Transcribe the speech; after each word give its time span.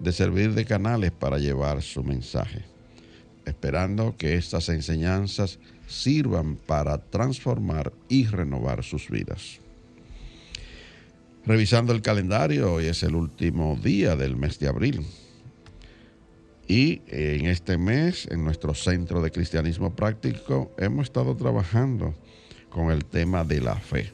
de 0.00 0.12
servir 0.12 0.54
de 0.54 0.64
canales 0.64 1.10
para 1.10 1.38
llevar 1.38 1.82
su 1.82 2.02
mensaje, 2.04 2.64
esperando 3.44 4.16
que 4.16 4.34
estas 4.34 4.68
enseñanzas 4.68 5.58
sirvan 5.88 6.56
para 6.56 6.98
transformar 6.98 7.92
y 8.08 8.26
renovar 8.26 8.84
sus 8.84 9.10
vidas. 9.10 9.60
Revisando 11.46 11.94
el 11.94 12.02
calendario, 12.02 12.74
hoy 12.74 12.86
es 12.86 13.02
el 13.02 13.14
último 13.14 13.78
día 13.82 14.16
del 14.16 14.36
mes 14.36 14.58
de 14.58 14.68
abril. 14.68 15.06
Y 16.66 17.00
en 17.08 17.46
este 17.46 17.78
mes, 17.78 18.28
en 18.30 18.44
nuestro 18.44 18.74
Centro 18.74 19.22
de 19.22 19.30
Cristianismo 19.30 19.96
Práctico, 19.96 20.70
hemos 20.76 21.04
estado 21.04 21.34
trabajando 21.34 22.14
con 22.68 22.90
el 22.90 23.06
tema 23.06 23.44
de 23.44 23.62
la 23.62 23.76
fe. 23.76 24.12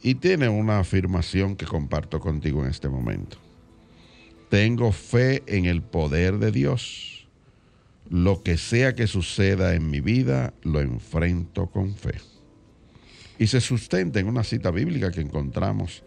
Y 0.00 0.14
tiene 0.14 0.48
una 0.48 0.78
afirmación 0.78 1.56
que 1.56 1.66
comparto 1.66 2.20
contigo 2.20 2.62
en 2.62 2.70
este 2.70 2.88
momento. 2.88 3.36
Tengo 4.50 4.90
fe 4.90 5.44
en 5.46 5.66
el 5.66 5.80
poder 5.80 6.38
de 6.38 6.50
Dios. 6.50 7.28
Lo 8.10 8.42
que 8.42 8.58
sea 8.58 8.96
que 8.96 9.06
suceda 9.06 9.76
en 9.76 9.88
mi 9.88 10.00
vida, 10.00 10.52
lo 10.64 10.80
enfrento 10.80 11.68
con 11.68 11.94
fe. 11.94 12.14
Y 13.38 13.46
se 13.46 13.60
sustenta 13.60 14.18
en 14.18 14.26
una 14.26 14.42
cita 14.42 14.72
bíblica 14.72 15.12
que 15.12 15.20
encontramos 15.20 16.02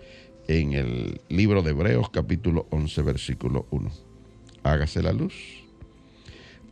en 0.50 0.74
el 0.74 1.22
libro 1.30 1.62
de 1.62 1.72
Hebreos 1.72 2.10
capítulo 2.10 2.68
11 2.72 3.02
versículo 3.04 3.66
1. 3.72 3.90
Hágase 4.64 5.02
la 5.02 5.14
luz. 5.14 5.64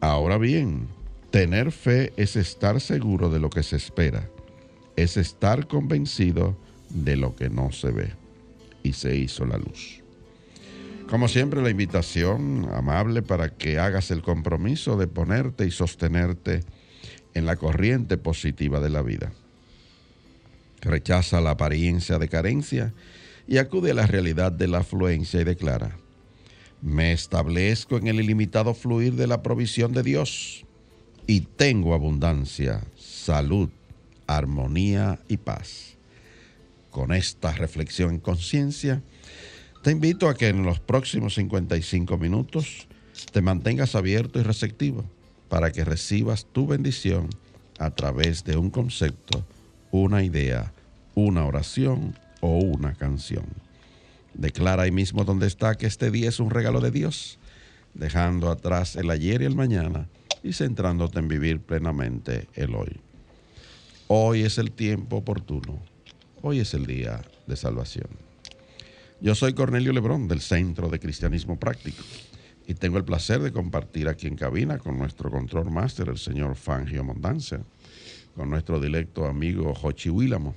Ahora 0.02 0.38
bien, 0.38 0.90
tener 1.30 1.72
fe 1.72 2.12
es 2.18 2.36
estar 2.36 2.82
seguro 2.82 3.30
de 3.30 3.40
lo 3.40 3.50
que 3.50 3.64
se 3.64 3.78
espera, 3.78 4.30
es 4.98 5.16
estar 5.16 5.68
convencido 5.68 6.58
de 6.90 7.16
lo 7.16 7.34
que 7.34 7.50
no 7.50 7.72
se 7.72 7.92
ve. 7.92 8.12
Y 8.84 8.92
se 8.92 9.16
hizo 9.16 9.46
la 9.46 9.58
luz. 9.58 10.01
Como 11.12 11.28
siempre, 11.28 11.62
la 11.62 11.70
invitación 11.70 12.70
amable 12.72 13.22
para 13.22 13.50
que 13.50 13.78
hagas 13.78 14.12
el 14.12 14.22
compromiso 14.22 14.96
de 14.96 15.08
ponerte 15.08 15.68
y 15.68 15.72
sostenerte 15.72 16.62
en 17.34 17.46
la 17.46 17.58
corriente 17.58 18.16
positiva 18.16 18.80
de 18.80 18.90
la 18.90 19.02
vida. 19.02 19.34
Rechaza 20.80 21.42
la 21.42 21.50
apariencia 21.50 22.18
de 22.18 22.30
carencia 22.30 22.94
y 23.46 23.58
acude 23.58 23.92
a 23.92 23.96
la 23.96 24.08
realidad 24.08 24.54
de 24.54 24.70
la 24.70 24.78
afluencia 24.78 25.42
y 25.42 25.44
declara, 25.44 25.98
me 26.82 27.12
establezco 27.12 27.98
en 27.98 28.08
el 28.08 28.22
ilimitado 28.22 28.74
fluir 28.74 29.16
de 29.16 29.28
la 29.28 29.44
provisión 29.44 29.92
de 29.92 30.04
Dios 30.04 30.66
y 31.28 31.42
tengo 31.42 31.94
abundancia, 31.94 32.86
salud, 32.96 33.70
armonía 34.28 35.20
y 35.28 35.36
paz. 35.36 35.98
Con 36.90 37.12
esta 37.12 37.52
reflexión 37.52 38.12
en 38.12 38.20
conciencia, 38.22 39.04
te 39.82 39.92
invito 39.92 40.30
a 40.30 40.36
que 40.36 40.48
en 40.48 40.64
los 40.64 40.80
próximos 40.80 41.34
55 41.36 42.18
minutos 42.18 42.88
te 43.32 43.42
mantengas 43.42 43.96
abierto 43.96 44.40
y 44.40 44.44
receptivo 44.44 45.06
para 45.50 45.72
que 45.72 45.84
recibas 45.84 46.46
tu 46.46 46.68
bendición 46.68 47.30
a 47.80 47.90
través 47.92 48.44
de 48.44 48.58
un 48.58 48.70
concepto, 48.70 49.44
una 49.90 50.24
idea, 50.24 50.72
una 51.16 51.46
oración 51.46 52.16
o 52.42 52.60
una 52.60 52.94
canción. 52.94 53.46
Declara 54.36 54.84
ahí 54.84 54.92
mismo 54.92 55.24
donde 55.24 55.48
está 55.48 55.76
que 55.76 55.88
este 55.88 56.12
día 56.12 56.30
es 56.30 56.40
un 56.40 56.52
regalo 56.52 56.80
de 56.80 56.92
Dios, 56.92 57.40
dejando 57.96 58.50
atrás 58.52 58.96
el 58.96 59.10
ayer 59.10 59.42
y 59.42 59.46
el 59.46 59.56
mañana 59.56 60.08
y 60.44 60.54
centrándote 60.54 61.20
en 61.20 61.28
vivir 61.28 61.60
plenamente 61.60 62.48
el 62.54 62.76
hoy. 62.76 63.00
Hoy 64.08 64.44
es 64.44 64.60
el 64.60 64.72
tiempo 64.72 65.18
oportuno, 65.18 65.80
hoy 66.42 66.60
es 66.60 66.74
el 66.76 66.86
día 66.86 67.22
de 67.48 67.56
salvación. 67.56 68.31
Yo 69.22 69.36
soy 69.36 69.54
Cornelio 69.54 69.94
Lebrón 69.94 70.28
del 70.28 70.42
Centro 70.42 70.90
de 70.90 71.00
Cristianismo 71.00 71.60
Práctico 71.60 72.02
y 72.66 72.74
tengo 72.74 72.98
el 72.98 73.04
placer 73.04 73.40
de 73.40 73.52
compartir 73.52 74.08
aquí 74.08 74.26
en 74.26 74.36
cabina 74.36 74.80
con 74.80 74.98
nuestro 74.98 75.30
control 75.30 75.70
máster, 75.70 76.10
el 76.10 76.18
señor 76.18 76.56
Fangio 76.56 77.04
Mondanza, 77.04 77.60
con 78.36 78.50
nuestro 78.50 78.80
directo 78.80 79.28
amigo 79.28 79.76
Jochi 79.76 80.10
Willamo, 80.10 80.56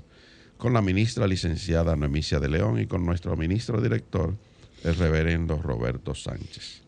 con 0.56 0.72
la 0.72 0.80
ministra 0.80 1.26
licenciada 1.26 1.94
Noemicia 1.94 2.40
de 2.40 2.48
León 2.48 2.80
y 2.80 2.86
con 2.86 3.04
nuestro 3.04 3.36
ministro 3.36 3.82
director, 3.82 4.34
el 4.82 4.96
reverendo 4.96 5.60
Roberto 5.60 6.14
Sánchez. 6.14 6.80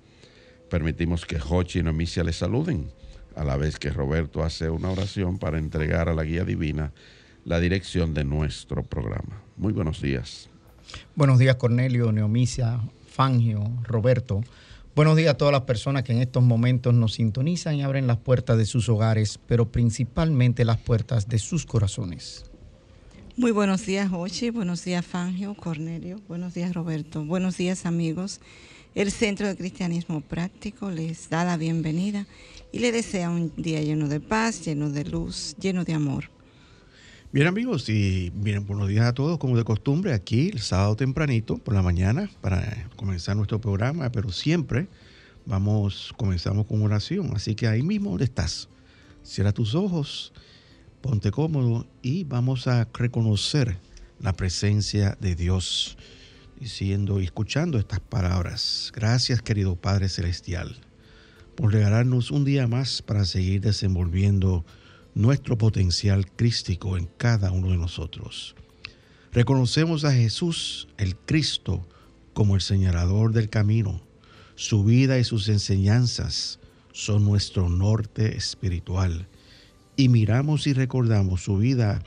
Permitimos 0.71 1.27
que 1.27 1.39
Jochi 1.39 1.81
y 1.81 1.83
Noemicia 1.83 2.25
le 2.25 2.33
saluden, 2.33 2.91
a 3.35 3.45
la 3.45 3.59
vez 3.59 3.79
que 3.79 3.91
Roberto 3.91 4.43
hace 4.43 4.71
una 4.71 4.91
oración 4.91 5.37
para 5.37 5.59
entregar 5.59 6.09
a 6.09 6.15
la 6.15 6.25
guía 6.25 6.45
divina 6.45 6.95
la 7.45 7.61
dirección 7.61 8.15
de 8.15 8.25
nuestro 8.25 8.83
programa. 8.83 9.43
Muy 9.59 9.75
buenos 9.75 10.01
días. 10.01 10.49
Buenos 11.15 11.39
días, 11.39 11.57
Cornelio, 11.57 12.13
Neomicia, 12.13 12.81
Fangio, 13.09 13.65
Roberto. 13.83 14.43
Buenos 14.95 15.17
días 15.17 15.35
a 15.35 15.37
todas 15.37 15.53
las 15.53 15.63
personas 15.63 16.05
que 16.05 16.13
en 16.13 16.21
estos 16.21 16.43
momentos 16.43 16.95
nos 16.95 17.15
sintonizan 17.15 17.75
y 17.77 17.83
abren 17.83 18.07
las 18.07 18.17
puertas 18.17 18.57
de 18.57 18.65
sus 18.65 18.89
hogares, 18.89 19.39
pero 19.47 19.71
principalmente 19.71 20.65
las 20.65 20.79
puertas 20.79 21.29
de 21.29 21.39
sus 21.39 21.67
corazones. 21.67 22.47
Muy 23.37 23.51
buenos 23.51 23.85
días, 23.85 24.11
Ochi. 24.13 24.49
Buenos 24.49 24.83
días, 24.85 25.05
Fangio, 25.05 25.55
Cornelio. 25.55 26.19
Buenos 26.29 26.55
días, 26.55 26.73
Roberto. 26.73 27.23
Buenos 27.23 27.59
días, 27.59 27.85
amigos. 27.85 28.41
El 28.95 29.13
Centro 29.13 29.47
de 29.47 29.57
Cristianismo 29.57 30.23
Práctico 30.23 30.91
les 30.91 31.29
da 31.29 31.45
la 31.45 31.59
bienvenida 31.59 32.27
y 32.73 32.79
le 32.79 32.93
desea 32.93 33.29
un 33.29 33.53
día 33.57 33.83
lleno 33.83 34.09
de 34.09 34.21
paz, 34.21 34.65
lleno 34.65 34.89
de 34.89 35.05
luz, 35.05 35.55
lleno 35.61 35.85
de 35.85 35.93
amor. 35.93 36.31
Bien 37.33 37.49
amigos, 37.49 37.89
y 37.89 38.31
bien, 38.31 38.65
buenos 38.67 38.89
días 38.89 39.05
a 39.05 39.13
todos, 39.13 39.39
como 39.39 39.57
de 39.57 39.65
costumbre, 39.65 40.15
aquí 40.15 40.49
el 40.49 40.61
sábado 40.61 40.95
tempranito, 40.95 41.59
por 41.59 41.75
la 41.75 41.83
mañana, 41.83 42.31
para 42.41 42.89
comenzar 42.95 43.37
nuestro 43.37 43.61
programa, 43.61 44.11
pero 44.13 44.31
siempre 44.31 44.87
vamos, 45.45 46.15
comenzamos 46.17 46.67
con 46.67 46.83
oración, 46.83 47.33
así 47.35 47.57
que 47.57 47.67
ahí 47.67 47.83
mismo 47.83 48.11
donde 48.11 48.27
estás, 48.27 48.69
cierra 49.25 49.53
tus 49.53 49.75
ojos, 49.75 50.33
ponte 51.01 51.33
cómodo 51.33 51.85
y 52.01 52.23
vamos 52.23 52.69
a 52.69 52.89
reconocer 52.95 53.77
la 54.21 54.33
presencia 54.33 55.19
de 55.21 55.35
Dios, 55.35 55.99
diciendo 56.61 57.21
y 57.21 57.25
escuchando 57.25 57.77
estas 57.79 58.01
palabras. 58.01 58.93
Gracias 58.95 59.43
querido 59.43 59.75
Padre 59.75 60.09
Celestial, 60.09 60.77
por 61.57 61.73
regalarnos 61.73 62.31
un 62.31 62.45
día 62.45 62.69
más 62.69 63.03
para 63.03 63.25
seguir 63.25 63.63
desenvolviendo 63.63 64.65
nuestro 65.17 65.57
potencial 65.57 66.31
crístico 66.31 66.99
en 66.99 67.09
cada 67.17 67.51
uno 67.51 67.71
de 67.71 67.79
nosotros. 67.79 68.55
Reconocemos 69.33 70.05
a 70.05 70.13
Jesús, 70.13 70.89
el 70.99 71.17
Cristo, 71.17 71.89
como 72.35 72.55
el 72.55 72.61
señalador 72.61 73.33
del 73.33 73.49
camino. 73.49 74.03
Su 74.57 74.85
vida 74.85 75.19
y 75.19 75.25
sus 75.25 75.49
enseñanzas 75.49 76.61
son 76.93 77.25
nuestro 77.25 77.71
norte 77.71 78.37
espiritual. 78.37 79.27
Y 79.97 80.11
miramos 80.11 80.67
y 80.67 80.75
recordamos 80.75 81.43
su 81.43 81.57
vida 81.57 82.03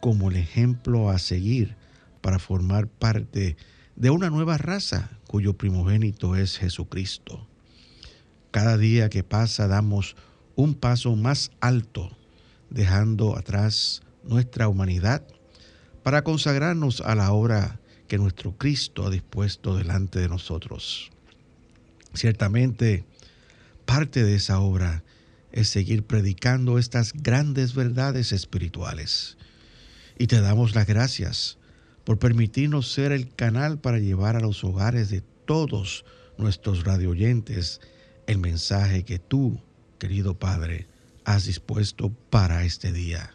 como 0.00 0.32
el 0.32 0.36
ejemplo 0.36 1.10
a 1.10 1.20
seguir 1.20 1.76
para 2.22 2.40
formar 2.40 2.88
parte 2.88 3.56
de 3.94 4.10
una 4.10 4.30
nueva 4.30 4.58
raza 4.58 5.10
cuyo 5.28 5.56
primogénito 5.56 6.34
es 6.34 6.58
Jesucristo. 6.58 7.46
Cada 8.50 8.76
día 8.78 9.10
que 9.10 9.22
pasa 9.22 9.68
damos 9.68 10.16
un 10.56 10.74
paso 10.74 11.14
más 11.14 11.52
alto 11.60 12.10
dejando 12.72 13.36
atrás 13.36 14.02
nuestra 14.24 14.68
humanidad 14.68 15.22
para 16.02 16.24
consagrarnos 16.24 17.00
a 17.00 17.14
la 17.14 17.32
obra 17.32 17.78
que 18.08 18.18
nuestro 18.18 18.56
Cristo 18.56 19.06
ha 19.06 19.10
dispuesto 19.10 19.76
delante 19.76 20.18
de 20.18 20.28
nosotros. 20.28 21.10
Ciertamente, 22.14 23.04
parte 23.84 24.24
de 24.24 24.34
esa 24.34 24.60
obra 24.60 25.04
es 25.52 25.68
seguir 25.68 26.04
predicando 26.04 26.78
estas 26.78 27.12
grandes 27.12 27.74
verdades 27.74 28.32
espirituales. 28.32 29.36
Y 30.18 30.26
te 30.26 30.40
damos 30.40 30.74
las 30.74 30.86
gracias 30.86 31.58
por 32.04 32.18
permitirnos 32.18 32.90
ser 32.90 33.12
el 33.12 33.34
canal 33.34 33.78
para 33.78 33.98
llevar 33.98 34.36
a 34.36 34.40
los 34.40 34.64
hogares 34.64 35.10
de 35.10 35.22
todos 35.44 36.04
nuestros 36.38 36.84
radioyentes 36.84 37.80
el 38.26 38.38
mensaje 38.38 39.04
que 39.04 39.18
tú, 39.18 39.60
querido 39.98 40.38
Padre, 40.38 40.86
has 41.24 41.46
dispuesto 41.46 42.10
para 42.30 42.64
este 42.64 42.92
día. 42.92 43.30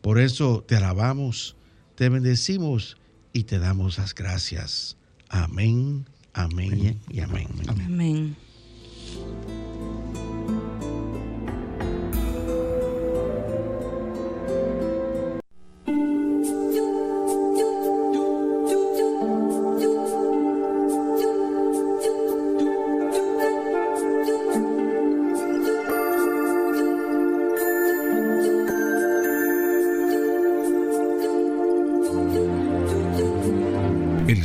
Por 0.00 0.20
eso 0.20 0.64
te 0.66 0.76
alabamos, 0.76 1.56
te 1.94 2.08
bendecimos 2.08 2.96
y 3.32 3.44
te 3.44 3.58
damos 3.58 3.98
las 3.98 4.14
gracias. 4.14 4.96
Amén, 5.28 6.06
amén 6.32 7.00
y 7.10 7.20
amén. 7.20 7.48
Amén. 7.68 8.36
El 9.16 9.63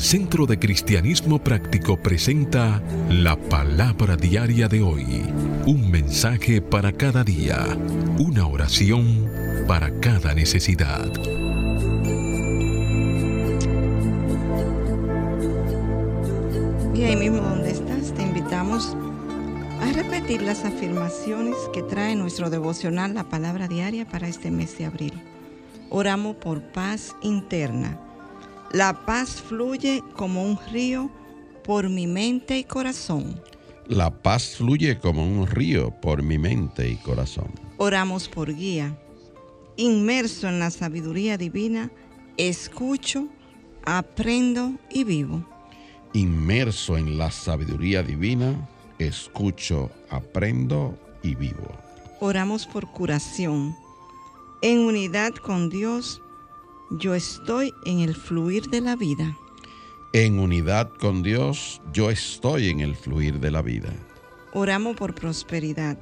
Centro 0.09 0.47
de 0.47 0.57
Cristianismo 0.57 1.37
Práctico 1.37 1.95
presenta 1.95 2.81
la 3.11 3.35
palabra 3.35 4.17
diaria 4.17 4.67
de 4.67 4.81
hoy. 4.81 5.05
Un 5.67 5.91
mensaje 5.91 6.63
para 6.63 6.91
cada 6.91 7.23
día. 7.23 7.77
Una 8.17 8.47
oración 8.47 9.29
para 9.67 9.91
cada 9.99 10.33
necesidad. 10.33 11.05
Y 16.95 17.03
ahí 17.03 17.15
mismo 17.15 17.41
donde 17.41 17.69
estás, 17.69 18.11
te 18.15 18.23
invitamos 18.23 18.97
a 19.79 19.93
repetir 19.93 20.41
las 20.41 20.65
afirmaciones 20.65 21.55
que 21.71 21.83
trae 21.83 22.15
nuestro 22.15 22.49
devocional, 22.49 23.13
la 23.13 23.29
palabra 23.29 23.67
diaria 23.67 24.07
para 24.07 24.27
este 24.27 24.49
mes 24.49 24.75
de 24.79 24.85
abril. 24.85 25.13
Oramos 25.91 26.37
por 26.37 26.63
paz 26.63 27.15
interna. 27.21 28.08
La 28.71 28.93
paz 29.05 29.41
fluye 29.41 30.03
como 30.15 30.43
un 30.43 30.59
río 30.71 31.09
por 31.63 31.89
mi 31.89 32.05
mente 32.05 32.59
y 32.59 32.63
corazón. 32.63 33.41
La 33.87 34.11
paz 34.11 34.57
fluye 34.57 34.99
como 34.99 35.25
un 35.25 35.47
río 35.47 35.89
por 35.89 36.21
mi 36.21 36.37
mente 36.37 36.87
y 36.87 36.95
corazón. 36.97 37.51
Oramos 37.77 38.29
por 38.29 38.53
guía. 38.53 38.95
Inmerso 39.75 40.47
en 40.47 40.59
la 40.59 40.69
sabiduría 40.69 41.35
divina, 41.35 41.91
escucho, 42.37 43.27
aprendo 43.85 44.73
y 44.91 45.03
vivo. 45.03 45.43
Inmerso 46.13 46.95
en 46.95 47.17
la 47.17 47.31
sabiduría 47.31 48.03
divina, 48.03 48.69
escucho, 48.99 49.89
aprendo 50.11 50.95
y 51.23 51.33
vivo. 51.33 51.75
Oramos 52.19 52.67
por 52.67 52.91
curación. 52.91 53.75
En 54.61 54.79
unidad 54.81 55.33
con 55.33 55.69
Dios, 55.71 56.21
yo 56.89 57.13
estoy 57.13 57.73
en 57.85 57.99
el 57.99 58.15
fluir 58.15 58.69
de 58.69 58.81
la 58.81 58.95
vida. 58.95 59.37
En 60.13 60.39
unidad 60.39 60.89
con 60.99 61.21
Dios, 61.21 61.81
yo 61.93 62.09
estoy 62.09 62.69
en 62.69 62.79
el 62.79 62.95
fluir 62.95 63.39
de 63.39 63.51
la 63.51 63.61
vida. 63.61 63.93
Oramos 64.53 64.95
por 64.95 65.13
prosperidad. 65.13 65.99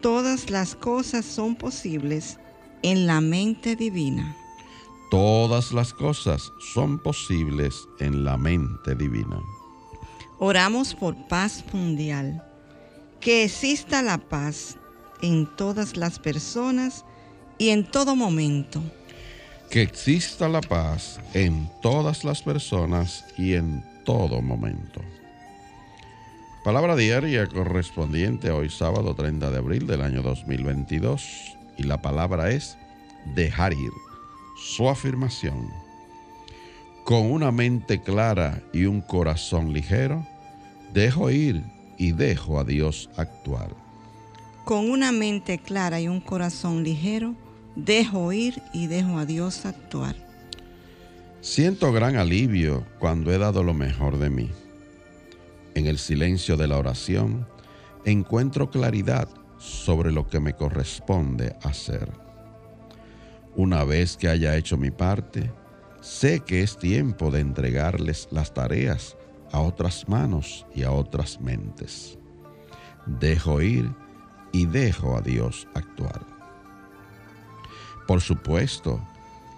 Todas 0.00 0.48
las 0.48 0.74
cosas 0.74 1.24
son 1.24 1.54
posibles 1.54 2.38
en 2.82 3.06
la 3.06 3.20
mente 3.20 3.76
divina. 3.76 4.36
Todas 5.10 5.72
las 5.72 5.92
cosas 5.92 6.50
son 6.58 6.98
posibles 6.98 7.86
en 8.00 8.24
la 8.24 8.38
mente 8.38 8.94
divina. 8.94 9.40
Oramos 10.38 10.94
por 10.94 11.14
paz 11.28 11.62
mundial. 11.72 12.42
Que 13.20 13.44
exista 13.44 14.02
la 14.02 14.18
paz 14.18 14.76
en 15.22 15.46
todas 15.56 15.96
las 15.96 16.18
personas 16.18 17.04
y 17.58 17.68
en 17.68 17.90
todo 17.90 18.16
momento. 18.16 18.82
Que 19.74 19.82
exista 19.82 20.48
la 20.48 20.60
paz 20.60 21.18
en 21.32 21.68
todas 21.82 22.22
las 22.22 22.42
personas 22.42 23.24
y 23.36 23.54
en 23.54 23.84
todo 24.04 24.40
momento. 24.40 25.00
Palabra 26.62 26.94
diaria 26.94 27.44
correspondiente 27.48 28.52
hoy 28.52 28.70
sábado 28.70 29.16
30 29.16 29.50
de 29.50 29.58
abril 29.58 29.88
del 29.88 30.02
año 30.02 30.22
2022 30.22 31.56
y 31.76 31.82
la 31.82 32.00
palabra 32.00 32.52
es 32.52 32.78
dejar 33.34 33.72
ir. 33.72 33.90
Su 34.56 34.88
afirmación. 34.88 35.68
Con 37.02 37.32
una 37.32 37.50
mente 37.50 38.00
clara 38.00 38.62
y 38.72 38.84
un 38.84 39.00
corazón 39.00 39.72
ligero, 39.72 40.24
dejo 40.92 41.32
ir 41.32 41.64
y 41.98 42.12
dejo 42.12 42.60
a 42.60 42.64
Dios 42.64 43.10
actuar. 43.16 43.74
Con 44.64 44.88
una 44.88 45.10
mente 45.10 45.58
clara 45.58 46.00
y 46.00 46.06
un 46.06 46.20
corazón 46.20 46.84
ligero, 46.84 47.34
dejo 47.76 48.32
ir 48.32 48.62
y 48.72 48.86
dejo 48.86 49.18
a 49.18 49.26
Dios 49.26 49.66
actuar. 49.66 50.16
Siento 51.40 51.92
gran 51.92 52.16
alivio 52.16 52.86
cuando 52.98 53.32
he 53.32 53.38
dado 53.38 53.62
lo 53.62 53.74
mejor 53.74 54.18
de 54.18 54.30
mí. 54.30 54.50
En 55.74 55.86
el 55.86 55.98
silencio 55.98 56.56
de 56.56 56.68
la 56.68 56.78
oración, 56.78 57.46
encuentro 58.04 58.70
claridad 58.70 59.28
sobre 59.58 60.12
lo 60.12 60.26
que 60.26 60.40
me 60.40 60.54
corresponde 60.54 61.56
hacer. 61.62 62.10
Una 63.56 63.84
vez 63.84 64.16
que 64.16 64.28
haya 64.28 64.56
hecho 64.56 64.76
mi 64.76 64.90
parte, 64.90 65.50
sé 66.00 66.40
que 66.40 66.62
es 66.62 66.78
tiempo 66.78 67.30
de 67.30 67.40
entregarles 67.40 68.28
las 68.30 68.54
tareas 68.54 69.16
a 69.52 69.60
otras 69.60 70.08
manos 70.08 70.66
y 70.74 70.82
a 70.82 70.90
otras 70.90 71.40
mentes. 71.40 72.18
Dejo 73.06 73.60
ir 73.60 73.90
y 74.52 74.66
dejo 74.66 75.16
a 75.16 75.20
Dios 75.20 75.68
actuar. 75.74 76.33
Por 78.06 78.20
supuesto 78.20 79.00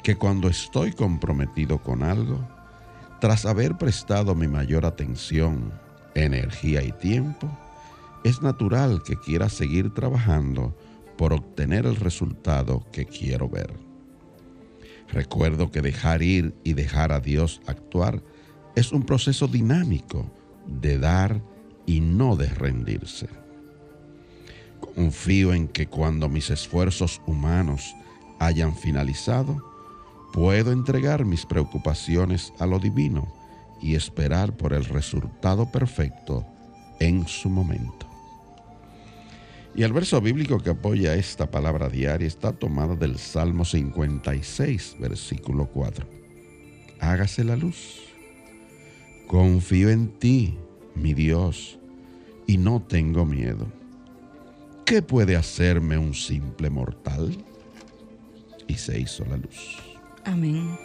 que 0.03 0.17
cuando 0.17 0.49
estoy 0.49 0.93
comprometido 0.93 1.79
con 1.83 2.03
algo, 2.03 2.47
tras 3.21 3.47
haber 3.47 3.77
prestado 3.77 4.35
mi 4.35 4.47
mayor 4.47 4.87
atención, 4.87 5.73
energía 6.15 6.83
y 6.83 6.93
tiempo, 6.93 7.49
es 8.25 8.43
natural 8.43 9.03
que 9.03 9.17
quiera 9.17 9.49
seguir 9.49 9.93
trabajando 9.95 10.77
por 11.17 11.33
obtener 11.33 11.87
el 11.87 11.97
resultado 11.97 12.85
que 12.93 13.07
quiero 13.07 13.49
ver. 13.49 13.73
Recuerdo 15.09 15.71
que 15.71 15.81
dejar 15.81 16.23
ir 16.23 16.55
y 16.65 16.75
dejar 16.75 17.13
a 17.13 17.21
Dios 17.21 17.61
actuar 17.67 18.23
es 18.75 18.93
un 18.93 19.05
proceso 19.05 19.47
dinámico 19.47 20.31
de 20.67 20.99
dar 20.99 21.41
y 21.87 22.01
no 22.01 22.37
de 22.37 22.49
rendirse. 22.49 23.29
Confío 24.81 25.55
en 25.55 25.69
que 25.69 25.87
cuando 25.87 26.29
mis 26.29 26.51
esfuerzos 26.51 27.23
humanos 27.27 27.95
hayan 28.39 28.75
finalizado, 28.75 29.63
puedo 30.33 30.73
entregar 30.73 31.25
mis 31.25 31.47
preocupaciones 31.47 32.53
a 32.59 32.67
lo 32.67 32.79
divino 32.79 33.27
y 33.81 33.95
esperar 33.95 34.57
por 34.57 34.73
el 34.73 34.85
resultado 34.85 35.71
perfecto 35.71 36.45
en 37.01 37.27
su 37.27 37.49
momento. 37.49 38.07
Y 39.75 39.83
el 39.83 39.93
verso 39.93 40.21
bíblico 40.23 40.59
que 40.59 40.71
apoya 40.71 41.15
esta 41.15 41.51
palabra 41.51 41.91
diaria 41.91 42.27
está 42.27 42.53
tomado 42.53 42.97
del 42.97 43.19
Salmo 43.19 43.65
56, 43.65 44.97
versículo 44.99 45.67
4. 45.67 46.07
Hágase 46.99 47.45
la 47.45 47.57
luz. 47.57 48.01
Confío 49.27 49.91
en 49.91 50.19
ti, 50.19 50.57
mi 50.95 51.13
Dios, 51.13 51.79
y 52.47 52.57
no 52.57 52.81
tengo 52.81 53.27
miedo. 53.27 53.67
¿Qué 54.87 55.03
puede 55.03 55.37
hacerme 55.37 55.99
un 55.99 56.15
simple 56.15 56.71
mortal? 56.71 57.37
Y 58.69 58.75
se 58.75 59.01
hizo 59.01 59.25
la 59.25 59.37
luz. 59.37 59.79
Amén. 60.25 60.79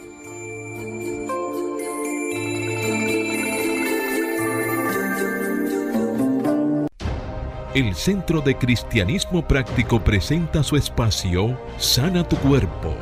El 7.73 7.95
Centro 7.95 8.41
de 8.41 8.57
Cristianismo 8.57 9.47
Práctico 9.47 10.03
presenta 10.03 10.61
su 10.61 10.75
espacio 10.75 11.57
Sana 11.77 12.27
tu 12.27 12.35
Cuerpo. 12.35 12.93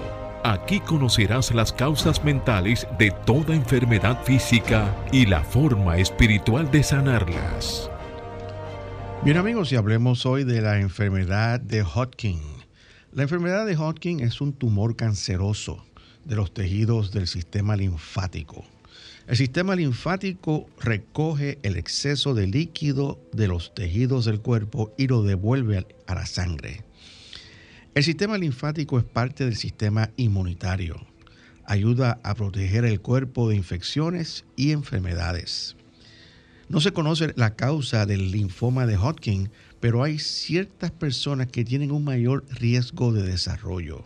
Aquí 0.44 0.80
conocerás 0.80 1.52
las 1.56 1.74
causas 1.74 2.24
mentales 2.24 2.88
de 3.00 3.10
toda 3.26 3.56
enfermedad 3.56 4.24
física 4.24 4.96
y 5.12 5.26
la 5.26 5.44
forma 5.44 5.98
espiritual 5.98 6.70
de 6.70 6.84
sanarlas. 6.84 7.90
Bien 9.24 9.38
amigos, 9.38 9.72
y 9.72 9.76
hablemos 9.76 10.28
hoy 10.28 10.44
de 10.44 10.62
la 10.62 10.80
enfermedad 10.80 11.60
de 11.60 11.82
Hodgkin. 11.84 12.59
La 13.12 13.24
enfermedad 13.24 13.66
de 13.66 13.76
Hodgkin 13.76 14.20
es 14.20 14.40
un 14.40 14.54
tumor 14.54 14.96
canceroso 14.96 15.84
de 16.26 16.36
los 16.36 16.54
tejidos 16.54 17.12
del 17.12 17.26
sistema 17.26 17.76
linfático. 17.76 18.64
El 19.26 19.36
sistema 19.36 19.76
linfático 19.76 20.70
recoge 20.80 21.58
el 21.64 21.76
exceso 21.76 22.36
de 22.36 22.46
líquido 22.46 23.20
de 23.34 23.48
los 23.48 23.74
tejidos 23.74 24.26
del 24.26 24.42
cuerpo 24.42 24.94
y 24.96 25.08
lo 25.08 25.24
devuelve 25.24 25.88
a 26.06 26.14
la 26.14 26.28
sangre. 26.28 26.84
El 27.96 28.04
sistema 28.04 28.38
linfático 28.38 29.00
es 29.00 29.06
parte 29.06 29.44
del 29.44 29.56
sistema 29.56 30.12
inmunitario. 30.16 31.04
Ayuda 31.66 32.20
a 32.22 32.36
proteger 32.36 32.86
el 32.86 33.02
cuerpo 33.02 33.50
de 33.50 33.56
infecciones 33.56 34.46
y 34.56 34.72
enfermedades. 34.72 35.76
No 36.68 36.80
se 36.80 36.94
conoce 36.94 37.34
la 37.36 37.56
causa 37.56 38.06
del 38.06 38.30
linfoma 38.30 38.86
de 38.86 38.98
Hodgkin, 38.98 39.50
pero 39.80 40.04
hay 40.04 40.20
ciertas 40.20 40.92
personas 40.92 41.48
que 41.48 41.64
tienen 41.64 41.92
un 41.92 42.04
mayor 42.04 42.46
riesgo 42.50 43.14
de 43.14 43.24
desarrollo. 43.24 44.04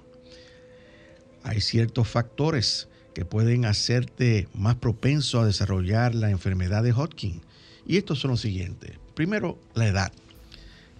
Hay 1.44 1.62
ciertos 1.62 2.08
factores 2.08 2.88
que 3.13 3.25
pueden 3.25 3.65
hacerte 3.65 4.48
más 4.53 4.75
propenso 4.75 5.39
a 5.39 5.46
desarrollar 5.46 6.15
la 6.15 6.30
enfermedad 6.30 6.84
de 6.84 6.94
Hodgkin. 6.94 7.42
Y 7.86 7.98
estos 7.98 8.20
son 8.20 8.32
los 8.32 8.42
siguientes. 8.42 8.92
Primero, 9.13 9.60
la 9.74 9.88
edad. 9.88 10.12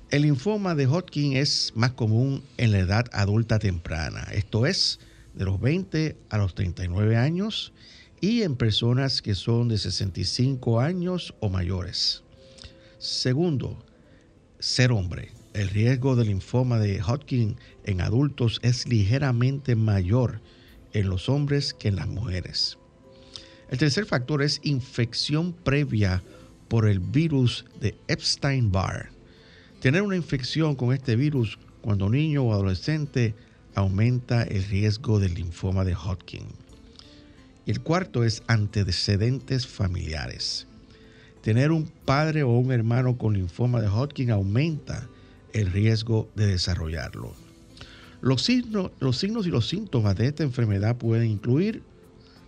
El 0.10 0.24
linfoma 0.24 0.75
de 0.75 0.86
Hodgkin 0.86 1.38
es 1.38 1.72
más 1.75 1.94
común 1.94 2.44
en 2.58 2.72
la 2.72 2.80
edad 2.80 3.06
adulta 3.13 3.58
temprana, 3.58 4.27
esto 4.32 4.68
es, 4.68 5.00
de 5.34 5.46
los 5.46 5.60
20 5.60 6.15
a 6.30 6.38
los 6.38 6.53
39 6.53 7.18
años 7.18 7.74
y 8.22 8.44
en 8.44 8.56
personas 8.56 9.24
que 9.24 9.34
son 9.34 9.70
de 9.70 9.77
65 9.77 10.80
años 10.80 11.34
o 11.39 11.50
mayores. 11.50 12.22
Segundo, 13.00 13.84
ser 14.63 14.93
hombre. 14.93 15.29
El 15.53 15.67
riesgo 15.67 16.15
del 16.15 16.29
linfoma 16.29 16.79
de 16.79 17.01
Hodgkin 17.01 17.58
en 17.84 18.00
adultos 18.00 18.62
es 18.63 18.88
ligeramente 18.88 19.75
mayor 19.75 20.39
en 20.93 21.10
los 21.10 21.27
hombres 21.27 21.74
que 21.74 21.89
en 21.89 21.98
las 21.98 22.08
mujeres. 22.08 22.77
El 23.70 23.77
tercer 23.77 24.05
factor 24.05 24.41
es 24.41 24.62
infección 24.63 25.51
previa 25.51 26.24
por 26.70 26.88
el 26.88 27.01
virus 27.01 27.65
de 27.82 27.98
Epstein-Barr. 28.08 29.10
Tener 29.82 30.01
una 30.01 30.15
infección 30.15 30.75
con 30.75 30.93
este 30.93 31.17
virus 31.17 31.60
cuando 31.82 32.10
niño 32.10 32.43
o 32.43 32.53
adolescente 32.53 33.36
aumenta 33.75 34.43
el 34.43 34.63
riesgo 34.63 35.20
del 35.20 35.34
linfoma 35.34 35.84
de 35.84 35.93
Hodgkin. 35.93 36.48
Y 37.65 37.72
el 37.72 37.82
cuarto 37.82 38.24
es 38.24 38.41
antecedentes 38.48 39.67
familiares. 39.67 40.67
Tener 41.44 41.74
un 41.74 41.92
padre 42.06 42.44
o 42.44 42.52
un 42.52 42.72
hermano 42.72 43.18
con 43.18 43.34
linfoma 43.34 43.82
de 43.82 43.90
Hodgkin 43.90 44.32
aumenta 44.32 45.10
el 45.52 45.74
riesgo 45.74 46.30
de 46.36 46.48
desarrollarlo. 46.48 47.34
Los 48.22 48.44
signos, 48.44 48.92
los 49.02 49.18
signos 49.18 49.46
y 49.46 49.50
los 49.50 49.68
síntomas 49.68 50.16
de 50.16 50.28
esta 50.28 50.44
enfermedad 50.44 50.96
pueden 50.96 51.30
incluir 51.30 51.84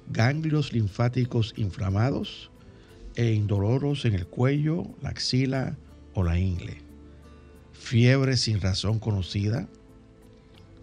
ganglios 0.08 0.72
linfáticos 0.72 1.54
inflamados 1.58 2.50
e 3.18 3.34
indoloros 3.34 4.06
en 4.06 4.14
el 4.14 4.28
cuello, 4.28 4.86
la 5.02 5.10
axila 5.10 5.76
o 6.14 6.24
la 6.24 6.40
ingle, 6.40 6.78
fiebre 7.74 8.38
sin 8.38 8.62
razón 8.62 9.00
conocida, 9.00 9.68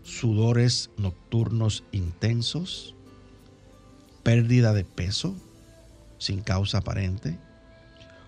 sudores 0.03 0.91
nocturnos 0.99 1.83
intensos, 1.93 2.95
pérdida 4.23 4.75
de 4.75 4.85
peso 4.85 5.35
sin 6.19 6.43
causa 6.43 6.79
aparente, 6.79 7.39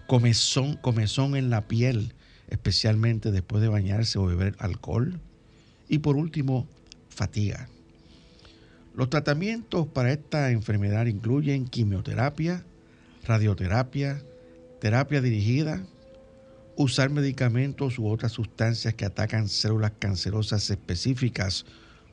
comezón, 0.06 0.76
comezón 0.76 1.36
en 1.36 1.50
la 1.50 1.66
piel, 1.66 2.14
especialmente 2.48 3.30
después 3.30 3.62
de 3.62 3.68
bañarse 3.68 4.18
o 4.18 4.26
beber 4.26 4.54
alcohol, 4.58 5.20
y 5.88 5.98
por 5.98 6.16
último, 6.16 6.66
fatiga. 7.08 7.68
Los 8.94 9.10
tratamientos 9.10 9.86
para 9.88 10.12
esta 10.12 10.50
enfermedad 10.50 11.06
incluyen 11.06 11.66
quimioterapia, 11.66 12.64
radioterapia, 13.24 14.22
terapia 14.80 15.20
dirigida, 15.20 15.84
usar 16.76 17.10
medicamentos 17.10 17.98
u 17.98 18.08
otras 18.08 18.32
sustancias 18.32 18.94
que 18.94 19.04
atacan 19.04 19.48
células 19.48 19.92
cancerosas 19.98 20.70
específicas 20.70 21.64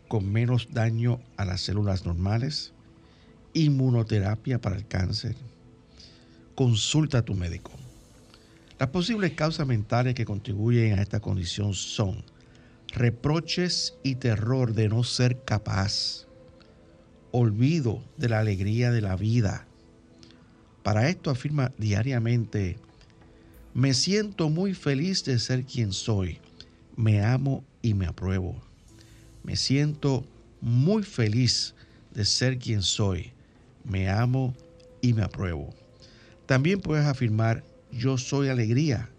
con 0.08 0.32
menos 0.32 0.70
daño 0.72 1.22
a 1.38 1.46
las 1.46 1.62
células 1.62 2.06
normales, 2.06 2.74
inmunoterapia 3.54 4.60
para 4.60 4.76
el 4.76 4.88
cáncer. 4.88 5.36
Consulta 6.56 7.20
a 7.20 7.22
tu 7.22 7.34
médico. 7.34 7.81
Las 8.82 8.90
posibles 8.90 9.34
causas 9.34 9.68
mentales 9.68 10.16
que 10.16 10.26
contribuyen 10.26 10.98
a 10.98 11.04
esta 11.04 11.20
condición 11.20 11.76
son 11.76 12.24
reproches 12.88 13.94
y 14.02 14.16
terror 14.16 14.74
de 14.74 14.90
no 14.90 15.04
ser 15.04 15.44
capaz, 15.44 16.26
olvido 17.30 18.04
de 18.18 18.30
la 18.30 18.40
alegría 18.40 18.90
de 18.90 19.02
la 19.02 19.16
vida. 19.16 19.68
Para 20.82 21.10
esto 21.10 21.30
afirma 21.30 21.72
diariamente, 21.78 22.80
me 23.76 23.94
siento 23.94 24.50
muy 24.50 24.74
feliz 24.74 25.24
de 25.26 25.38
ser 25.38 25.64
quien 25.64 25.94
soy, 25.94 26.40
me 26.96 27.24
amo 27.24 27.64
y 27.84 27.94
me 27.94 28.08
apruebo. 28.08 28.60
Me 29.44 29.58
siento 29.58 30.26
muy 30.60 31.04
feliz 31.04 31.76
de 32.16 32.26
ser 32.26 32.58
quien 32.58 32.82
soy, 32.82 33.32
me 33.84 34.10
amo 34.10 34.56
y 35.02 35.14
me 35.14 35.22
apruebo. 35.22 35.70
También 36.48 36.82
puedes 36.82 37.06
afirmar, 37.06 37.64
yo 37.92 38.18
soy 38.18 38.50
alegría, 38.50 39.10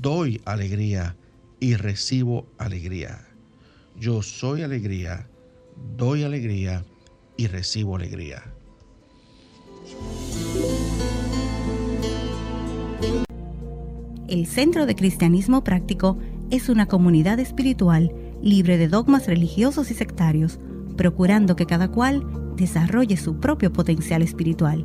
doy 0.00 0.40
alegría 0.44 1.16
y 1.60 1.74
recibo 1.74 2.46
alegría. 2.58 3.26
Yo 3.98 4.22
soy 4.22 4.62
alegría, 4.62 5.28
doy 5.96 6.24
alegría 6.24 6.84
y 7.36 7.46
recibo 7.46 7.96
alegría. 7.96 8.42
El 14.28 14.46
Centro 14.46 14.86
de 14.86 14.94
Cristianismo 14.94 15.62
Práctico 15.62 16.18
es 16.50 16.68
una 16.68 16.86
comunidad 16.86 17.38
espiritual 17.38 18.12
libre 18.42 18.78
de 18.78 18.88
dogmas 18.88 19.26
religiosos 19.26 19.90
y 19.90 19.94
sectarios, 19.94 20.58
procurando 20.96 21.54
que 21.54 21.66
cada 21.66 21.88
cual 21.88 22.26
desarrolle 22.56 23.16
su 23.16 23.38
propio 23.40 23.72
potencial 23.72 24.22
espiritual. 24.22 24.84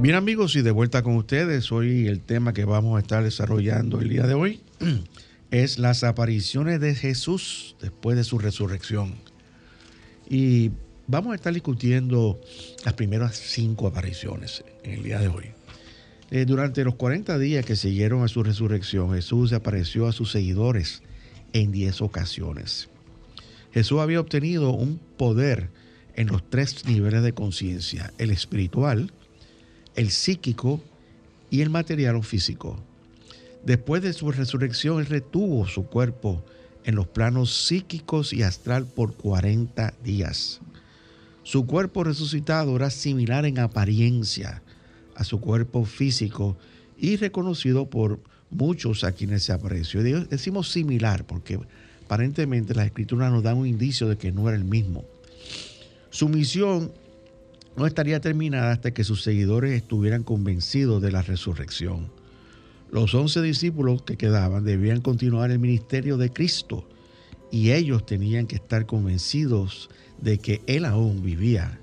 Bien 0.00 0.14
amigos, 0.14 0.56
y 0.56 0.62
de 0.62 0.70
vuelta 0.70 1.02
con 1.02 1.16
ustedes, 1.16 1.70
hoy 1.70 2.06
el 2.06 2.22
tema 2.22 2.54
que 2.54 2.64
vamos 2.64 2.96
a 2.96 3.00
estar 3.00 3.22
desarrollando 3.22 4.00
el 4.00 4.08
día 4.08 4.26
de 4.26 4.32
hoy 4.32 4.62
es 5.50 5.78
las 5.78 6.04
apariciones 6.04 6.80
de 6.80 6.94
Jesús 6.94 7.76
después 7.82 8.16
de 8.16 8.24
su 8.24 8.38
resurrección. 8.38 9.16
Y 10.26 10.70
vamos 11.06 11.32
a 11.32 11.34
estar 11.34 11.52
discutiendo 11.52 12.40
las 12.82 12.94
primeras 12.94 13.36
cinco 13.36 13.88
apariciones 13.88 14.64
en 14.84 14.92
el 14.92 15.02
día 15.02 15.18
de 15.18 15.28
hoy. 15.28 15.44
Eh, 16.30 16.46
durante 16.46 16.82
los 16.82 16.94
40 16.94 17.38
días 17.38 17.66
que 17.66 17.76
siguieron 17.76 18.24
a 18.24 18.28
su 18.28 18.42
resurrección, 18.42 19.12
Jesús 19.12 19.52
apareció 19.52 20.06
a 20.06 20.12
sus 20.12 20.32
seguidores 20.32 21.02
en 21.52 21.72
10 21.72 22.00
ocasiones. 22.00 22.88
Jesús 23.74 24.00
había 24.00 24.20
obtenido 24.20 24.70
un 24.70 24.98
poder 25.18 25.68
en 26.14 26.28
los 26.28 26.48
tres 26.48 26.86
niveles 26.86 27.22
de 27.22 27.34
conciencia, 27.34 28.14
el 28.16 28.30
espiritual, 28.30 29.12
el 30.00 30.10
psíquico 30.10 30.80
y 31.50 31.60
el 31.60 31.68
material 31.68 32.16
o 32.16 32.22
físico. 32.22 32.78
Después 33.66 34.00
de 34.00 34.14
su 34.14 34.30
resurrección, 34.32 34.98
Él 34.98 35.06
retuvo 35.06 35.68
su 35.68 35.84
cuerpo 35.84 36.42
en 36.84 36.94
los 36.94 37.06
planos 37.06 37.54
psíquicos 37.66 38.32
y 38.32 38.42
astral 38.42 38.86
por 38.86 39.14
40 39.14 39.92
días. 40.02 40.60
Su 41.42 41.66
cuerpo 41.66 42.02
resucitado 42.02 42.76
era 42.76 42.88
similar 42.88 43.44
en 43.44 43.58
apariencia 43.58 44.62
a 45.16 45.24
su 45.24 45.38
cuerpo 45.38 45.84
físico 45.84 46.56
y 46.96 47.16
reconocido 47.16 47.90
por 47.90 48.20
muchos 48.48 49.04
a 49.04 49.12
quienes 49.12 49.42
se 49.42 49.52
apareció. 49.52 50.02
Decimos 50.02 50.70
similar 50.70 51.26
porque 51.26 51.60
aparentemente 52.06 52.74
las 52.74 52.86
escrituras 52.86 53.30
nos 53.30 53.42
dan 53.42 53.58
un 53.58 53.66
indicio 53.66 54.08
de 54.08 54.16
que 54.16 54.32
no 54.32 54.48
era 54.48 54.56
el 54.56 54.64
mismo. 54.64 55.04
Su 56.08 56.30
misión 56.30 56.90
no 57.76 57.86
estaría 57.86 58.20
terminada 58.20 58.72
hasta 58.72 58.92
que 58.92 59.04
sus 59.04 59.22
seguidores 59.22 59.72
estuvieran 59.72 60.22
convencidos 60.22 61.00
de 61.00 61.12
la 61.12 61.22
resurrección. 61.22 62.10
Los 62.90 63.14
once 63.14 63.40
discípulos 63.40 64.02
que 64.02 64.16
quedaban 64.16 64.64
debían 64.64 65.00
continuar 65.00 65.50
el 65.50 65.60
ministerio 65.60 66.16
de 66.16 66.32
Cristo 66.32 66.88
y 67.50 67.70
ellos 67.70 68.04
tenían 68.04 68.46
que 68.46 68.56
estar 68.56 68.86
convencidos 68.86 69.90
de 70.20 70.38
que 70.38 70.60
Él 70.66 70.84
aún 70.84 71.22
vivía. 71.22 71.80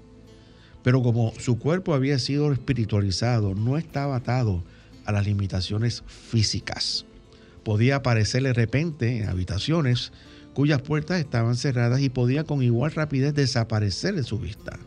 Pero 0.84 1.01
como 1.01 1.34
su 1.39 1.60
cuerpo 1.60 1.94
había 1.94 2.20
sido 2.20 2.51
espiritualizado, 2.51 3.56
no 3.56 3.77
estaba 3.77 4.17
atado 4.17 4.63
a 5.06 5.12
las 5.12 5.25
limitaciones 5.25 6.03
físicas. 6.08 7.06
Podía 7.63 7.98
aparecer 7.98 8.44
de 8.44 8.53
repente 8.53 9.17
en 9.17 9.29
habitaciones 9.29 10.12
cuyas 10.53 10.82
puertas 10.82 11.20
estaban 11.20 11.56
cerradas 11.56 12.01
y 12.01 12.10
podía 12.10 12.44
con 12.44 12.63
igual 12.63 12.91
rapidez 12.91 13.34
desaparecer 13.34 14.15
de 14.15 14.24
su 14.24 14.39
vista. 14.39 14.79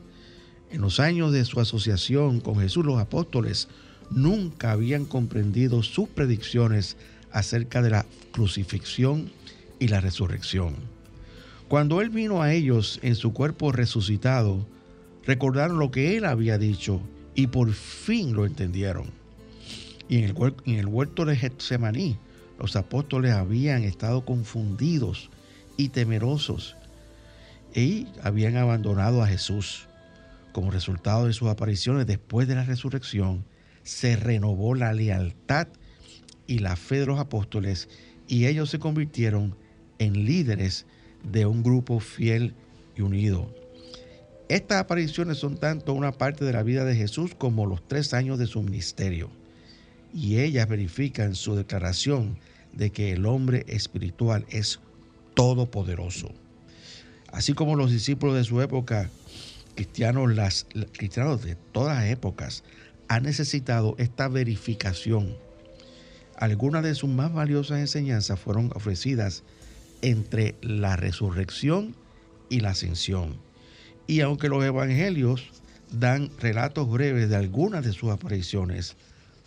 En 0.71 0.81
los 0.81 1.01
años 1.01 1.33
de 1.33 1.45
su 1.45 1.61
asociación 1.61 2.41
con 2.41 2.61
Jesús 2.61 2.85
los 2.85 3.01
apóstoles 3.01 3.69
nunca 4.11 4.73
habían 4.73 5.05
comprendido 5.05 5.83
sus 5.83 6.09
predicciones 6.09 6.97
acerca 7.33 7.83
de 7.83 7.91
la 7.91 8.07
crucifixión 8.33 9.31
y 9.79 9.89
la 9.89 10.01
resurrección. 10.01 10.77
Cuando 11.69 12.01
Él 12.01 12.11
vino 12.11 12.43
a 12.43 12.53
ellos 12.53 12.99
en 13.03 13.15
su 13.15 13.33
cuerpo 13.33 13.73
resucitado, 13.73 14.67
recordaron 15.25 15.79
lo 15.79 15.91
que 15.91 16.17
Él 16.17 16.25
había 16.25 16.59
dicho 16.59 17.01
y 17.35 17.49
por 17.49 17.73
fin 17.73 18.35
lo 18.35 18.47
entendieron. 18.47 19.07
Y 20.09 20.19
en 20.19 20.77
el, 20.79 20.87
huerto 20.87 21.25
de 21.25 21.37
Getsemaní, 21.37 22.17
los 22.59 22.75
apóstoles 22.75 23.33
habían 23.33 23.85
estado 23.85 24.25
confundidos 24.25 25.31
y 25.77 25.91
temerosos 25.91 26.77
y 27.75 28.09
habían 28.23 28.57
abandonado 28.57 29.23
a 29.23 29.29
Jesús. 29.29 29.87
Como 30.53 30.71
resultado 30.71 31.27
de 31.27 31.33
sus 31.33 31.49
apariciones 31.49 32.07
después 32.07 32.49
de 32.49 32.55
la 32.55 32.65
resurrección, 32.65 33.45
se 33.83 34.17
renovó 34.17 34.75
la 34.75 34.93
lealtad 34.93 35.69
y 36.47 36.59
la 36.59 36.77
fe 36.77 37.01
de 37.01 37.07
los 37.07 37.21
apóstoles 37.21 37.89
y 38.27 38.47
ellos 38.47 38.71
se 38.71 38.79
convirtieron 38.79 39.57
en 39.99 40.25
líderes 40.25 40.87
de 41.23 41.47
un 41.47 41.63
grupo 41.63 42.01
fiel 42.01 42.55
y 42.97 43.03
unido. 43.03 43.55
Estas 44.49 44.81
apariciones 44.81 45.39
son 45.39 45.59
tanto 45.59 45.93
una 45.93 46.13
parte 46.13 46.45
de 46.45 46.53
la 46.53 46.65
vida 46.65 46.85
de 46.85 46.97
Jesús 46.97 47.37
como 47.37 47.67
los 47.67 47.87
tres 47.87 48.15
años 48.15 48.39
de 48.39 48.49
su 48.49 48.63
ministerio. 48.63 49.31
Y 50.13 50.39
ellas 50.39 50.69
verifican 50.69 51.37
su 51.37 51.55
declaración 51.55 52.37
de 52.73 52.91
que 52.91 53.13
el 53.13 53.27
hombre 53.27 53.65
espiritual 53.69 54.45
es 54.49 54.81
todopoderoso. 55.35 56.33
Así 57.33 57.53
como 57.53 57.77
los 57.77 57.93
discípulos 57.93 58.35
de 58.35 58.43
su 58.43 58.61
época, 58.61 59.09
cristianos, 59.75 60.35
las, 60.35 60.67
cristianos 60.93 61.43
de 61.43 61.57
todas 61.73 62.05
épocas, 62.05 62.65
han 63.09 63.25
necesitado 63.25 63.95
esta 63.99 64.29
verificación. 64.29 65.37
Algunas 66.37 66.83
de 66.83 66.95
sus 66.95 67.11
más 67.11 67.33
valiosas 67.33 67.81
enseñanzas 67.81 68.39
fueron 68.39 68.71
ofrecidas 68.75 69.43
entre 70.03 70.55
la 70.63 70.97
resurrección 70.97 71.95
y 72.49 72.61
la 72.61 72.71
ascensión. 72.71 73.37
Y 74.07 74.21
aunque 74.21 74.49
los 74.49 74.65
evangelios 74.65 75.51
dan 75.93 76.31
relatos 76.39 76.89
breves 76.91 77.29
de 77.29 77.37
algunas 77.37 77.85
de 77.85 77.93
sus 77.93 78.11
apariciones, 78.11 78.97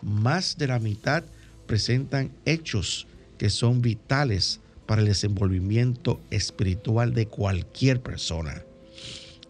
más 0.01 0.57
de 0.57 0.67
la 0.67 0.79
mitad 0.79 1.23
presentan 1.65 2.31
hechos 2.45 3.07
que 3.37 3.49
son 3.49 3.81
vitales 3.81 4.59
para 4.85 5.01
el 5.01 5.07
desenvolvimiento 5.07 6.21
espiritual 6.29 7.13
de 7.13 7.27
cualquier 7.27 8.01
persona. 8.01 8.63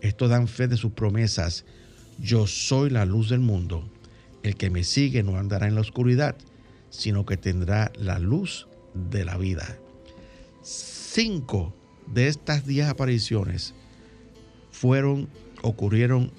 Esto 0.04 0.28
dan 0.28 0.50
fe 0.50 0.68
de 0.68 0.76
sus 0.76 0.92
promesas. 0.92 1.64
Yo 2.20 2.46
soy 2.46 2.90
la 2.90 3.06
luz 3.06 3.30
del 3.30 3.40
mundo. 3.40 3.90
El 4.44 4.58
que 4.58 4.70
me 4.70 4.84
sigue 4.84 5.24
no 5.24 5.38
andará 5.40 5.68
en 5.70 5.76
la 5.76 5.82
oscuridad, 5.82 6.36
sino 6.90 7.26
que 7.26 7.38
tendrá 7.38 7.90
la 7.98 8.20
luz 8.20 8.68
de 8.94 9.24
la 9.24 9.38
vida. 9.38 9.78
Cinco 10.62 11.74
de 12.14 12.28
estas 12.28 12.68
diez 12.68 12.88
apariciones 12.88 13.74
fueron, 14.72 15.30
ocurrieron 15.62 16.32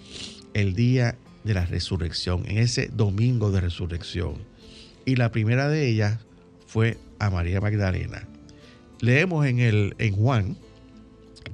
el 0.52 0.74
día 0.74 1.16
de 1.42 1.54
la 1.54 1.64
resurrección, 1.64 2.44
en 2.46 2.58
ese 2.58 2.88
domingo 2.88 3.50
de 3.50 3.62
resurrección. 3.62 4.34
Y 5.06 5.16
la 5.16 5.32
primera 5.32 5.70
de 5.70 5.88
ellas 5.88 6.20
fue 6.66 6.98
a 7.18 7.30
María 7.30 7.62
Magdalena. 7.62 8.28
Leemos 9.00 9.46
en, 9.46 9.58
el, 9.60 9.94
en 9.98 10.14
Juan, 10.14 10.58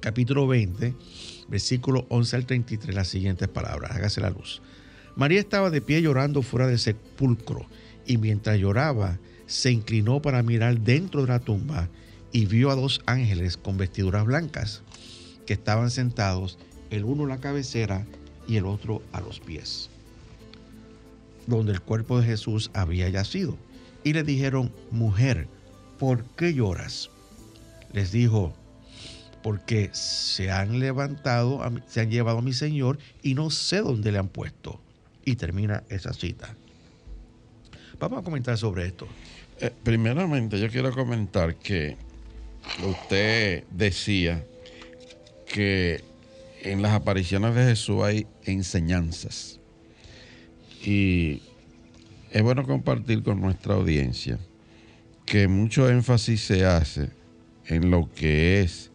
capítulo 0.00 0.48
20, 0.48 0.94
versículo 1.50 2.06
11 2.08 2.36
al 2.36 2.46
33, 2.46 2.94
las 2.94 3.08
siguientes 3.08 3.48
palabras. 3.48 3.90
Hágase 3.90 4.20
la 4.20 4.30
luz. 4.30 4.62
María 5.16 5.40
estaba 5.40 5.70
de 5.70 5.80
pie 5.80 6.00
llorando 6.00 6.42
fuera 6.42 6.66
del 6.66 6.78
sepulcro 6.78 7.66
y 8.06 8.16
mientras 8.16 8.58
lloraba 8.58 9.18
se 9.46 9.72
inclinó 9.72 10.22
para 10.22 10.42
mirar 10.42 10.80
dentro 10.80 11.22
de 11.22 11.28
la 11.28 11.40
tumba 11.40 11.88
y 12.32 12.46
vio 12.46 12.70
a 12.70 12.76
dos 12.76 13.02
ángeles 13.06 13.56
con 13.56 13.76
vestiduras 13.76 14.24
blancas 14.24 14.82
que 15.46 15.52
estaban 15.52 15.90
sentados, 15.90 16.58
el 16.90 17.04
uno 17.04 17.24
a 17.24 17.28
la 17.28 17.40
cabecera 17.40 18.06
y 18.46 18.56
el 18.56 18.66
otro 18.66 19.02
a 19.12 19.20
los 19.20 19.40
pies, 19.40 19.90
donde 21.46 21.72
el 21.72 21.80
cuerpo 21.80 22.20
de 22.20 22.26
Jesús 22.26 22.70
había 22.72 23.08
yacido. 23.08 23.56
Y 24.04 24.12
le 24.12 24.22
dijeron, 24.22 24.72
mujer, 24.90 25.48
¿por 25.98 26.24
qué 26.36 26.54
lloras? 26.54 27.10
Les 27.92 28.12
dijo, 28.12 28.54
porque 29.42 29.90
se 29.92 30.50
han 30.50 30.80
levantado, 30.80 31.60
se 31.86 32.00
han 32.00 32.10
llevado 32.10 32.38
a 32.38 32.42
mi 32.42 32.52
Señor 32.52 32.98
y 33.22 33.34
no 33.34 33.50
sé 33.50 33.78
dónde 33.78 34.12
le 34.12 34.18
han 34.18 34.28
puesto. 34.28 34.80
Y 35.24 35.36
termina 35.36 35.82
esa 35.88 36.12
cita. 36.12 36.54
Vamos 37.98 38.20
a 38.20 38.22
comentar 38.22 38.56
sobre 38.56 38.86
esto. 38.86 39.06
Eh, 39.60 39.70
primeramente, 39.82 40.58
yo 40.58 40.70
quiero 40.70 40.92
comentar 40.92 41.56
que 41.56 41.96
usted 42.82 43.64
decía 43.70 44.44
que 45.46 46.02
en 46.62 46.82
las 46.82 46.92
apariciones 46.92 47.54
de 47.54 47.64
Jesús 47.64 48.02
hay 48.02 48.26
enseñanzas. 48.44 49.60
Y 50.82 51.42
es 52.30 52.42
bueno 52.42 52.64
compartir 52.64 53.22
con 53.22 53.40
nuestra 53.40 53.74
audiencia 53.74 54.38
que 55.26 55.46
mucho 55.48 55.88
énfasis 55.88 56.42
se 56.42 56.64
hace 56.64 57.10
en 57.66 57.90
lo 57.90 58.10
que 58.12 58.62
es 58.62 58.89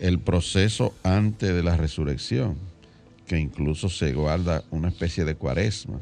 el 0.00 0.18
proceso 0.18 0.94
antes 1.02 1.54
de 1.54 1.62
la 1.62 1.76
resurrección, 1.76 2.56
que 3.26 3.38
incluso 3.38 3.88
se 3.88 4.12
guarda 4.12 4.64
una 4.70 4.88
especie 4.88 5.24
de 5.24 5.34
cuaresma. 5.34 6.00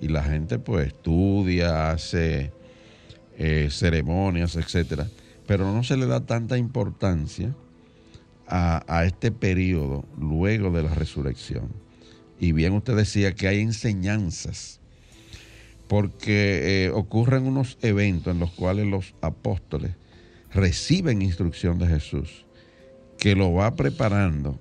Y 0.00 0.08
la 0.08 0.22
gente 0.22 0.58
pues 0.58 0.88
estudia, 0.88 1.90
hace 1.90 2.52
eh, 3.38 3.68
ceremonias, 3.70 4.56
etcétera, 4.56 5.08
pero 5.46 5.72
no 5.72 5.82
se 5.84 5.96
le 5.96 6.06
da 6.06 6.20
tanta 6.20 6.58
importancia 6.58 7.54
a, 8.46 9.04
este 9.06 9.30
periodo 9.30 10.04
luego 10.18 10.70
de 10.70 10.82
la 10.82 10.94
resurrección. 10.94 11.68
Y 12.38 12.52
bien 12.52 12.74
usted 12.74 12.94
decía 12.94 13.34
que 13.34 13.48
hay 13.48 13.60
enseñanzas, 13.60 14.80
porque 15.88 16.84
eh, 16.84 16.90
ocurren 16.90 17.46
unos 17.46 17.78
eventos 17.80 18.34
en 18.34 18.40
los 18.40 18.50
cuales 18.50 18.86
los 18.86 19.14
apóstoles 19.22 19.92
reciben 20.52 21.22
instrucción 21.22 21.78
de 21.78 21.86
Jesús, 21.86 22.44
que 23.22 23.36
lo 23.36 23.52
va 23.52 23.76
preparando 23.76 24.58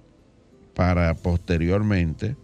para 0.76 1.16
posteriormente 1.16 2.36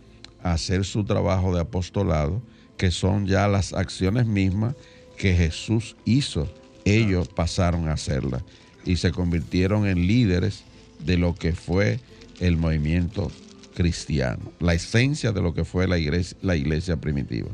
hacer 0.41 0.83
su 0.83 1.03
trabajo 1.03 1.53
de 1.53 1.61
apostolado, 1.61 2.41
que 2.75 2.89
son 2.89 3.27
ya 3.27 3.47
las 3.47 3.71
acciones 3.71 4.25
mismas 4.25 4.73
que 5.15 5.35
Jesús 5.35 5.95
hizo. 6.05 6.51
Ellos 6.85 7.27
pasaron 7.27 7.87
a 7.87 7.93
hacerlas 7.93 8.41
y 8.83 8.95
se 8.95 9.11
convirtieron 9.11 9.85
en 9.85 10.07
líderes 10.07 10.63
de 11.05 11.17
lo 11.17 11.35
que 11.35 11.53
fue 11.53 11.99
el 12.39 12.57
movimiento 12.57 13.31
cristiano, 13.75 14.51
la 14.59 14.73
esencia 14.73 15.31
de 15.31 15.43
lo 15.43 15.53
que 15.53 15.65
fue 15.65 15.87
la 15.87 15.99
iglesia, 15.99 16.35
la 16.41 16.55
iglesia 16.55 16.97
primitiva. 16.97 17.49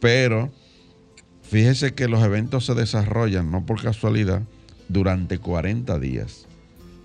Pero 0.00 0.50
fíjese 1.44 1.94
que 1.94 2.08
los 2.08 2.20
eventos 2.24 2.66
se 2.66 2.74
desarrollan 2.74 3.52
no 3.52 3.64
por 3.64 3.80
casualidad, 3.80 4.42
durante 4.88 5.38
40 5.38 6.00
días. 6.00 6.48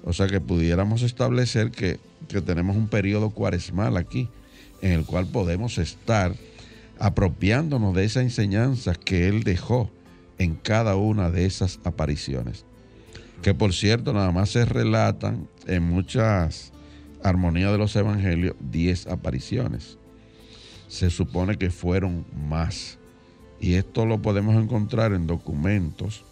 O 0.04 0.14
sea 0.14 0.28
que 0.28 0.40
pudiéramos 0.40 1.02
establecer 1.02 1.72
que, 1.72 2.00
tenemos 2.46 2.76
un 2.76 2.88
periodo 2.88 3.32
cuaresmal 3.32 3.98
aquí, 3.98 4.30
en 4.82 4.92
el 4.92 5.06
cual 5.06 5.28
podemos 5.28 5.78
estar 5.78 6.36
apropiándonos 7.00 7.96
de 7.96 8.06
esa 8.06 8.22
enseñanza 8.22 8.94
que 8.94 9.28
Él 9.28 9.44
dejó 9.44 9.90
en 10.38 10.56
cada 10.56 10.96
una 10.96 11.30
de 11.30 11.46
esas 11.46 11.80
apariciones. 11.84 12.66
Que 13.42 13.54
por 13.54 13.74
cierto, 13.74 14.14
nada 14.14 14.32
más 14.32 14.50
se 14.50 14.66
relatan 14.66 15.48
en 15.66 15.84
muchas 15.84 16.72
armonías 17.24 17.72
de 17.72 17.78
los 17.78 17.96
evangelios 17.96 18.56
10 18.60 19.08
apariciones. 19.08 19.98
Se 20.88 21.10
supone 21.10 21.58
que 21.58 21.70
fueron 21.70 22.26
más. 22.50 22.98
Y 23.60 23.74
esto 23.74 24.06
lo 24.06 24.22
podemos 24.22 24.62
encontrar 24.62 25.14
en 25.14 25.28
documentos 25.28 26.24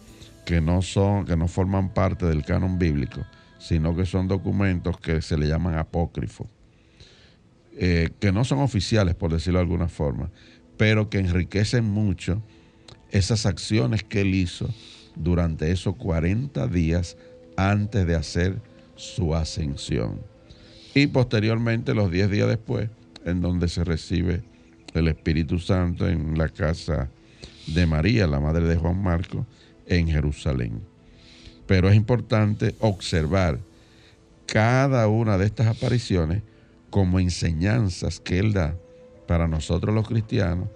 que 0.48 0.60
no 0.60 0.80
son, 0.80 1.26
que 1.26 1.36
no 1.36 1.46
forman 1.46 1.92
parte 1.92 2.24
del 2.24 2.44
canon 2.44 2.78
bíblico, 2.78 3.20
sino 3.58 3.94
que 3.96 4.06
son 4.06 4.28
documentos 4.28 4.98
que 4.98 5.20
se 5.22 5.36
le 5.36 5.48
llaman 5.48 5.74
apócrifos, 5.74 6.48
eh, 7.76 8.10
que 8.20 8.32
no 8.32 8.44
son 8.44 8.60
oficiales, 8.60 9.14
por 9.14 9.32
decirlo 9.32 9.58
de 9.58 9.64
alguna 9.64 9.88
forma, 9.88 10.30
pero 10.76 11.10
que 11.10 11.18
enriquecen 11.18 11.84
mucho 11.84 12.42
esas 13.10 13.46
acciones 13.46 14.04
que 14.04 14.20
él 14.22 14.34
hizo 14.34 14.68
durante 15.16 15.70
esos 15.70 15.96
40 15.96 16.66
días 16.68 17.16
antes 17.56 18.06
de 18.06 18.14
hacer 18.14 18.60
su 18.96 19.34
ascensión. 19.34 20.20
Y 20.94 21.08
posteriormente, 21.08 21.94
los 21.94 22.10
10 22.10 22.30
días 22.30 22.48
después, 22.48 22.90
en 23.24 23.40
donde 23.40 23.68
se 23.68 23.84
recibe 23.84 24.42
el 24.94 25.08
Espíritu 25.08 25.58
Santo 25.58 26.08
en 26.08 26.38
la 26.38 26.48
casa 26.48 27.10
de 27.66 27.86
María, 27.86 28.26
la 28.26 28.40
madre 28.40 28.66
de 28.66 28.76
Juan 28.76 29.02
Marco, 29.02 29.46
en 29.86 30.08
Jerusalén. 30.08 30.80
Pero 31.68 31.88
es 31.88 31.94
importante 31.94 32.74
observar 32.80 33.60
cada 34.46 35.06
una 35.06 35.38
de 35.38 35.46
estas 35.46 35.68
apariciones 35.68 36.42
como 36.90 37.20
enseñanzas 37.20 38.18
que 38.18 38.40
Él 38.40 38.52
da 38.52 38.74
para 39.28 39.46
nosotros 39.46 39.94
los 39.94 40.08
cristianos 40.08 40.68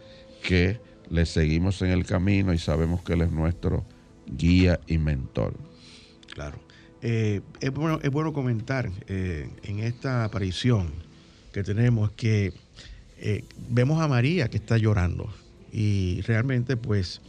que 0.45 0.79
le 1.11 1.27
seguimos 1.27 1.83
en 1.83 1.91
el 1.91 2.07
camino 2.07 2.53
y 2.53 2.59
sabemos 2.59 3.03
que 3.03 3.15
Él 3.15 3.23
es 3.23 3.33
nuestro 3.33 3.85
guía 4.27 4.79
y 4.87 4.99
mentor. 4.99 5.55
Claro. 6.35 6.59
Eh, 7.01 7.41
es, 7.61 7.73
bueno, 7.73 8.33
comentar 8.33 8.89
eh, 9.09 9.49
en 9.65 9.81
esta 9.81 10.25
aparición 10.25 10.93
que 11.53 11.65
tenemos 11.65 12.13
que 12.13 12.53
eh, 13.19 13.45
vemos 13.69 14.01
a 14.01 14.09
María 14.09 14.49
que 14.49 14.57
está 14.57 14.79
llorando 14.79 15.29
y 15.73 16.21
realmente 16.23 16.77
pues 16.77 17.21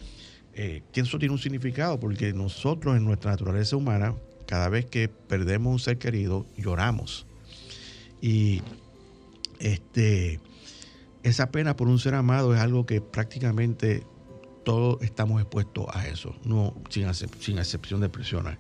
eso 0.56 1.20
tiene 1.20 1.34
un 1.34 1.40
significado 1.40 2.00
porque 2.00 2.34
nosotros 2.34 2.96
en 2.96 3.06
nuestra 3.06 3.32
naturaleza 3.32 3.76
humana 3.76 4.16
cada 4.46 4.70
vez 4.70 4.86
que 4.86 5.08
perdemos 5.10 5.74
un 5.74 5.80
ser 5.80 5.98
querido 5.98 6.46
lloramos 6.58 7.26
y 8.22 8.62
este 9.60 10.40
esa 11.24 11.52
pena 11.52 11.76
por 11.76 11.88
un 11.88 12.00
ser 12.00 12.16
amado 12.16 12.54
es 12.54 12.60
algo 12.60 12.86
que 12.86 13.02
prácticamente 13.02 14.04
todos 14.64 15.02
estamos 15.02 15.42
expuestos 15.42 15.86
a 15.94 16.08
eso, 16.08 16.36
no 16.44 16.74
sin, 16.90 17.12
sin 17.14 17.58
excepción 17.58 18.02
de 18.02 18.10
personas. 18.10 18.58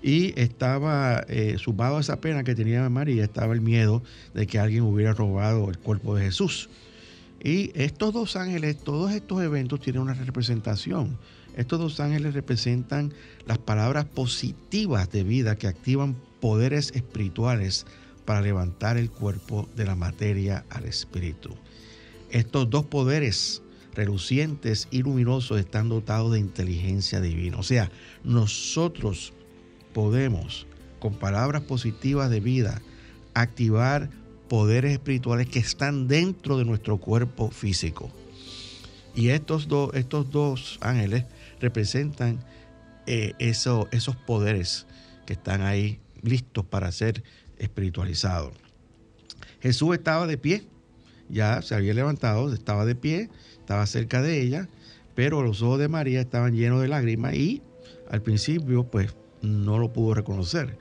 Y 0.00 0.38
estaba 0.40 1.24
eh, 1.28 1.56
sumado 1.58 1.96
a 1.96 2.00
esa 2.00 2.20
pena 2.20 2.44
que 2.44 2.54
tenía 2.54 2.88
María, 2.88 3.24
estaba 3.24 3.52
el 3.52 3.60
miedo 3.60 4.02
de 4.32 4.46
que 4.46 4.58
alguien 4.58 4.84
hubiera 4.84 5.12
robado 5.12 5.68
el 5.68 5.78
cuerpo 5.78 6.14
de 6.14 6.24
Jesús. 6.24 6.70
Y 7.42 7.70
estos 7.74 8.12
dos 8.12 8.36
ángeles, 8.36 8.78
todos 8.78 9.12
estos 9.12 9.42
eventos 9.42 9.80
tienen 9.80 10.02
una 10.02 10.14
representación. 10.14 11.18
Estos 11.56 11.78
dos 11.78 12.00
ángeles 12.00 12.34
representan 12.34 13.12
las 13.46 13.58
palabras 13.58 14.04
positivas 14.04 15.10
de 15.10 15.24
vida 15.24 15.56
que 15.56 15.66
activan 15.66 16.16
poderes 16.40 16.92
espirituales 16.94 17.86
para 18.24 18.42
levantar 18.42 18.96
el 18.96 19.10
cuerpo 19.10 19.68
de 19.74 19.84
la 19.84 19.94
materia 19.94 20.64
al 20.70 20.84
espíritu. 20.84 21.56
Estos 22.30 22.68
dos 22.68 22.84
poderes 22.86 23.62
relucientes 23.94 24.86
y 24.90 25.02
luminosos 25.02 25.58
están 25.58 25.88
dotados 25.88 26.32
de 26.32 26.38
inteligencia 26.38 27.20
divina. 27.20 27.58
O 27.58 27.62
sea, 27.62 27.90
nosotros 28.22 29.32
podemos, 29.92 30.66
con 31.00 31.14
palabras 31.14 31.62
positivas 31.62 32.30
de 32.30 32.40
vida, 32.40 32.82
activar 33.34 34.10
poderes 34.48 34.92
espirituales 34.92 35.48
que 35.48 35.58
están 35.58 36.08
dentro 36.08 36.58
de 36.58 36.64
nuestro 36.64 36.98
cuerpo 36.98 37.50
físico. 37.50 38.10
Y 39.14 39.30
estos, 39.30 39.68
dos, 39.68 39.90
estos 39.94 40.30
dos 40.30 40.78
ángeles 40.80 41.24
representan 41.60 42.38
eh, 43.06 43.34
esos 43.38 44.16
poderes 44.26 44.86
que 45.26 45.32
están 45.32 45.62
ahí 45.62 45.98
listos 46.22 46.64
para 46.64 46.92
ser 46.92 47.22
espiritualizados. 47.58 48.52
Jesús 49.60 49.94
estaba 49.94 50.26
de 50.26 50.38
pie, 50.38 50.64
ya 51.28 51.62
se 51.62 51.74
había 51.74 51.94
levantado, 51.94 52.52
estaba 52.52 52.84
de 52.84 52.94
pie, 52.94 53.28
estaba 53.58 53.86
cerca 53.86 54.22
de 54.22 54.40
ella, 54.40 54.68
pero 55.14 55.42
los 55.42 55.62
ojos 55.62 55.78
de 55.80 55.88
María 55.88 56.20
estaban 56.20 56.54
llenos 56.54 56.80
de 56.80 56.88
lágrimas 56.88 57.34
y 57.34 57.62
al 58.10 58.22
principio 58.22 58.84
pues 58.84 59.14
no 59.42 59.78
lo 59.78 59.92
pudo 59.92 60.14
reconocer. 60.14 60.78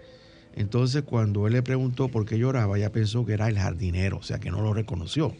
Entonces 0.57 1.03
cuando 1.03 1.45
él 1.45 1.53
le 1.53 1.61
preguntó 1.61 2.09
por 2.09 2.25
qué 2.25 2.39
lloraba, 2.39 2.77
ella 2.77 2.91
pensó 2.91 3.25
que 3.25 3.33
era 3.33 3.47
el 3.47 3.59
jardinero, 3.59 4.17
o 4.17 4.23
sea 4.23 4.39
que 4.39 4.49
no 4.49 4.61
lo 4.61 4.73
reconoció. 4.73 5.35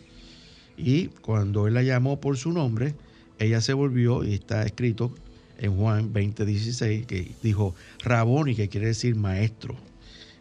Y 0.78 1.08
cuando 1.08 1.66
él 1.66 1.74
la 1.74 1.82
llamó 1.82 2.22
por 2.22 2.38
su 2.38 2.54
nombre, 2.54 2.94
ella 3.40 3.60
se 3.62 3.74
volvió 3.74 4.24
y 4.24 4.36
está 4.36 4.64
escrito 4.64 5.12
en 5.58 5.76
Juan 5.76 6.14
20:16 6.14 7.08
que 7.08 7.32
dijo 7.42 7.74
Raboni, 8.04 8.54
que 8.54 8.70
quiere 8.70 8.88
decir 8.88 9.16
maestro. 9.16 9.76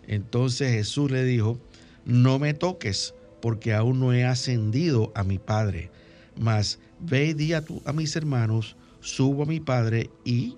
Entonces 0.07 0.73
Jesús 0.73 1.11
le 1.11 1.25
dijo, 1.25 1.59
no 2.05 2.39
me 2.39 2.53
toques 2.53 3.15
porque 3.41 3.73
aún 3.73 3.99
no 3.99 4.13
he 4.13 4.27
ascendido 4.27 5.11
a 5.15 5.25
mi 5.25 5.39
Padre, 5.39 5.91
mas 6.39 6.79
ve 7.01 7.29
y 7.29 7.33
di 7.33 7.55
a, 7.55 7.65
a 7.87 7.93
mis 7.95 8.15
hermanos, 8.15 8.77
subo 9.01 9.45
a 9.45 9.47
mi 9.47 9.59
Padre 9.59 10.11
y 10.23 10.55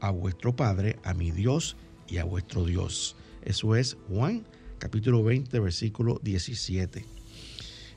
a 0.00 0.10
vuestro 0.10 0.54
Padre, 0.54 0.98
a 1.02 1.14
mi 1.14 1.30
Dios 1.30 1.76
y 2.08 2.18
a 2.18 2.24
vuestro 2.24 2.66
Dios. 2.66 3.16
Eso 3.44 3.76
es 3.76 3.96
Juan 4.08 4.44
capítulo 4.78 5.22
20, 5.22 5.58
versículo 5.60 6.20
17. 6.22 7.06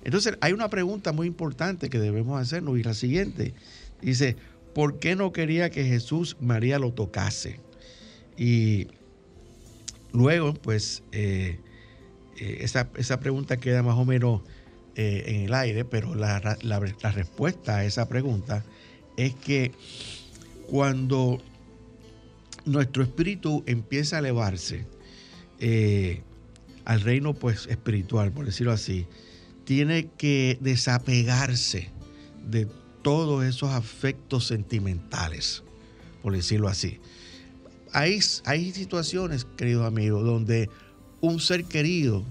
Entonces 0.04 0.38
hay 0.40 0.54
una 0.54 0.70
pregunta 0.70 1.12
muy 1.12 1.28
importante 1.28 1.90
que 1.90 2.00
debemos 2.00 2.40
hacernos 2.40 2.80
y 2.80 2.84
la 2.84 2.94
siguiente. 2.94 3.54
Dice, 4.02 4.38
¿por 4.74 5.00
qué 5.00 5.16
no 5.18 5.34
quería 5.34 5.70
que 5.70 5.84
Jesús 5.84 6.38
María 6.40 6.80
lo 6.80 6.94
tocase? 6.94 7.60
Y 8.38 8.88
luego, 10.14 10.54
pues, 10.54 11.04
eh, 11.12 11.60
eh, 12.40 12.58
esa, 12.62 13.20
pregunta 13.20 13.58
queda 13.58 13.84
más 13.84 13.98
o 13.98 14.06
menos 14.06 14.44
eh, 14.96 15.24
en 15.28 15.42
el 15.42 15.54
aire, 15.54 15.84
pero 15.84 16.16
la, 16.16 16.58
la 16.62 17.12
respuesta 17.12 17.78
a 17.78 17.84
esa 17.86 18.08
pregunta 18.08 18.64
es 19.18 19.34
que 19.36 19.74
cuando 20.68 21.42
nuestro 22.66 23.04
espíritu 23.04 23.64
empieza 23.66 24.18
a 24.18 24.20
elevarse 24.20 24.86
eh, 25.60 26.22
al 26.86 27.02
reino 27.02 27.34
pues 27.34 27.68
espiritual, 27.68 28.32
por 28.32 28.46
decirlo 28.46 28.72
así, 28.72 29.06
tiene 29.66 30.10
que 30.18 30.58
desapegarse 30.62 31.90
de 32.50 32.68
todos 33.02 33.44
esos 33.44 33.72
afectos 33.72 34.48
sentimentales, 34.48 35.64
por 36.24 36.34
decirlo 36.34 36.68
así. 36.68 37.00
Hay, 37.94 38.20
hay 38.46 38.72
situaciones, 38.72 39.46
queridos 39.58 39.86
amigos, 39.86 40.26
donde 40.26 40.70
un 41.22 41.40
ser 41.40 41.66
querido 41.66 42.24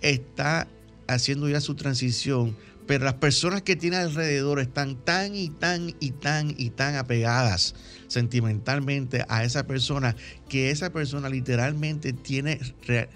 está 0.00 0.68
haciendo 1.06 1.48
ya 1.48 1.60
su 1.60 1.74
transición 1.74 2.56
pero 2.90 3.04
las 3.04 3.14
personas 3.14 3.62
que 3.62 3.76
tiene 3.76 3.98
alrededor 3.98 4.58
están 4.58 4.96
tan 4.96 5.36
y 5.36 5.48
tan 5.48 5.94
y 6.00 6.10
tan 6.10 6.52
y 6.58 6.70
tan 6.70 6.96
apegadas 6.96 7.76
sentimentalmente 8.08 9.24
a 9.28 9.44
esa 9.44 9.64
persona 9.64 10.16
que 10.48 10.72
esa 10.72 10.90
persona 10.90 11.28
literalmente 11.28 12.12
tiene, 12.12 12.58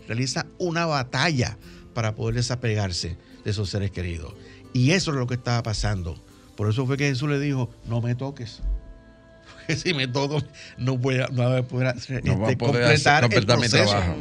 realiza 0.06 0.46
una 0.58 0.86
batalla 0.86 1.58
para 1.92 2.14
poder 2.14 2.36
desapegarse 2.36 3.18
de 3.44 3.50
esos 3.50 3.68
seres 3.68 3.90
queridos. 3.90 4.34
Y 4.72 4.92
eso 4.92 5.10
es 5.10 5.16
lo 5.16 5.26
que 5.26 5.34
estaba 5.34 5.64
pasando. 5.64 6.22
Por 6.56 6.70
eso 6.70 6.86
fue 6.86 6.96
que 6.96 7.08
Jesús 7.08 7.28
le 7.28 7.40
dijo, 7.40 7.68
no 7.84 8.00
me 8.00 8.14
toques. 8.14 8.62
Porque 9.56 9.74
si 9.74 9.92
me 9.92 10.06
toco, 10.06 10.40
no 10.78 10.98
voy 10.98 11.18
a, 11.18 11.26
poder, 11.64 11.96
este, 11.96 12.22
completar 12.22 13.24
el 13.24 13.44
proceso. 13.44 14.16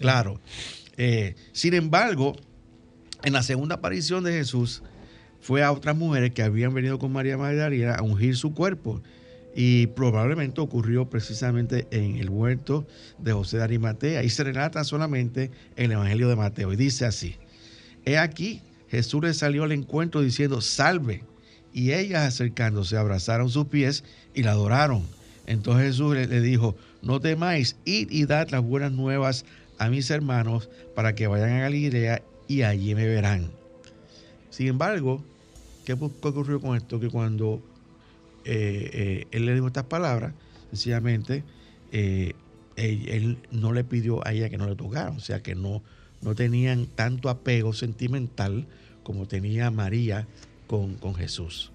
Claro. 0.00 0.38
Eh, 0.98 1.34
sin 1.52 1.72
embargo, 1.72 2.36
en 3.22 3.32
la 3.32 3.42
segunda 3.42 3.76
aparición 3.76 4.22
de 4.22 4.32
Jesús, 4.32 4.82
fue 5.40 5.62
a 5.62 5.72
otras 5.72 5.96
mujeres 5.96 6.32
que 6.32 6.42
habían 6.42 6.74
venido 6.74 6.98
con 6.98 7.12
María 7.12 7.38
Magdalena 7.38 7.94
a 7.94 8.02
ungir 8.02 8.36
su 8.36 8.54
cuerpo. 8.54 9.00
Y 9.54 9.88
probablemente 9.88 10.60
ocurrió 10.60 11.08
precisamente 11.08 11.88
en 11.90 12.16
el 12.16 12.30
huerto 12.30 12.86
de 13.18 13.32
José 13.32 13.56
de 13.56 13.64
Arimatea. 13.64 14.22
Y 14.22 14.30
se 14.30 14.44
relata 14.44 14.84
solamente 14.84 15.50
en 15.76 15.86
el 15.86 15.92
Evangelio 15.92 16.28
de 16.28 16.36
Mateo. 16.36 16.72
Y 16.72 16.76
dice 16.76 17.06
así: 17.06 17.36
He 18.04 18.18
aquí, 18.18 18.62
Jesús 18.88 19.22
le 19.22 19.34
salió 19.34 19.64
al 19.64 19.72
encuentro 19.72 20.20
diciendo: 20.20 20.60
Salve. 20.60 21.24
Y 21.72 21.92
ellas 21.92 22.22
acercándose 22.22 22.96
abrazaron 22.96 23.50
sus 23.50 23.66
pies 23.66 24.04
y 24.34 24.42
la 24.42 24.52
adoraron. 24.52 25.02
Entonces 25.46 25.88
Jesús 25.88 26.14
le, 26.14 26.40
dijo: 26.40 26.76
No 27.02 27.20
temáis, 27.20 27.76
id 27.84 28.10
y 28.10 28.26
dad 28.26 28.50
las 28.50 28.62
buenas 28.62 28.92
nuevas 28.92 29.44
a 29.78 29.88
mis 29.88 30.10
hermanos 30.10 30.68
para 30.94 31.14
que 31.14 31.26
vayan 31.26 31.50
a 31.50 31.60
Galilea 31.60 32.22
y 32.48 32.62
allí 32.62 32.94
me 32.94 33.06
verán. 33.06 33.57
Sin 34.58 34.66
embargo, 34.66 35.22
¿qué 35.84 35.92
ocurrió 35.92 36.60
con 36.60 36.76
esto? 36.76 36.98
Que 36.98 37.08
cuando 37.08 37.62
eh, 38.44 38.90
eh, 38.92 39.26
él 39.30 39.46
le 39.46 39.54
dijo 39.54 39.68
estas 39.68 39.84
palabras, 39.84 40.34
sencillamente 40.70 41.44
eh, 41.92 42.32
él, 42.74 43.38
no 43.52 43.72
le 43.72 43.84
pidió 43.84 44.26
a 44.26 44.32
ella 44.32 44.50
que 44.50 44.58
no 44.58 44.68
le 44.68 44.74
tocaran, 44.74 45.16
o 45.16 45.20
sea 45.20 45.44
que 45.44 45.54
no, 45.54 45.84
no 46.22 46.34
tenían 46.34 46.86
tanto 46.86 47.28
apego 47.28 47.72
sentimental 47.72 48.66
como 49.04 49.28
tenía 49.28 49.70
María 49.70 50.26
con, 50.66 50.96
con 50.96 51.14
Jesús. 51.14 51.70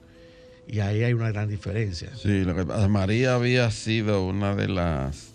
Y 0.68 0.82
ahí 0.82 1.04
hay 1.04 1.14
una 1.14 1.32
gran 1.32 1.48
diferencia. 1.48 2.14
Sí, 2.18 2.44
lo 2.44 2.54
que 2.54 2.66
María 2.90 3.36
había 3.36 3.72
sido 3.72 4.26
una 4.26 4.56
de 4.56 4.68
las 4.68 5.32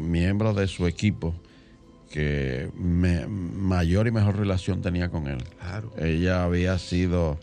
miembros 0.00 0.56
de 0.56 0.66
su 0.66 0.88
equipo 0.88 1.32
que 2.10 2.70
mayor 2.76 4.06
y 4.06 4.10
mejor 4.10 4.36
relación 4.36 4.80
tenía 4.82 5.10
con 5.10 5.28
él. 5.28 5.44
Ella 5.98 6.44
había 6.44 6.78
sido 6.78 7.38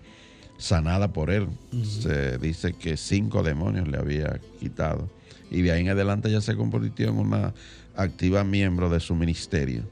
sanada 0.58 1.14
por 1.14 1.30
él. 1.30 1.48
Se 1.84 2.38
dice 2.38 2.74
que 2.74 2.98
cinco 2.98 3.44
demonios 3.44 3.88
le 3.88 3.98
había 3.98 4.40
quitado. 4.60 5.10
Y 5.52 5.62
de 5.62 5.72
ahí 5.72 5.82
en 5.82 5.90
adelante 5.90 6.30
ella 6.30 6.42
se 6.42 6.56
convirtió 6.56 7.10
en 7.10 7.18
una 7.20 7.54
activa 7.96 8.44
miembro 8.44 8.90
de 8.90 9.00
su 9.00 9.16
ministerio. 9.16 9.84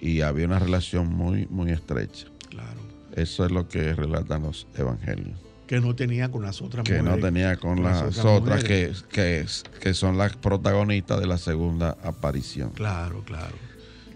Y 0.00 0.22
había 0.22 0.46
una 0.46 0.58
relación 0.58 1.08
muy, 1.08 1.46
muy 1.50 1.70
estrecha. 1.70 2.26
Claro. 2.48 2.80
Eso 3.14 3.44
es 3.44 3.50
lo 3.50 3.68
que 3.68 3.92
relatan 3.92 4.44
los 4.44 4.66
evangelios. 4.76 5.38
Que 5.66 5.80
no 5.80 5.94
tenía 5.94 6.30
con 6.30 6.42
las 6.42 6.62
otras 6.62 6.84
que 6.84 6.94
mujeres. 6.94 7.16
no 7.20 7.24
tenía 7.24 7.56
con, 7.56 7.74
con 7.76 7.84
las, 7.84 8.16
las 8.16 8.24
otras 8.24 8.64
que, 8.64 8.92
que, 9.12 9.46
que 9.80 9.94
son 9.94 10.16
las 10.16 10.34
protagonistas 10.36 11.20
de 11.20 11.26
la 11.26 11.38
segunda 11.38 11.96
aparición. 12.02 12.70
Claro, 12.70 13.22
claro. 13.24 13.54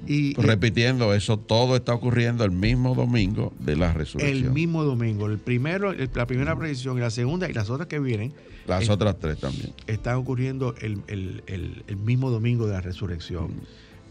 Y, 0.06 0.34
Pues 0.34 0.46
Repitiendo, 0.46 1.14
eso 1.14 1.38
todo 1.38 1.76
está 1.76 1.94
ocurriendo 1.94 2.44
el 2.44 2.50
mismo 2.50 2.94
domingo 2.94 3.52
de 3.58 3.76
la 3.76 3.92
resurrección. 3.92 4.44
el 4.46 4.50
mismo 4.52 4.84
domingo, 4.84 5.26
el 5.26 5.38
primero, 5.38 5.92
el- 5.92 6.10
la 6.14 6.26
primera 6.26 6.56
predicción 6.56 6.96
y 6.98 7.00
la 7.00 7.10
segunda 7.10 7.48
y 7.48 7.52
las 7.52 7.70
otras 7.70 7.88
que 7.88 7.98
vienen 7.98 8.32
Las 8.66 8.88
eh, 8.88 8.92
otras 8.92 9.18
tres 9.18 9.38
también. 9.38 9.72
están 9.86 10.16
ocurriendo 10.16 10.74
el, 10.80 11.00
el- 11.08 11.42
el- 11.46 11.96
mismo 11.96 12.30
domingo 12.30 12.66
de 12.66 12.72
la 12.72 12.80
resurrección. 12.80 13.52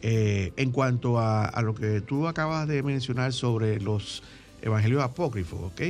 Eh, 0.01 0.51
en 0.57 0.71
cuanto 0.71 1.17
a, 1.19 1.45
a 1.45 1.61
lo 1.61 1.73
que 1.75 2.01
tú 2.01 2.27
acabas 2.27 2.67
de 2.67 2.83
mencionar 2.83 3.31
sobre 3.31 3.79
los 3.79 4.21
evangelios 4.61 5.01
apócrifos, 5.01 5.61
¿ok? 5.71 5.81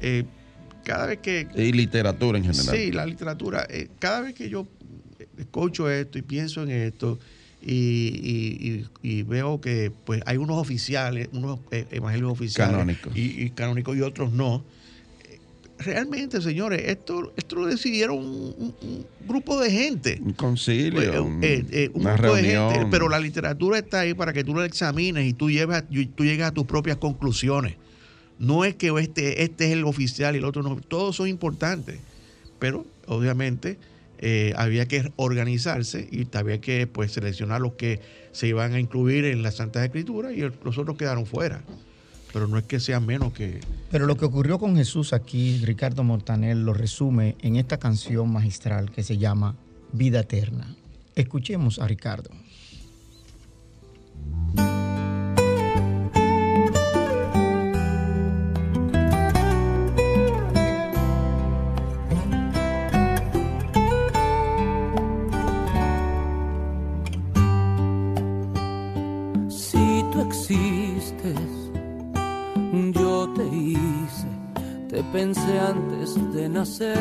Eh, 0.00 0.24
cada 0.84 1.06
vez 1.06 1.18
que... 1.18 1.46
Y 1.56 1.72
literatura 1.72 2.38
en 2.38 2.44
general. 2.44 2.76
Sí, 2.76 2.90
la 2.92 3.06
literatura. 3.06 3.66
eh, 3.70 3.88
cada 3.98 4.20
vez 4.22 4.34
que 4.34 4.48
yo 4.48 4.66
escucho 5.38 5.88
esto 5.90 6.18
y 6.18 6.22
pienso 6.22 6.62
en 6.62 6.70
esto 6.70 7.18
y, 7.72 8.84
y- 9.02 9.22
veo 9.24 9.60
que 9.60 9.90
pues 10.04 10.22
hay 10.26 10.36
unos 10.36 10.56
oficiales, 10.58 11.28
unos 11.32 11.58
eh, 11.72 11.86
evangelios 11.90 12.30
oficiales 12.30 12.72
Canónicos. 12.72 13.16
Y, 13.16 13.42
y 13.42 13.50
canónicos 13.50 13.96
y 13.96 14.02
otros 14.02 14.32
no. 14.32 14.64
Realmente, 15.78 16.40
señores, 16.40 16.82
esto, 16.86 17.34
esto 17.36 17.56
lo 17.56 17.66
decidieron 17.66 18.16
un, 18.18 18.74
grupo 19.28 19.60
de 19.60 19.70
gente. 19.70 20.18
Un 20.24 20.32
concilio, 20.32 21.24
un- 21.24 21.42
eh, 21.44 21.64
eh, 21.70 21.90
un 21.92 22.02
una 22.02 22.14
grupo 22.14 22.34
de 22.36 22.42
reunión. 22.42 22.70
gente, 22.72 22.88
pero 22.90 23.08
la 23.08 23.18
literatura 23.18 23.78
está 23.78 24.00
ahí 24.00 24.14
para 24.14 24.32
que 24.32 24.42
tú 24.44 24.54
la 24.54 24.64
examines 24.64 25.26
y 25.26 25.34
tú, 25.34 25.50
y 25.50 26.06
tú 26.06 26.24
llegues 26.24 26.46
a 26.46 26.52
tus 26.52 26.64
propias 26.64 26.96
conclusiones. 26.96 27.74
No 28.38 28.64
es 28.64 28.74
que 28.74 28.88
este, 29.00 29.42
este 29.42 29.66
es 29.66 29.72
el 29.72 29.84
oficial 29.84 30.34
y 30.34 30.38
el 30.38 30.44
otro 30.44 30.62
no. 30.62 30.76
Todos 30.76 31.16
son 31.16 31.28
importantes. 31.28 31.98
Pero, 32.58 32.86
obviamente, 33.06 33.76
eh, 34.18 34.52
había 34.56 34.86
que 34.86 35.12
organizarse 35.16 36.08
y 36.10 36.26
había 36.36 36.60
que 36.60 36.86
pues, 36.86 37.12
seleccionar 37.12 37.60
los 37.60 37.74
que 37.74 38.00
se 38.32 38.48
iban 38.48 38.74
a 38.74 38.80
incluir 38.80 39.24
en 39.24 39.42
las 39.42 39.56
Santas 39.56 39.84
Escrituras 39.84 40.32
y 40.32 40.40
los 40.40 40.78
otros 40.78 40.96
quedaron 40.96 41.26
fuera. 41.26 41.62
Pero 42.32 42.48
no 42.48 42.58
es 42.58 42.64
que 42.64 42.80
sean 42.80 43.06
menos 43.06 43.32
que... 43.32 43.60
Pero 43.90 44.06
lo 44.06 44.16
que 44.16 44.26
ocurrió 44.26 44.58
con 44.58 44.76
Jesús 44.76 45.12
aquí, 45.12 45.62
Ricardo 45.64 46.04
Montaner 46.04 46.56
lo 46.56 46.74
resume 46.74 47.36
en 47.40 47.56
esta 47.56 47.78
canción 47.78 48.30
magistral 48.30 48.90
que 48.90 49.02
se 49.02 49.16
llama 49.16 49.56
Vida 49.92 50.20
Eterna. 50.20 50.76
Escuchemos 51.14 51.78
a 51.78 51.86
Ricardo. 51.86 52.30
Te 74.96 75.02
pensé 75.12 75.60
antes 75.60 76.14
de 76.32 76.48
nacer. 76.48 76.96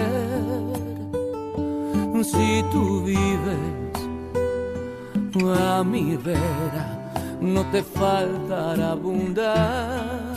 Si 2.23 2.63
tú 2.71 3.03
vives 3.05 3.93
a 5.57 5.81
mi 5.83 6.17
vera, 6.17 6.85
no 7.39 7.61
te 7.71 7.81
faltará 7.83 8.91
abundar. 8.91 10.33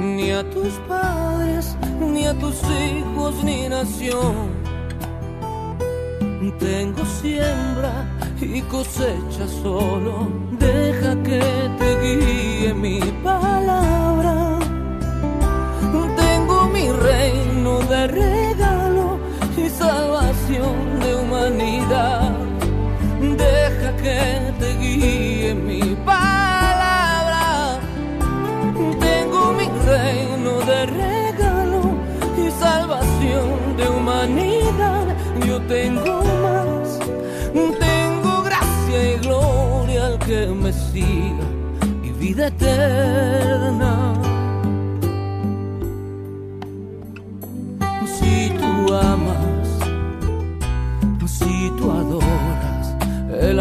Ni 0.00 0.30
a 0.30 0.48
tus 0.50 0.74
padres, 0.88 1.76
ni 2.00 2.24
a 2.26 2.34
tus 2.34 2.56
hijos, 2.70 3.42
ni 3.42 3.68
nación 3.68 4.62
tengo 6.58 7.04
siembra 7.04 8.06
y 8.40 8.60
cosecha 8.62 9.46
solo. 9.62 10.28
Deja 10.58 11.14
que 11.22 11.40
te 11.78 12.00
guíe 12.00 12.74
mi 12.74 13.00
palabra. 13.22 14.01
De 17.92 18.06
regalo 18.06 19.18
y 19.54 19.68
salvación 19.68 20.98
de 21.00 21.14
humanidad. 21.14 22.32
Deja 23.20 23.90
que 24.02 24.20
te 24.58 24.68
guíe 24.80 25.54
mi 25.54 25.82
palabra. 26.12 27.78
Tengo 28.98 29.52
mi 29.58 29.68
reino 29.90 30.52
de 30.70 30.86
regalo 30.86 31.82
y 32.42 32.50
salvación 32.64 33.76
de 33.76 33.86
humanidad. 33.96 35.06
Yo 35.46 35.60
tengo 35.76 36.22
más, 36.44 36.98
tengo 37.52 38.42
gracia 38.42 38.98
y 39.12 39.18
gloria 39.18 40.06
al 40.06 40.18
que 40.18 40.46
me 40.46 40.72
siga 40.72 41.46
y 42.02 42.10
vida 42.12 42.46
eterna. 42.46 44.31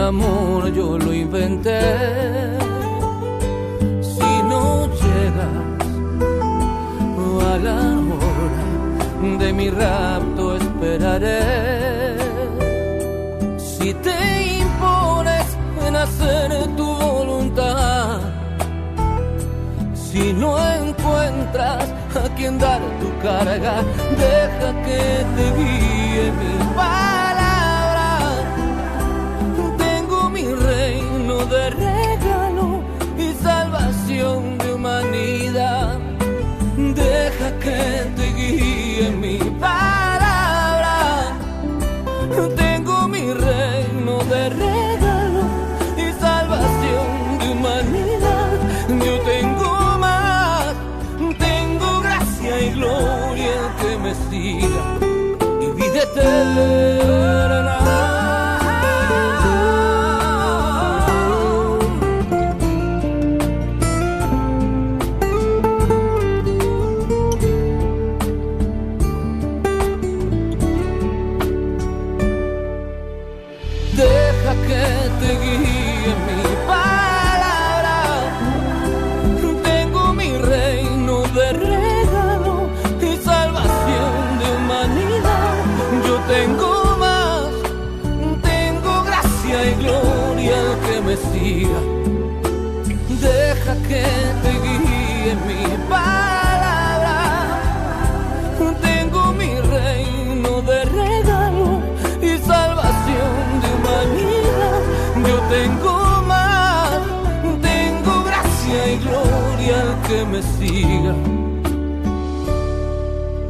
Amor 0.01 0.71
yo 0.73 0.97
lo 0.97 1.13
inventé. 1.13 1.81
Si 4.01 4.31
no 4.51 4.87
llegas 5.01 5.61
a 7.51 7.57
la 7.57 7.79
hora 8.11 9.37
de 9.39 9.53
mi 9.53 9.69
rapto 9.69 10.55
esperaré. 10.55 11.41
Si 13.57 13.93
te 13.93 14.17
impones 14.61 15.47
en 15.85 15.95
hacer 15.95 16.67
tu 16.77 16.85
voluntad, 16.85 18.19
si 19.93 20.33
no 20.33 20.51
encuentras 20.81 21.85
a 22.23 22.35
quien 22.35 22.57
dar 22.59 22.81
tu 22.99 23.09
carga, 23.21 23.83
deja 24.23 24.69
que 24.85 25.01
te 25.35 25.45
guíe 25.57 26.31
mi 26.39 26.75
palabra. 26.75 27.10
De 31.51 31.69
regalo 31.71 32.81
y 33.17 33.33
salvación 33.43 34.57
de 34.57 34.73
humanidad. 34.73 35.99
Deja 36.77 37.59
que 37.59 38.20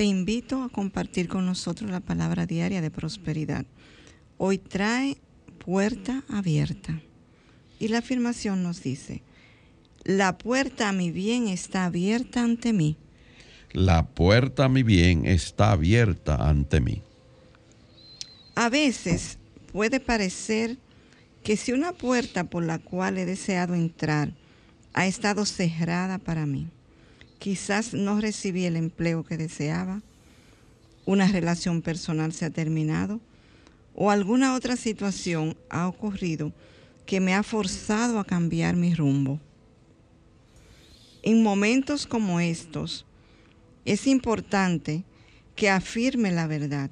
te 0.00 0.06
invito 0.06 0.62
a 0.62 0.70
compartir 0.70 1.28
con 1.28 1.44
nosotros 1.44 1.90
la 1.90 2.00
palabra 2.00 2.46
diaria 2.46 2.80
de 2.80 2.90
prosperidad. 2.90 3.66
Hoy 4.38 4.56
trae 4.56 5.18
puerta 5.62 6.24
abierta. 6.30 7.02
Y 7.78 7.88
la 7.88 7.98
afirmación 7.98 8.62
nos 8.62 8.82
dice, 8.82 9.20
la 10.04 10.38
puerta 10.38 10.88
a 10.88 10.92
mi 10.94 11.10
bien 11.10 11.48
está 11.48 11.84
abierta 11.84 12.42
ante 12.42 12.72
mí. 12.72 12.96
La 13.72 14.06
puerta 14.06 14.64
a 14.64 14.68
mi 14.70 14.82
bien 14.82 15.26
está 15.26 15.72
abierta 15.72 16.48
ante 16.48 16.80
mí. 16.80 17.02
A 18.54 18.70
veces 18.70 19.36
puede 19.70 20.00
parecer 20.00 20.78
que 21.44 21.58
si 21.58 21.72
una 21.72 21.92
puerta 21.92 22.44
por 22.44 22.64
la 22.64 22.78
cual 22.78 23.18
he 23.18 23.26
deseado 23.26 23.74
entrar 23.74 24.32
ha 24.94 25.06
estado 25.06 25.44
cerrada 25.44 26.16
para 26.16 26.46
mí, 26.46 26.68
quizás 27.40 27.94
no 27.94 28.20
recibí 28.20 28.66
el 28.66 28.76
empleo 28.76 29.24
que 29.24 29.38
deseaba, 29.38 30.02
una 31.06 31.26
relación 31.26 31.82
personal 31.82 32.32
se 32.32 32.44
ha 32.44 32.50
terminado 32.50 33.18
o 33.96 34.10
alguna 34.10 34.54
otra 34.54 34.76
situación 34.76 35.56
ha 35.70 35.88
ocurrido 35.88 36.52
que 37.06 37.18
me 37.18 37.34
ha 37.34 37.42
forzado 37.42 38.20
a 38.20 38.24
cambiar 38.24 38.76
mi 38.76 38.94
rumbo. 38.94 39.40
En 41.22 41.42
momentos 41.42 42.06
como 42.06 42.38
estos, 42.40 43.06
es 43.84 44.06
importante 44.06 45.02
que 45.56 45.70
afirme 45.70 46.30
la 46.30 46.46
verdad. 46.46 46.90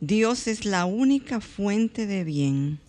Dios 0.00 0.48
es 0.48 0.64
la 0.64 0.86
única 0.86 1.40
fuente 1.40 2.06
de 2.06 2.24
bien. 2.24 2.80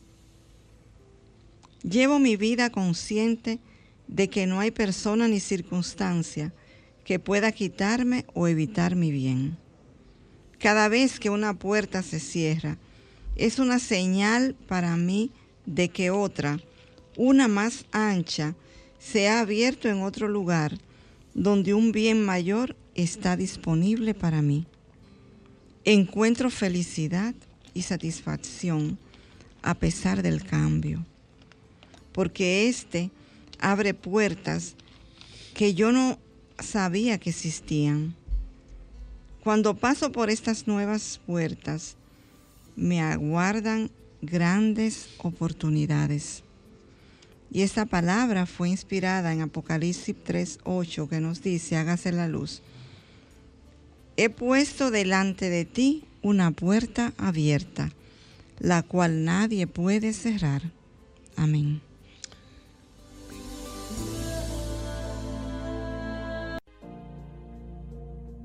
Llevo 1.84 2.19
mi 2.19 2.36
vida 2.38 2.69
consciente 2.69 3.51
de 3.51 3.75
que 4.30 4.48
no 4.48 4.60
hay 4.60 4.72
persona 4.72 5.28
ni 5.28 5.39
circunstancia 5.39 6.54
que 7.04 7.20
pueda 7.20 7.52
quitarme 7.52 8.26
o 8.34 8.48
evitar 8.48 8.96
mi 8.96 9.12
bien. 9.12 9.58
Cada 10.58 10.88
vez 10.88 11.20
que 11.20 11.30
una 11.30 11.54
puerta 11.54 12.02
se 12.02 12.20
cierra, 12.20 12.78
es 13.36 13.60
una 13.60 13.80
señal 13.80 14.56
para 14.68 14.96
mí 14.96 15.32
de 15.65 15.89
que 15.89 16.10
otra, 16.10 16.60
una 17.18 17.48
más 17.48 17.86
ancha, 17.91 18.56
se 19.00 19.28
ha 19.28 19.41
abierto 19.41 19.88
en 19.89 20.02
otro 20.02 20.28
lugar 20.28 20.78
donde 21.34 21.74
un 21.74 21.91
bien 21.91 22.24
mayor 22.24 22.76
está 22.96 23.36
disponible 23.36 24.13
para 24.13 24.41
mí. 24.41 24.65
Encuentro 25.84 26.50
felicidad 26.50 27.36
y 27.74 27.84
satisfacción 27.84 28.98
a 29.62 29.76
pesar 29.76 30.24
del 30.24 30.44
cambio, 30.44 31.06
porque 32.13 32.68
este 32.68 33.12
abre 33.60 33.94
puertas 33.94 34.76
que 35.54 35.74
yo 35.74 35.91
no 35.91 36.20
sabía 36.60 37.18
que 37.18 37.30
existían. 37.30 38.15
Cuando 39.44 39.76
paso 39.76 40.12
por 40.12 40.30
estas 40.30 40.68
nuevas 40.68 41.20
puertas, 41.26 41.96
me 42.76 43.02
aguardan 43.02 43.91
grandes 44.22 45.10
oportunidades. 45.20 46.44
Y 47.52 47.62
esta 47.62 47.86
palabra 47.86 48.46
fue 48.46 48.70
inspirada 48.70 49.32
en 49.32 49.41
Apocalipsis 49.41 50.15
3:8 50.26 51.08
que 51.08 51.22
nos 51.22 51.41
dice, 51.41 51.78
hágase 51.78 52.12
la 52.12 52.28
luz. 52.28 52.62
He 54.18 54.30
puesto 54.30 54.91
delante 54.91 55.50
de 55.50 55.65
ti 55.65 56.04
una 56.22 56.52
puerta 56.52 57.13
abierta, 57.18 57.91
la 58.60 58.82
cual 58.82 59.26
nadie 59.26 59.68
puede 59.68 60.12
cerrar. 60.13 60.63
Amén. 61.36 61.85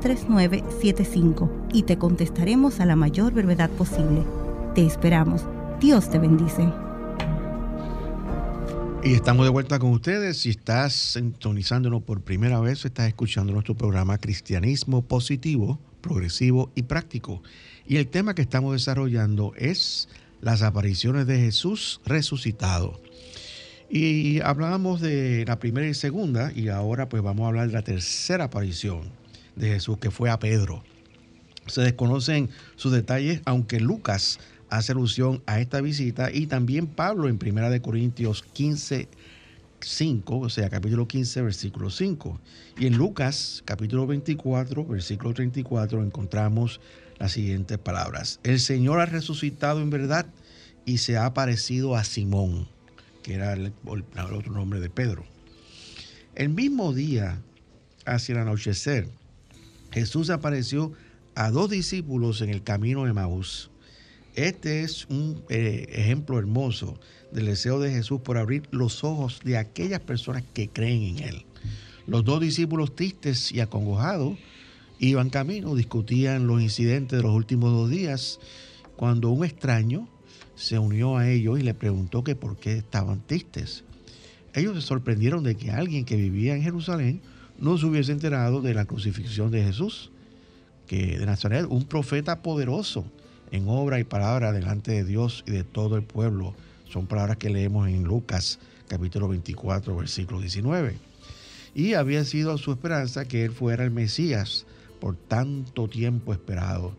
3975 0.00 1.68
y 1.72 1.82
te 1.82 1.98
contestaremos 1.98 2.80
a 2.80 2.86
la 2.86 2.96
mayor 2.96 3.32
brevedad 3.32 3.70
posible. 3.70 4.24
Te 4.74 4.84
esperamos. 4.84 5.42
Dios 5.80 6.10
te 6.10 6.18
bendice. 6.18 6.68
Y 9.02 9.14
estamos 9.14 9.46
de 9.46 9.50
vuelta 9.50 9.78
con 9.78 9.90
ustedes. 9.92 10.38
Si 10.38 10.50
estás 10.50 10.92
sintonizándonos 10.92 12.02
por 12.02 12.22
primera 12.22 12.60
vez, 12.60 12.84
estás 12.84 13.08
escuchando 13.08 13.52
nuestro 13.52 13.74
programa 13.74 14.18
Cristianismo 14.18 15.02
Positivo, 15.02 15.78
Progresivo 16.00 16.70
y 16.74 16.82
Práctico. 16.82 17.42
Y 17.86 17.96
el 17.96 18.08
tema 18.08 18.34
que 18.34 18.42
estamos 18.42 18.72
desarrollando 18.72 19.54
es 19.56 20.08
las 20.40 20.62
apariciones 20.62 21.26
de 21.26 21.38
Jesús 21.38 22.00
resucitado. 22.04 23.00
Y 23.88 24.40
hablábamos 24.40 25.00
de 25.00 25.44
la 25.46 25.58
primera 25.58 25.88
y 25.88 25.94
segunda 25.94 26.52
y 26.54 26.68
ahora 26.68 27.08
pues 27.08 27.22
vamos 27.22 27.44
a 27.44 27.48
hablar 27.48 27.66
de 27.66 27.72
la 27.72 27.82
tercera 27.82 28.44
aparición 28.44 29.19
de 29.56 29.68
Jesús, 29.68 29.98
que 29.98 30.10
fue 30.10 30.30
a 30.30 30.38
Pedro. 30.38 30.82
Se 31.66 31.82
desconocen 31.82 32.50
sus 32.76 32.92
detalles, 32.92 33.42
aunque 33.44 33.80
Lucas 33.80 34.40
hace 34.70 34.92
alusión 34.92 35.42
a 35.46 35.60
esta 35.60 35.80
visita 35.80 36.30
y 36.32 36.46
también 36.46 36.86
Pablo 36.86 37.28
en 37.28 37.38
1 37.42 37.82
Corintios 37.82 38.42
15, 38.52 39.08
5, 39.80 40.38
o 40.38 40.48
sea, 40.48 40.70
capítulo 40.70 41.06
15, 41.06 41.42
versículo 41.42 41.90
5. 41.90 42.40
Y 42.78 42.86
en 42.86 42.96
Lucas, 42.96 43.62
capítulo 43.64 44.06
24, 44.06 44.84
versículo 44.86 45.34
34, 45.34 46.02
encontramos 46.02 46.80
las 47.18 47.32
siguientes 47.32 47.78
palabras. 47.78 48.40
El 48.42 48.60
Señor 48.60 49.00
ha 49.00 49.06
resucitado 49.06 49.80
en 49.80 49.90
verdad 49.90 50.26
y 50.84 50.98
se 50.98 51.16
ha 51.16 51.26
aparecido 51.26 51.96
a 51.96 52.04
Simón, 52.04 52.68
que 53.22 53.34
era 53.34 53.52
el, 53.52 53.72
el 53.86 54.34
otro 54.34 54.52
nombre 54.52 54.80
de 54.80 54.88
Pedro. 54.88 55.24
El 56.34 56.48
mismo 56.48 56.94
día, 56.94 57.42
hacia 58.06 58.34
el 58.34 58.38
anochecer, 58.38 59.08
Jesús 59.92 60.30
apareció 60.30 60.92
a 61.34 61.50
dos 61.50 61.70
discípulos 61.70 62.40
en 62.40 62.50
el 62.50 62.62
camino 62.62 63.04
de 63.04 63.12
Maús. 63.12 63.70
Este 64.34 64.82
es 64.82 65.06
un 65.06 65.42
eh, 65.48 65.86
ejemplo 65.90 66.38
hermoso 66.38 67.00
del 67.32 67.46
deseo 67.46 67.80
de 67.80 67.90
Jesús 67.90 68.20
por 68.20 68.38
abrir 68.38 68.62
los 68.70 69.02
ojos 69.02 69.40
de 69.44 69.56
aquellas 69.56 70.00
personas 70.00 70.44
que 70.54 70.68
creen 70.68 71.02
en 71.02 71.18
Él. 71.18 71.46
Los 72.06 72.24
dos 72.24 72.40
discípulos 72.40 72.94
tristes 72.94 73.52
y 73.52 73.60
acongojados 73.60 74.38
iban 74.98 75.30
camino, 75.30 75.74
discutían 75.74 76.46
los 76.46 76.60
incidentes 76.60 77.18
de 77.18 77.22
los 77.22 77.34
últimos 77.34 77.72
dos 77.72 77.90
días, 77.90 78.38
cuando 78.96 79.30
un 79.30 79.44
extraño 79.44 80.08
se 80.54 80.78
unió 80.78 81.16
a 81.16 81.28
ellos 81.28 81.58
y 81.58 81.62
le 81.62 81.74
preguntó 81.74 82.22
que 82.22 82.36
por 82.36 82.56
qué 82.56 82.74
estaban 82.74 83.26
tristes. 83.26 83.84
Ellos 84.54 84.74
se 84.74 84.82
sorprendieron 84.82 85.42
de 85.42 85.56
que 85.56 85.70
alguien 85.70 86.04
que 86.04 86.16
vivía 86.16 86.54
en 86.54 86.62
Jerusalén 86.62 87.22
no 87.60 87.78
se 87.78 87.86
hubiese 87.86 88.12
enterado 88.12 88.62
de 88.62 88.74
la 88.74 88.86
crucifixión 88.86 89.50
de 89.50 89.62
Jesús, 89.62 90.10
que 90.86 91.18
de 91.18 91.26
Nazaret, 91.26 91.66
un 91.68 91.84
profeta 91.84 92.42
poderoso 92.42 93.04
en 93.52 93.68
obra 93.68 94.00
y 94.00 94.04
palabra 94.04 94.52
delante 94.52 94.92
de 94.92 95.04
Dios 95.04 95.44
y 95.46 95.52
de 95.52 95.62
todo 95.62 95.96
el 95.96 96.02
pueblo. 96.02 96.54
Son 96.88 97.06
palabras 97.06 97.36
que 97.36 97.50
leemos 97.50 97.88
en 97.88 98.02
Lucas 98.02 98.58
capítulo 98.88 99.28
24, 99.28 99.94
versículo 99.94 100.40
19. 100.40 100.96
Y 101.74 101.94
había 101.94 102.24
sido 102.24 102.58
su 102.58 102.72
esperanza 102.72 103.26
que 103.26 103.44
él 103.44 103.52
fuera 103.52 103.84
el 103.84 103.92
Mesías 103.92 104.66
por 105.00 105.14
tanto 105.14 105.86
tiempo 105.86 106.32
esperado. 106.32 106.96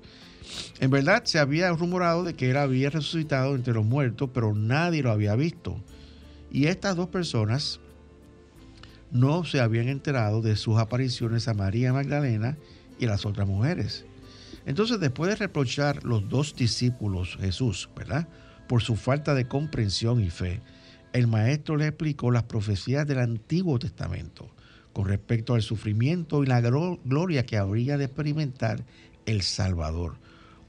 En 0.80 0.89
verdad 0.89 1.24
se 1.26 1.39
había 1.39 1.70
rumorado 1.72 2.24
de 2.24 2.34
que 2.34 2.49
él 2.49 2.57
había 2.57 2.89
resucitado 2.89 3.55
entre 3.55 3.74
los 3.74 3.86
muertos, 3.86 4.30
pero 4.34 4.55
nadie 4.55 5.03
lo 5.03 5.12
había 5.12 5.36
visto. 5.36 5.78
Y 6.49 6.68
estas 6.68 6.95
dos 6.95 7.09
personas 7.09 7.81
no 9.12 9.43
se 9.43 9.59
habían 9.59 9.88
enterado 9.88 10.41
de 10.41 10.55
sus 10.55 10.78
apariciones 10.78 11.47
a 11.47 11.53
María 11.53 11.93
Magdalena 11.93 12.57
y 12.99 13.05
a 13.05 13.09
las 13.09 13.26
otras 13.26 13.47
mujeres. 13.47 14.05
Entonces, 14.66 14.99
después 14.99 15.30
de 15.30 15.36
reprochar 15.36 16.03
los 16.03 16.28
dos 16.30 16.55
discípulos 16.55 17.38
Jesús, 17.39 17.89
¿verdad? 17.95 18.28
Por 18.68 18.82
su 18.82 18.95
falta 18.95 19.34
de 19.34 19.47
comprensión 19.47 20.24
y 20.24 20.30
fe, 20.30 20.62
el 21.14 21.28
maestro 21.28 21.76
le 21.76 21.88
explicó 21.88 22.32
las 22.32 22.43
profecías 22.43 23.05
del 23.05 23.20
Antiguo 23.20 23.80
Testamento 23.80 24.49
con 24.93 25.07
respecto 25.07 25.55
al 25.55 25.62
sufrimiento 25.62 26.43
y 26.43 26.47
la 26.47 26.62
gloria 26.62 27.45
que 27.45 27.57
habría 27.57 27.97
de 27.97 28.05
experimentar 28.05 28.84
el 29.26 29.41
Salvador. 29.41 30.18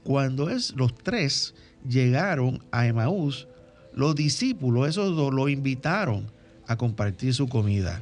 Cuando 0.03 0.49
es, 0.49 0.73
los 0.75 0.95
tres 0.95 1.55
llegaron 1.87 2.63
a 2.71 2.87
Emaús, 2.87 3.47
los 3.93 4.15
discípulos, 4.15 4.89
esos 4.89 5.15
dos, 5.15 5.33
lo 5.33 5.49
invitaron 5.49 6.31
a 6.67 6.77
compartir 6.77 7.33
su 7.33 7.47
comida. 7.47 8.01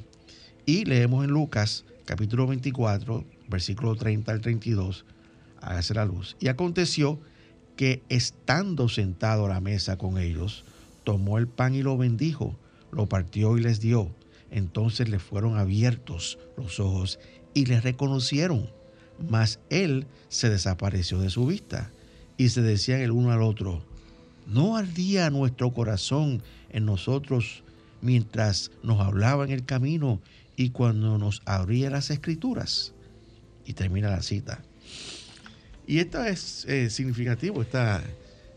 Y 0.66 0.86
leemos 0.86 1.24
en 1.24 1.32
Lucas 1.32 1.86
capítulo 2.06 2.46
24, 2.46 3.26
versículo 3.48 3.96
30 3.96 4.32
al 4.32 4.42
32, 4.42 5.06
hágase 5.60 5.94
la 5.96 6.06
luz. 6.06 6.38
Y 6.40 6.50
aconteció 6.50 7.20
que 7.76 8.04
estando 8.10 8.88
sentado 8.88 9.46
a 9.46 9.50
la 9.50 9.60
mesa 9.60 9.98
con 9.98 10.20
ellos, 10.20 10.64
tomó 11.04 11.40
el 11.40 11.48
pan 11.48 11.74
y 11.74 11.82
lo 11.82 11.98
bendijo, 11.98 12.56
lo 12.92 13.08
partió 13.08 13.58
y 13.58 13.62
les 13.62 13.80
dio. 13.80 14.14
Entonces 14.52 15.10
le 15.10 15.18
fueron 15.18 15.58
abiertos 15.58 16.38
los 16.58 16.80
ojos 16.80 17.20
y 17.56 17.66
le 17.66 17.82
reconocieron, 17.82 18.70
mas 19.30 19.60
él 19.70 20.06
se 20.30 20.50
desapareció 20.50 21.20
de 21.20 21.32
su 21.32 21.48
vista. 21.48 21.92
Y 22.38 22.50
se 22.50 22.62
decían 22.62 23.02
el 23.02 23.12
uno 23.12 23.32
al 23.32 23.42
otro, 23.42 23.84
¿no 24.46 24.78
ardía 24.78 25.30
nuestro 25.32 25.74
corazón 25.74 26.44
en 26.70 26.86
nosotros 26.86 27.64
mientras 28.02 28.72
nos 28.84 29.00
hablaba 29.00 29.46
en 29.46 29.52
el 29.52 29.64
camino 29.64 30.20
y 30.62 30.70
cuando 30.70 31.18
nos 31.18 31.42
abría 31.46 31.90
las 31.90 32.12
escrituras? 32.12 32.94
Y 33.66 33.74
termina 33.74 34.10
la 34.10 34.22
cita. 34.22 34.62
Y 35.88 36.00
esto 36.00 36.24
es 36.24 36.66
eh, 36.66 36.90
significativo, 36.90 37.62
esta, 37.62 38.04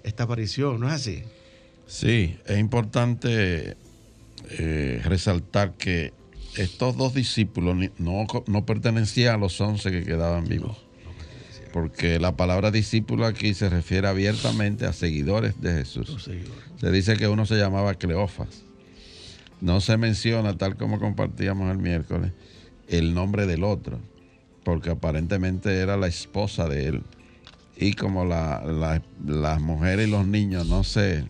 esta 0.02 0.24
aparición, 0.24 0.80
¿no 0.80 0.88
es 0.88 0.94
así? 0.94 1.22
Sí, 1.86 2.36
es 2.46 2.58
importante 2.58 3.76
eh, 4.50 5.00
resaltar 5.04 5.72
que 5.74 6.12
estos 6.56 6.96
dos 6.96 7.14
discípulos 7.14 7.76
no, 7.98 8.26
no, 8.46 8.66
pertenecían 8.66 9.34
a 9.34 9.38
los 9.38 9.60
once 9.60 9.90
que 9.90 10.04
quedaban 10.04 10.44
vivos. 10.44 10.78
porque 11.72 12.20
la 12.20 12.36
palabra 12.36 12.70
discípulo 12.70 13.26
aquí 13.26 13.52
se 13.54 13.68
refiere 13.68 14.06
abiertamente 14.06 14.86
a 14.86 14.92
seguidores 14.92 15.60
de 15.60 15.72
Jesús. 15.72 16.30
Se 16.80 16.90
dice 16.92 17.16
que 17.16 17.26
uno 17.26 17.46
se 17.46 17.56
llamaba 17.56 17.94
Cleofas. 17.94 18.63
No 19.64 19.80
se 19.80 19.96
menciona, 19.96 20.58
tal 20.58 20.76
como 20.76 21.00
compartíamos 21.00 21.72
el 21.72 21.78
miércoles, 21.78 22.32
el 22.86 23.14
nombre 23.14 23.46
del 23.46 23.64
otro, 23.64 23.98
porque 24.62 24.90
aparentemente 24.90 25.78
era 25.78 25.96
la 25.96 26.06
esposa 26.06 26.68
de 26.68 26.88
él. 26.88 27.02
Y 27.78 27.94
como 27.94 28.26
la, 28.26 29.00
las 29.24 29.60
mujeres 29.62 30.06
y 30.06 30.10
los 30.10 30.26
niños 30.26 30.66
no 30.66 30.84
se, 30.84 31.24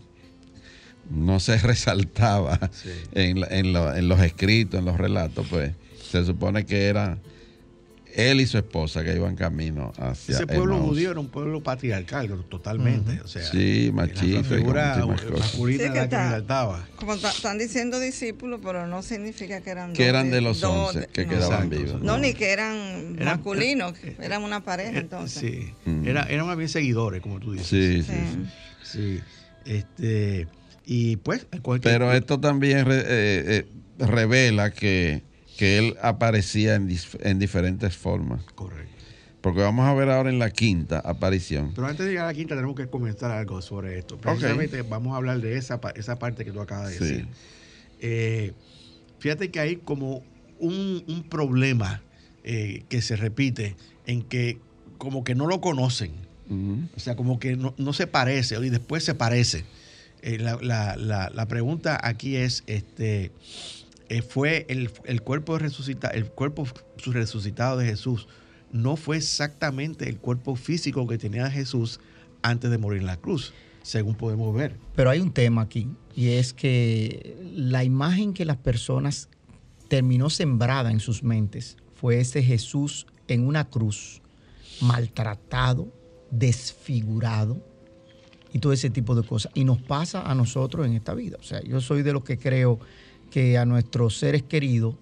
no 1.09 1.39
se 1.39 1.57
resaltaba 1.59 2.59
en, 3.13 3.41
en, 3.49 4.09
los 4.09 4.19
escritos, 4.19 4.79
en 4.79 4.85
los 4.85 4.97
relatos, 4.97 5.47
pues 5.49 5.71
se 6.03 6.25
supone 6.25 6.65
que 6.65 6.87
era 6.87 7.17
él 8.15 8.39
y 8.39 8.47
su 8.47 8.57
esposa 8.57 9.03
que 9.03 9.13
iban 9.13 9.35
camino 9.35 9.91
hacia 9.97 10.35
ese 10.35 10.47
pueblo 10.47 10.77
judío 10.79 11.11
era 11.11 11.19
un 11.19 11.27
pueblo 11.27 11.61
patriarcal 11.61 12.29
totalmente 12.49 13.19
o 13.21 13.27
sea 13.27 13.43
sí 13.43 13.91
machista 13.93 14.43
figura 14.43 15.05
masculina 15.05 15.93
la 15.93 16.09
que 16.09 16.17
resaltaba 16.17 16.87
como 16.95 17.13
están 17.13 17.57
diciendo 17.57 17.99
discípulos 17.99 18.61
pero 18.63 18.87
no 18.87 19.01
significa 19.01 19.61
que 19.61 19.69
eran 19.69 19.93
que 19.93 20.05
eran 20.05 20.31
de 20.31 20.41
los 20.41 20.63
once 20.63 21.07
que 21.11 21.27
quedaban 21.27 21.69
vivos. 21.69 22.01
No, 22.01 22.17
ni 22.17 22.33
que 22.33 22.51
eran, 22.51 23.17
masculinos 23.23 23.93
eh, 24.03 24.15
eran 24.21 24.43
una 24.43 24.63
pareja 24.63 24.97
eh, 24.97 25.01
entonces. 25.01 25.41
sí 25.41 25.73
era, 26.05 26.23
eran 26.23 26.47
más 26.47 26.57
bien 26.57 26.69
seguidores 26.69 27.21
como 27.21 27.39
tú 27.39 27.53
dices. 27.53 27.67
Sí 27.67 28.03
sí, 28.03 28.11
sí. 28.83 29.21
este 29.65 30.47
y 30.85 31.17
pues 31.17 31.47
pero 31.81 32.13
esto 32.13 32.39
también 32.39 32.85
eh, 32.89 33.65
revela 33.99 34.71
que 34.71 35.23
que 35.57 35.77
él 35.77 35.97
aparecía 36.01 36.75
en, 36.75 37.39
diferentes 37.39 37.95
formas. 37.95 38.43
Correcto. 38.55 38.93
Porque 39.41 39.61
vamos 39.61 39.85
a 39.87 39.93
ver 39.93 40.09
ahora 40.09 40.29
en 40.29 40.39
la 40.39 40.49
quinta 40.49 40.99
aparición. 40.99 41.71
Pero 41.75 41.87
antes 41.87 42.05
de 42.05 42.11
llegar 42.11 42.25
a 42.25 42.29
la 42.29 42.33
quinta 42.33 42.55
tenemos 42.55 42.75
que 42.75 42.87
comentar 42.87 43.31
algo 43.31 43.61
sobre 43.61 43.99
esto. 43.99 44.17
Precisamente 44.17 44.81
vamos 44.81 45.13
a 45.13 45.17
hablar 45.17 45.39
de 45.39 45.57
esa, 45.57 45.79
esa 45.95 46.17
parte 46.17 46.43
que 46.45 46.51
tú 46.51 46.61
acabas 46.61 46.89
de 46.89 46.99
decir. 46.99 47.27
Eh, 48.01 48.53
fíjate 49.19 49.51
que 49.51 49.59
hay 49.59 49.75
como 49.77 50.23
un, 50.59 51.25
problema 51.29 52.01
eh, 52.43 52.83
que 52.89 53.01
se 53.01 53.15
repite 53.15 53.75
en 54.07 54.23
que 54.23 54.57
como 54.97 55.23
que 55.23 55.35
no 55.35 55.47
lo 55.47 55.61
conocen. 55.61 56.11
O 56.95 56.99
sea, 56.99 57.15
como 57.15 57.39
que 57.39 57.55
no, 57.55 57.93
se 57.93 58.05
parece 58.07 58.55
y 58.63 58.69
después 58.69 59.03
se 59.03 59.15
parece. 59.15 59.65
Eh, 60.21 60.37
la, 60.37 60.57
la, 60.61 60.95
la, 61.33 61.47
pregunta 61.47 61.99
aquí 62.01 62.35
es, 62.35 62.63
este, 62.67 63.31
fue 64.27 64.65
el, 64.69 65.21
cuerpo 65.21 65.57
resucitado, 65.57 66.13
el 66.13 66.25
cuerpo 66.25 66.67
resucitado 67.05 67.77
de 67.77 67.85
Jesús, 67.85 68.27
no 68.71 68.95
fue 68.95 69.17
exactamente 69.17 70.09
el 70.09 70.17
cuerpo 70.17 70.55
físico 70.55 71.07
que 71.07 71.17
tenía 71.17 71.49
Jesús 71.49 71.99
antes 72.41 72.69
de 72.69 72.77
morir 72.77 73.01
en 73.01 73.07
la 73.07 73.17
cruz, 73.17 73.53
según 73.81 74.15
podemos 74.15 74.53
ver. 74.53 74.77
Pero 74.95 75.09
hay 75.09 75.19
un 75.19 75.31
tema 75.31 75.61
aquí, 75.61 75.89
y 76.15 76.29
es 76.29 76.53
que 76.53 77.37
la 77.53 77.83
imagen 77.83 78.33
que 78.33 78.45
las 78.45 78.57
personas 78.57 79.29
terminó 79.87 80.29
sembrada 80.29 80.91
en 80.91 80.99
sus 80.99 81.23
mentes 81.23 81.77
fue 81.95 82.19
ese 82.19 82.43
Jesús 82.43 83.07
en 83.27 83.47
una 83.47 83.69
cruz, 83.69 84.21
maltratado, 84.81 85.91
desfigurado, 86.31 87.61
y 88.55 88.59
todo 88.59 88.71
ese 88.71 88.89
tipo 88.89 89.15
de 89.15 89.27
cosas. 89.27 89.51
Y 89.53 89.65
nos 89.65 89.81
pasa 89.81 90.21
a 90.21 90.33
nosotros 90.33 90.85
en 90.85 90.93
esta 90.93 91.13
vida. 91.13 91.35
O 91.41 91.43
sea, 91.43 91.61
yo 91.61 91.81
soy 91.81 92.03
de 92.03 92.13
los 92.13 92.23
que 92.23 92.37
creo 92.37 92.79
que 93.35 93.57
a 93.57 93.65
nuestros 93.65 94.17
seres 94.17 94.43
queridos, 94.43 94.95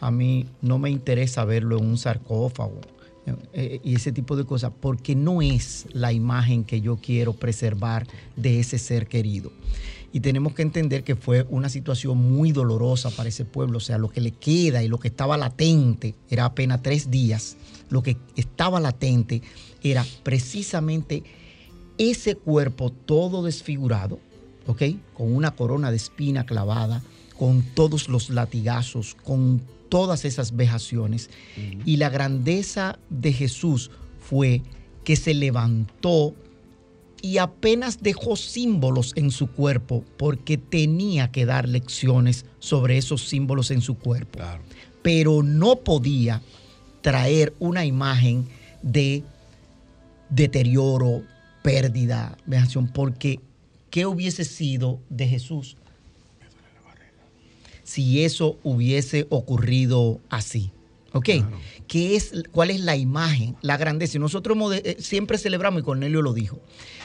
a 0.00 0.10
mí 0.10 0.44
no 0.60 0.78
me 0.78 0.90
interesa 0.90 1.46
verlo 1.46 1.78
en 1.78 1.86
un 1.86 1.96
sarcófago 1.96 2.82
eh, 3.24 3.34
eh, 3.54 3.80
y 3.82 3.94
ese 3.94 4.12
tipo 4.12 4.36
de 4.36 4.44
cosas, 4.44 4.72
porque 4.78 5.14
no 5.14 5.40
es 5.40 5.86
la 5.94 6.12
imagen 6.12 6.64
que 6.64 6.82
yo 6.82 6.98
quiero 6.98 7.32
preservar 7.32 8.06
de 8.36 8.60
ese 8.60 8.78
ser 8.78 9.06
querido. 9.06 9.52
Y 10.12 10.20
tenemos 10.20 10.52
que 10.52 10.60
entender 10.60 11.02
que 11.02 11.16
fue 11.16 11.46
una 11.48 11.70
situación 11.70 12.18
muy 12.18 12.52
dolorosa 12.52 13.08
para 13.08 13.30
ese 13.30 13.46
pueblo, 13.46 13.78
o 13.78 13.80
sea, 13.80 13.96
lo 13.96 14.10
que 14.10 14.20
le 14.20 14.32
queda 14.32 14.82
y 14.82 14.88
lo 14.88 14.98
que 14.98 15.08
estaba 15.08 15.38
latente, 15.38 16.14
era 16.28 16.44
apenas 16.44 16.82
tres 16.82 17.10
días, 17.10 17.56
lo 17.88 18.02
que 18.02 18.18
estaba 18.36 18.80
latente 18.80 19.40
era 19.82 20.04
precisamente 20.24 21.22
ese 21.96 22.34
cuerpo 22.34 22.92
todo 22.92 23.42
desfigurado, 23.42 24.18
¿ok? 24.66 24.82
Con 25.14 25.34
una 25.34 25.52
corona 25.52 25.90
de 25.90 25.96
espina 25.96 26.44
clavada, 26.44 27.02
con 27.38 27.62
todos 27.62 28.08
los 28.08 28.30
latigazos, 28.30 29.14
con 29.14 29.62
todas 29.88 30.24
esas 30.24 30.56
vejaciones. 30.56 31.30
Y 31.84 31.96
la 31.96 32.10
grandeza 32.10 32.98
de 33.08 33.32
Jesús 33.32 33.90
fue 34.20 34.62
que 35.04 35.16
se 35.16 35.32
levantó 35.32 36.34
y 37.22 37.38
apenas 37.38 38.02
dejó 38.02 38.36
símbolos 38.36 39.12
en 39.16 39.30
su 39.30 39.48
cuerpo 39.48 40.04
porque 40.16 40.58
tenía 40.58 41.30
que 41.30 41.46
dar 41.46 41.68
lecciones 41.68 42.44
sobre 42.58 42.98
esos 42.98 43.28
símbolos 43.28 43.70
en 43.70 43.80
su 43.80 43.96
cuerpo. 43.96 44.40
Pero 45.02 45.42
no 45.42 45.76
podía 45.76 46.42
traer 47.00 47.54
una 47.60 47.84
imagen 47.86 48.48
de 48.82 49.22
deterioro, 50.28 51.22
pérdida, 51.62 52.36
vejación, 52.46 52.88
porque 52.88 53.40
¿qué 53.90 54.06
hubiese 54.06 54.44
sido 54.44 55.00
de 55.08 55.26
Jesús 55.26 55.76
si 57.88 58.22
eso 58.22 58.58
hubiese 58.64 59.26
ocurrido 59.30 60.20
así. 60.28 60.70
¿Ok? 61.14 61.30
¿Qué 61.86 62.16
es, 62.16 62.32
¿Cuál 62.52 62.70
es 62.70 62.80
la 62.80 62.96
imagen, 62.96 63.56
la 63.62 63.78
grandeza? 63.78 64.18
nosotros 64.18 64.58
eh, 64.74 64.98
siempre 65.00 65.38
celebramos, 65.38 65.80
y 65.80 65.84
Cornelio 65.84 66.20
lo 66.20 66.34
dijo, 66.34 66.60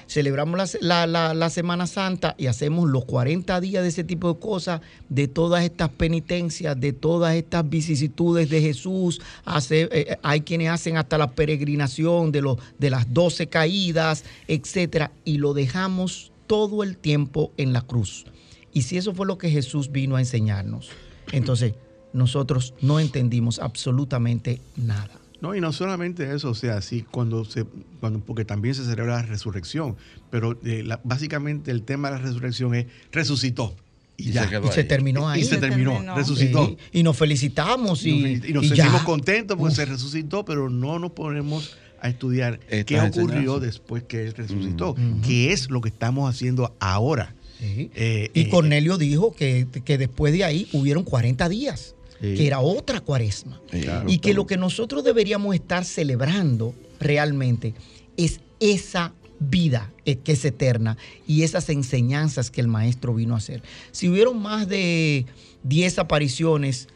celebramos 0.10 0.78
la, 0.82 1.50
Semana 1.50 1.88
Santa 1.88 2.36
y 2.38 2.48
hacemos 2.48 2.90
los 2.90 3.06
40 3.06 3.62
días 3.62 3.82
de 3.82 3.90
ese 3.90 4.04
tipo 4.04 4.34
de 4.34 4.42
cosas, 4.42 4.82
de 5.08 5.30
todas 5.30 5.64
estas 5.64 5.88
penitencias, 5.88 6.78
de 6.78 6.92
todas 6.92 7.36
estas 7.36 7.70
vicisitudes 7.70 8.50
de 8.50 8.60
Jesús. 8.60 9.22
Hace, 9.46 9.84
eh, 9.84 9.90
eh, 9.94 10.18
hay 10.22 10.42
quienes 10.42 10.70
hacen 10.70 10.98
hasta 10.98 11.18
la 11.18 11.32
peregrinación 11.32 12.34
de, 12.34 12.42
los, 12.42 12.58
de 12.78 12.90
las 12.90 13.14
12 13.14 13.48
caídas, 13.48 14.26
etc. 14.50 15.12
Y 15.24 15.38
lo 15.38 15.54
dejamos 15.54 16.34
todo 16.46 16.84
el 16.84 16.98
tiempo 16.98 17.54
en 17.56 17.72
la 17.72 17.84
cruz. 17.84 18.26
Y 18.74 18.82
si 18.84 18.98
eso 18.98 19.14
fue 19.14 19.28
lo 19.28 19.38
que 19.38 19.50
Jesús 19.50 19.92
vino 19.92 20.16
a 20.16 20.20
enseñarnos, 20.20 20.90
entonces 21.32 21.74
nosotros 22.12 22.74
no 22.82 23.00
entendimos 23.00 23.60
absolutamente 23.60 24.60
nada. 24.76 25.20
No, 25.42 25.54
y 25.54 25.60
no 25.60 25.74
solamente 25.74 26.34
eso, 26.34 26.52
o 26.52 26.56
sea, 26.56 26.82
sí, 26.82 27.06
cuando 27.12 27.44
se, 27.44 27.66
cuando, 28.00 28.20
porque 28.20 28.46
también 28.46 28.76
se 28.76 28.86
celebra 28.86 29.16
la 29.18 29.22
resurrección, 29.24 29.98
pero 30.30 30.58
eh, 30.64 30.88
básicamente 31.04 31.70
el 31.70 31.84
tema 31.84 32.10
de 32.10 32.16
la 32.16 32.22
resurrección 32.22 32.74
es 32.76 32.86
resucitó. 33.12 33.76
Y, 34.16 34.32
ya. 34.32 34.48
Se, 34.72 34.84
terminó 34.86 35.28
ahí. 35.28 35.42
Y, 35.42 35.44
se, 35.44 35.58
terminó, 35.58 36.16
resucitó. 36.16 36.78
Y, 36.94 37.04
nos 37.04 37.18
felicitamos 37.18 38.06
y, 38.06 38.40
nos, 38.54 38.68
sentimos 38.68 39.02
contentos 39.02 39.58
porque 39.58 39.76
se 39.76 39.86
resucitó, 39.86 40.46
pero 40.46 40.70
no 40.70 40.98
nos 41.00 41.12
ponemos 41.12 41.76
a 42.00 42.10
estudiar 42.10 42.60
qué 42.60 43.02
ocurrió 43.02 43.60
después 43.60 44.04
que 44.04 44.28
Él 44.28 44.34
resucitó, 44.34 44.96
Mm. 44.96 45.22
que 45.22 45.52
es 45.52 45.70
lo 45.70 45.82
que 45.82 45.90
estamos 45.90 46.30
haciendo 46.30 46.76
ahora. 46.80 47.34
Sí. 47.64 47.92
Eh, 47.96 48.30
y 48.34 48.42
eh, 48.42 48.50
Cornelio 48.50 48.98
dijo 48.98 49.34
que, 49.34 49.68
que 49.86 49.98
después 49.98 50.34
de 50.34 50.44
ahí 50.44 50.68
hubieron 50.74 51.04
40 51.04 51.48
días, 51.50 51.96
Sí. 52.22 52.36
que 52.36 52.48
era 52.48 52.60
otra 52.60 53.00
cuaresma. 53.02 53.60
Claro, 53.70 54.10
y 54.10 54.18
que 54.20 54.30
claro. 54.30 54.38
lo 54.38 54.48
que 54.48 54.58
nosotros 54.58 55.04
deberíamos 55.04 55.56
estar 55.56 55.84
celebrando 55.86 56.74
realmente 57.00 57.74
es 58.18 58.40
esa 58.62 59.14
vida 59.40 59.92
eh, 60.06 60.16
que 60.18 60.32
es 60.34 60.46
eterna 60.46 60.96
y 61.28 61.44
esas 61.44 61.68
enseñanzas 61.70 62.50
que 62.50 62.62
el 62.62 62.68
maestro 62.70 63.14
vino 63.14 63.34
a 63.34 63.38
hacer. 63.40 63.62
Si 63.92 64.08
hubieron 64.08 64.42
más 64.42 64.70
de 64.70 65.26
10 65.64 66.00
apariciones, 66.00 66.88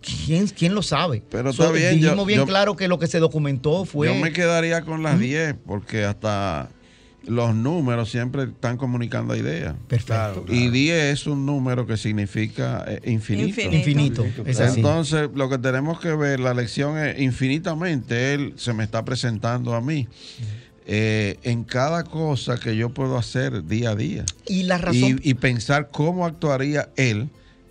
¿quién, 0.00 0.46
quién 0.46 0.74
lo 0.74 0.82
sabe? 0.82 1.22
Pero 1.30 1.50
está 1.50 1.72
bien, 1.72 1.98
yo- 1.98 2.06
Dijimos 2.06 2.26
bien 2.26 2.40
yo- 2.40 2.46
claro 2.46 2.76
que 2.76 2.86
lo 2.86 2.98
que 3.00 3.06
se 3.08 3.18
documentó 3.18 3.84
fue... 3.84 4.06
Yo 4.08 4.14
me 4.14 4.32
quedaría 4.32 4.82
con 4.82 5.02
las 5.02 5.18
10 5.18 5.56
porque 5.66 6.04
hasta 6.04 6.70
los 7.26 7.54
números 7.54 8.10
siempre 8.10 8.44
están 8.44 8.76
comunicando 8.76 9.36
ideas. 9.36 9.74
Perfecto. 9.88 10.44
Y 10.48 10.68
10 10.68 11.12
es 11.12 11.26
un 11.26 11.44
número 11.46 11.86
que 11.86 11.96
significa 11.96 12.84
eh, 12.86 13.00
infinito. 13.10 13.60
Infinito. 13.60 14.26
Es 14.44 14.60
así. 14.60 14.80
Entonces, 14.80 15.28
lo 15.34 15.48
que 15.48 15.58
tenemos 15.58 16.00
que 16.00 16.14
ver, 16.14 16.40
la 16.40 16.54
lección 16.54 16.98
es 16.98 17.20
infinitamente, 17.20 18.34
Él 18.34 18.54
se 18.56 18.72
me 18.72 18.84
está 18.84 19.04
presentando 19.04 19.74
a 19.74 19.80
mí 19.80 20.08
eh, 20.86 21.38
en 21.42 21.64
cada 21.64 22.04
cosa 22.04 22.58
que 22.58 22.76
yo 22.76 22.90
puedo 22.90 23.16
hacer 23.16 23.64
día 23.66 23.90
a 23.90 23.96
día. 23.96 24.24
Y 24.46 24.64
la 24.64 24.78
razón... 24.78 25.20
Y, 25.22 25.30
y 25.30 25.34
pensar 25.34 25.90
cómo 25.90 26.26
actuaría 26.26 26.88
Él, 26.96 27.28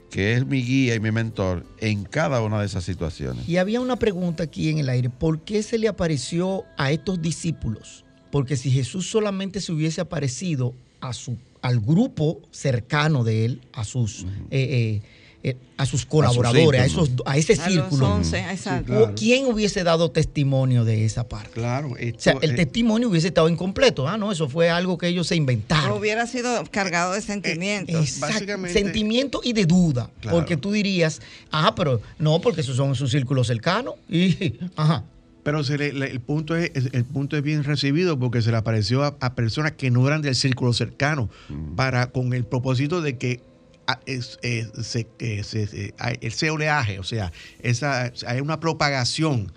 que 0.10 0.36
es 0.36 0.46
mi 0.46 0.64
guía 0.64 0.96
y 0.96 1.00
mi 1.00 1.12
mentor, 1.12 1.66
en 1.80 2.04
cada 2.04 2.42
una 2.42 2.60
de 2.60 2.66
esas 2.66 2.84
situaciones. 2.84 3.48
Y 3.50 3.58
había 3.58 3.82
una 3.82 3.98
pregunta 3.98 4.44
aquí 4.44 4.70
en 4.70 4.78
el 4.78 4.90
aire. 4.90 5.10
¿Por 5.10 5.42
qué 5.42 5.64
se 5.64 5.78
le 5.78 5.88
apareció 5.88 6.64
a 6.78 6.92
estos 6.92 7.22
discípulos? 7.22 8.06
Porque 8.32 8.58
si 8.58 8.72
Jesús 8.72 9.10
solamente 9.10 9.62
se 9.62 9.72
hubiese 9.72 10.02
aparecido 10.02 10.74
a 11.02 11.14
su, 11.14 11.38
al 11.62 11.80
grupo 11.80 12.40
cercano 12.52 13.24
de 13.24 13.46
él, 13.46 13.62
a 13.74 13.84
sus, 13.84 14.24
eh, 14.52 15.02
eh, 15.02 15.02
eh, 15.42 15.56
a 15.78 15.86
sus 15.86 16.06
colaboradores, 16.06 16.82
a, 16.82 16.86
esos, 16.86 17.12
a 17.26 17.38
ese 17.38 17.54
A 17.54 17.56
los 17.56 17.66
círculo, 17.74 18.14
11, 18.16 18.40
exacto. 18.52 19.00
¿o 19.02 19.16
¿quién 19.16 19.46
hubiese 19.46 19.86
dado 19.86 20.12
testimonio 20.12 20.84
de 20.84 21.06
esa 21.06 21.30
parte? 21.30 21.52
Claro. 21.52 21.92
O 21.92 22.20
sea, 22.20 22.36
el 22.42 22.56
testimonio 22.56 23.08
hubiese 23.10 23.28
estado 23.28 23.48
incompleto. 23.48 24.08
Ah, 24.08 24.18
no, 24.18 24.32
eso 24.34 24.50
fue 24.50 24.70
algo 24.70 24.98
que 24.98 25.08
ellos 25.08 25.28
se 25.28 25.38
inventaron. 25.38 25.98
Hubiera 25.98 26.28
sido 26.28 26.62
cargado 26.70 27.14
de 27.14 27.22
sentimientos. 27.22 27.96
Exacto, 27.96 28.34
básicamente- 28.34 28.74
sentimiento 28.80 29.40
y 29.42 29.54
de 29.54 29.66
duda. 29.66 30.10
Claro. 30.20 30.38
Porque 30.38 30.58
tú 30.58 30.74
dirías, 30.74 31.22
ah, 31.52 31.74
pero 31.74 32.02
no, 32.18 32.42
porque 32.42 32.62
esos 32.62 32.76
son 32.76 32.94
sus 32.96 33.10
círculos 33.10 33.48
cercanos. 33.48 33.96
Y, 34.10 34.56
ajá. 34.76 35.06
Pero 35.50 35.64
se 35.64 35.80
le- 35.80 35.94
le- 35.94 36.12
el, 36.12 36.20
punto 36.20 36.56
es, 36.56 36.70
el 36.92 37.06
punto 37.06 37.36
es 37.36 37.42
bien 37.42 37.64
recibido 37.64 38.20
porque 38.20 38.44
se 38.44 38.52
le 38.52 38.58
apareció 38.58 39.04
a, 39.04 39.18
a 39.20 39.34
personas 39.34 39.72
que 39.72 39.90
no 39.90 40.06
eran 40.08 40.22
del 40.22 40.36
círculo 40.36 40.74
cercano 40.74 41.28
para 41.76 42.12
con 42.12 42.34
el 42.36 42.46
propósito 42.46 43.02
de 43.02 43.18
que 43.18 43.42
ah, 43.88 44.00
es- 44.06 44.38
se, 44.84 45.08
se- 45.44 45.94
ese 46.22 46.50
oleaje, 46.52 47.00
o 47.00 47.04
sea, 47.04 47.32
esa, 47.64 48.14
hay 48.28 48.42
una 48.42 48.60
propagación 48.60 49.52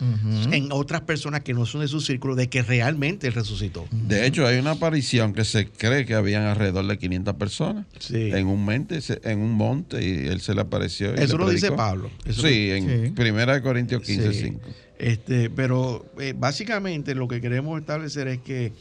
en 0.51 0.73
otras 0.73 1.03
personas 1.03 1.43
que 1.43 1.53
no 1.53 1.67
son 1.67 1.83
de 1.83 1.89
su 1.89 2.01
círculo 2.01 2.37
de 2.37 2.49
que 2.49 2.63
realmente 2.63 3.27
él 3.27 3.35
resucitó. 3.35 3.85
De 3.93 4.27
hecho, 4.27 4.47
hay 4.47 4.59
una 4.59 4.71
aparición 4.71 5.35
que 5.35 5.45
se 5.45 5.67
cree 5.69 6.07
que 6.07 6.15
habían 6.15 6.45
alrededor 6.45 6.87
de 6.87 6.97
500 6.97 7.35
personas 7.35 7.85
Sí. 7.99 8.31
en 8.33 8.47
un 8.47 8.65
monte, 8.65 9.03
se- 9.03 9.21
en 9.25 9.41
un 9.41 9.53
monte 9.53 10.03
y 10.03 10.27
él 10.29 10.41
se 10.41 10.55
le 10.55 10.63
apareció. 10.63 11.11
y 11.15 11.19
Eso 11.23 11.37
le 11.37 11.45
lo 11.45 11.51
dice. 11.51 11.71
Pablo. 11.71 12.11
Eso 12.25 12.41
sí, 12.49 12.71
en 12.71 13.05
Sí. 13.09 13.11
Primera 13.11 13.53
de 13.53 13.61
Corintios 13.61 14.01
15, 14.01 14.33
Sí. 14.33 14.41
5. 14.45 14.61
Este, 15.03 15.51
pero 15.51 16.07
eh, 16.21 16.33
básicamente 16.33 17.17
lo 17.17 17.27
que 17.27 17.41
queremos 17.41 17.81
establecer 17.81 18.29
es 18.29 18.41
que 18.41 18.73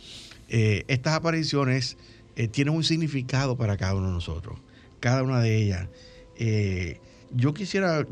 eh, 0.49 0.85
estas 0.87 1.15
apariciones 1.15 1.97
eh, 2.35 2.47
tienen 2.47 2.75
un 2.75 2.83
significado 2.83 3.57
para 3.57 3.75
cada 3.75 3.95
uno 3.95 4.05
de 4.05 4.13
nosotros, 4.13 4.59
cada 4.99 5.23
una 5.23 5.41
de 5.41 5.55
ellas. 5.55 5.87
Yo 7.33 7.53
quisiera 7.55 8.05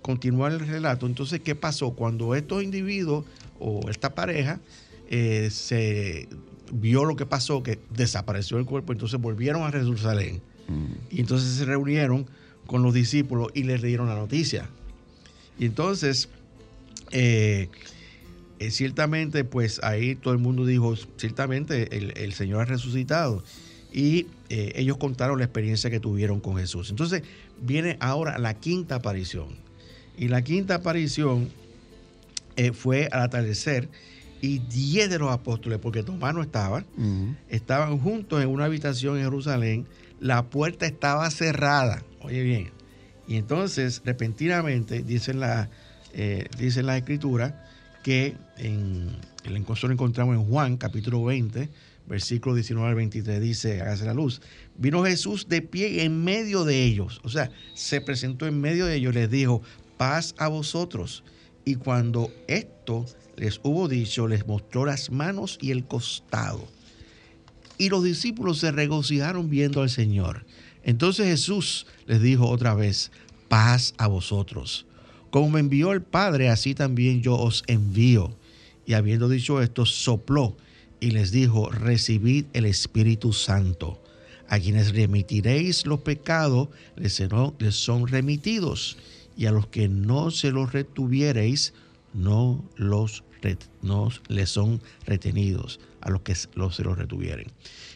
continuar 0.00 0.52
el 0.52 0.60
relato. 0.60 1.06
Entonces, 1.06 1.40
¿qué 1.40 1.54
pasó 1.54 1.90
cuando 1.90 2.34
estos 2.34 2.62
individuos 2.62 3.26
o 3.58 3.90
esta 3.90 4.14
pareja 4.14 4.60
se 5.10 6.28
vio 6.72 7.04
lo 7.04 7.16
que 7.16 7.26
pasó, 7.26 7.62
que 7.62 7.78
desapareció 7.90 8.58
el 8.58 8.64
cuerpo, 8.64 8.92
entonces 8.92 9.20
volvieron 9.20 9.64
a 9.64 9.70
Jerusalén 9.70 10.40
y 11.10 11.20
entonces 11.20 11.56
se 11.56 11.64
reunieron 11.64 12.26
con 12.66 12.82
los 12.82 12.94
discípulos 12.94 13.48
y 13.54 13.64
les 13.64 13.82
dieron 13.82 14.08
la 14.08 14.14
noticia. 14.14 14.68
Y 15.58 15.66
entonces 15.66 16.28
eh, 17.10 17.68
eh, 18.60 18.70
ciertamente, 18.70 19.44
pues 19.44 19.80
ahí 19.82 20.14
todo 20.14 20.34
el 20.34 20.38
mundo 20.38 20.66
dijo, 20.66 20.94
ciertamente 21.16 21.96
el, 21.96 22.12
el 22.16 22.32
Señor 22.34 22.60
ha 22.60 22.64
resucitado. 22.66 23.42
Y 23.92 24.26
eh, 24.50 24.72
ellos 24.76 24.98
contaron 24.98 25.38
la 25.38 25.44
experiencia 25.44 25.90
que 25.90 25.98
tuvieron 25.98 26.40
con 26.40 26.56
Jesús. 26.56 26.90
Entonces 26.90 27.22
viene 27.60 27.96
ahora 28.00 28.38
la 28.38 28.54
quinta 28.54 28.96
aparición. 28.96 29.48
Y 30.16 30.28
la 30.28 30.42
quinta 30.42 30.76
aparición 30.76 31.48
eh, 32.56 32.72
fue 32.72 33.08
al 33.10 33.22
atardecer 33.22 33.88
y 34.42 34.58
diez 34.58 35.08
de 35.10 35.18
los 35.18 35.30
apóstoles, 35.30 35.78
porque 35.78 36.02
Tomás 36.02 36.34
no 36.34 36.42
estaba, 36.42 36.84
estaban 37.48 37.98
juntos 37.98 38.42
en 38.42 38.48
una 38.48 38.66
habitación 38.66 39.16
en 39.16 39.24
Jerusalén. 39.24 39.86
La 40.18 40.44
puerta 40.50 40.86
estaba 40.86 41.30
cerrada. 41.30 42.02
Oye 42.20 42.42
bien. 42.42 42.70
Y 43.28 43.36
entonces, 43.36 44.02
repentinamente, 44.04 45.02
dicen 45.02 45.40
la, 45.40 45.70
eh, 46.12 46.46
dice 46.58 46.82
la 46.82 46.96
escritura 46.96 47.64
que 48.02 48.34
en 48.58 49.08
el 49.44 49.56
encuentro 49.56 49.88
lo 49.88 49.94
encontramos 49.94 50.36
en 50.36 50.44
Juan, 50.44 50.76
capítulo 50.76 51.24
20, 51.24 51.68
versículo 52.06 52.54
19 52.54 52.88
al 52.88 52.94
23, 52.94 53.40
dice, 53.40 53.80
hágase 53.80 54.04
la 54.04 54.14
luz. 54.14 54.40
Vino 54.76 55.04
Jesús 55.04 55.48
de 55.48 55.62
pie 55.62 56.02
en 56.02 56.24
medio 56.24 56.64
de 56.64 56.82
ellos. 56.82 57.20
O 57.24 57.28
sea, 57.28 57.50
se 57.74 58.00
presentó 58.00 58.46
en 58.46 58.60
medio 58.60 58.86
de 58.86 58.96
ellos, 58.96 59.14
les 59.14 59.30
dijo, 59.30 59.62
paz 59.96 60.34
a 60.38 60.48
vosotros. 60.48 61.22
Y 61.64 61.76
cuando 61.76 62.32
esto 62.48 63.06
les 63.36 63.60
hubo 63.62 63.88
dicho, 63.88 64.26
les 64.26 64.46
mostró 64.46 64.84
las 64.84 65.10
manos 65.10 65.58
y 65.60 65.70
el 65.70 65.84
costado. 65.84 66.66
Y 67.78 67.88
los 67.88 68.02
discípulos 68.02 68.58
se 68.58 68.72
regocijaron 68.72 69.48
viendo 69.48 69.82
al 69.82 69.90
Señor. 69.90 70.44
Entonces 70.82 71.26
Jesús 71.26 71.86
les 72.06 72.20
dijo 72.20 72.48
otra 72.48 72.74
vez, 72.74 73.10
paz 73.48 73.94
a 73.98 74.06
vosotros. 74.06 74.86
Como 75.30 75.50
me 75.50 75.60
envió 75.60 75.92
el 75.92 76.02
Padre, 76.02 76.48
así 76.48 76.74
también 76.74 77.22
yo 77.22 77.36
os 77.36 77.62
envío. 77.66 78.34
Y 78.86 78.94
habiendo 78.94 79.28
dicho 79.28 79.62
esto, 79.62 79.86
sopló 79.86 80.56
y 80.98 81.12
les 81.12 81.30
dijo, 81.30 81.70
recibid 81.70 82.46
el 82.52 82.66
Espíritu 82.66 83.32
Santo. 83.32 84.02
A 84.48 84.58
quienes 84.58 84.92
remitiréis 84.92 85.86
los 85.86 86.00
pecados, 86.00 86.68
les 86.96 87.14
son 87.74 88.08
remitidos. 88.08 88.96
Y 89.36 89.46
a 89.46 89.52
los 89.52 89.68
que 89.68 89.88
no 89.88 90.30
se 90.30 90.50
los 90.50 90.72
retuviereis, 90.72 91.72
no 92.12 92.64
los 92.76 93.22
no 93.82 94.10
les 94.28 94.50
son 94.50 94.80
retenidos 95.06 95.80
a 96.00 96.10
los 96.10 96.22
que 96.22 96.34
los, 96.54 96.76
se 96.76 96.84
los 96.84 96.98
retuvieren. 96.98 97.46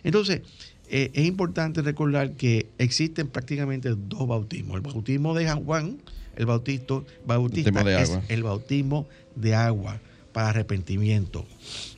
Entonces, 0.03 0.43
eh, 0.89 1.11
es 1.15 1.27
importante 1.27 1.83
recordar 1.83 2.33
que 2.33 2.69
existen 2.79 3.29
prácticamente 3.29 3.91
dos 3.91 4.27
bautismos. 4.27 4.77
El 4.77 4.83
bautismo 4.83 5.35
de 5.35 5.51
Juan, 5.51 5.99
el 6.37 6.47
bautisto, 6.47 7.05
bautista, 7.27 7.81
es 8.01 8.19
el 8.29 8.43
bautismo 8.43 9.07
de 9.35 9.55
agua 9.55 10.01
para 10.33 10.49
arrepentimiento. 10.49 11.47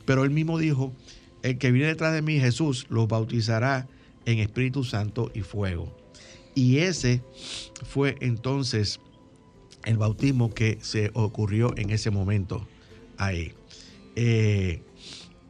Pero 0.05 0.23
él 0.23 0.29
mismo 0.29 0.57
dijo, 0.57 0.93
el 1.43 1.57
que 1.57 1.71
viene 1.71 1.87
detrás 1.87 2.13
de 2.13 2.21
mí, 2.21 2.39
Jesús, 2.39 2.85
los 2.89 3.07
bautizará 3.07 3.87
en 4.25 4.39
Espíritu 4.39 4.83
Santo 4.83 5.31
y 5.33 5.41
fuego. 5.41 5.95
Y 6.55 6.79
ese 6.79 7.21
fue 7.85 8.15
entonces 8.19 8.99
el 9.85 9.97
bautismo 9.97 10.53
que 10.53 10.77
se 10.81 11.11
ocurrió 11.13 11.73
en 11.77 11.89
ese 11.91 12.11
momento 12.11 12.67
ahí. 13.17 13.53
Eh, 14.15 14.81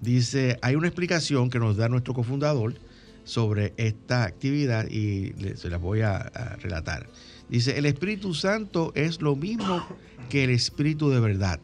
dice, 0.01 0.57
hay 0.61 0.75
una 0.75 0.88
explicación 0.88 1.49
que 1.49 1.59
nos 1.59 1.77
da 1.77 1.89
nuestro 1.89 2.13
cofundador 2.13 2.75
sobre 3.23 3.73
esta 3.77 4.23
actividad 4.23 4.89
y 4.89 5.33
se 5.55 5.69
la 5.69 5.77
voy 5.77 6.01
a, 6.01 6.17
a 6.17 6.55
relatar. 6.57 7.07
Dice, 7.50 7.78
el 7.78 7.86
Espíritu 7.86 8.34
Santo 8.34 8.91
es 8.95 9.22
lo 9.22 9.36
mismo 9.36 9.86
que 10.30 10.43
el 10.43 10.50
Espíritu 10.50 11.10
de 11.10 11.20
verdad. 11.20 11.60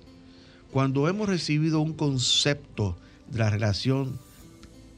Cuando 0.71 1.07
hemos 1.09 1.27
recibido 1.27 1.81
un 1.81 1.93
concepto 1.93 2.97
de 3.29 3.39
la 3.39 3.49
relación 3.49 4.17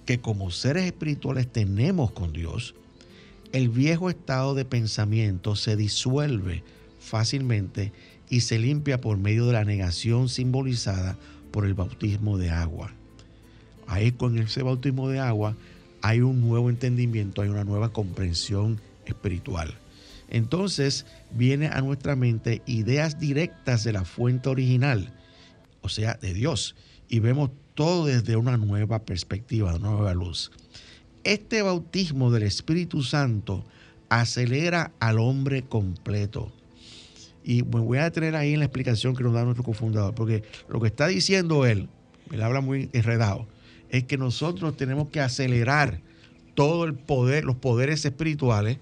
que 0.05 0.19
como 0.19 0.51
seres 0.51 0.85
espirituales 0.85 1.51
tenemos 1.51 2.11
con 2.11 2.31
Dios, 2.31 2.75
el 3.51 3.69
viejo 3.69 4.09
estado 4.09 4.53
de 4.53 4.65
pensamiento 4.65 5.55
se 5.55 5.75
disuelve 5.75 6.63
fácilmente 6.99 7.91
y 8.29 8.41
se 8.41 8.59
limpia 8.59 9.01
por 9.01 9.17
medio 9.17 9.47
de 9.47 9.53
la 9.53 9.65
negación 9.65 10.29
simbolizada 10.29 11.17
por 11.51 11.65
el 11.65 11.73
bautismo 11.73 12.37
de 12.37 12.51
agua. 12.51 12.91
Ahí 13.87 14.11
con 14.11 14.37
ese 14.37 14.63
bautismo 14.63 15.09
de 15.09 15.19
agua 15.19 15.55
hay 16.01 16.21
un 16.21 16.41
nuevo 16.41 16.69
entendimiento, 16.69 17.41
hay 17.41 17.49
una 17.49 17.63
nueva 17.63 17.89
comprensión 17.89 18.79
espiritual. 19.05 19.73
Entonces 20.29 21.05
viene 21.31 21.67
a 21.67 21.81
nuestra 21.81 22.15
mente 22.15 22.61
ideas 22.65 23.19
directas 23.19 23.83
de 23.83 23.93
la 23.93 24.05
fuente 24.05 24.49
original, 24.49 25.13
o 25.81 25.89
sea, 25.89 26.15
de 26.15 26.33
Dios. 26.33 26.75
y 27.07 27.19
vemos 27.19 27.51
todo 27.75 28.05
desde 28.05 28.35
una 28.35 28.57
nueva 28.57 29.03
perspectiva, 29.05 29.75
una 29.75 29.89
nueva 29.89 30.13
luz. 30.13 30.51
Este 31.23 31.61
bautismo 31.61 32.31
del 32.31 32.43
Espíritu 32.43 33.03
Santo 33.03 33.63
acelera 34.09 34.91
al 34.99 35.19
hombre 35.19 35.63
completo. 35.63 36.51
Y 37.43 37.63
me 37.63 37.79
voy 37.79 37.99
a 37.99 38.05
detener 38.05 38.35
ahí 38.35 38.53
en 38.53 38.59
la 38.59 38.65
explicación 38.65 39.15
que 39.15 39.23
nos 39.23 39.33
da 39.33 39.43
nuestro 39.43 39.63
cofundador, 39.63 40.15
porque 40.15 40.43
lo 40.67 40.79
que 40.79 40.87
está 40.87 41.07
diciendo 41.07 41.65
él, 41.65 41.89
él 42.31 42.41
habla 42.41 42.61
muy 42.61 42.89
enredado, 42.93 43.47
es 43.89 44.05
que 44.05 44.17
nosotros 44.17 44.75
tenemos 44.77 45.09
que 45.09 45.19
acelerar 45.19 46.01
todo 46.55 46.85
el 46.85 46.95
poder, 46.95 47.43
los 47.43 47.57
poderes 47.57 48.03
espirituales 48.05 48.77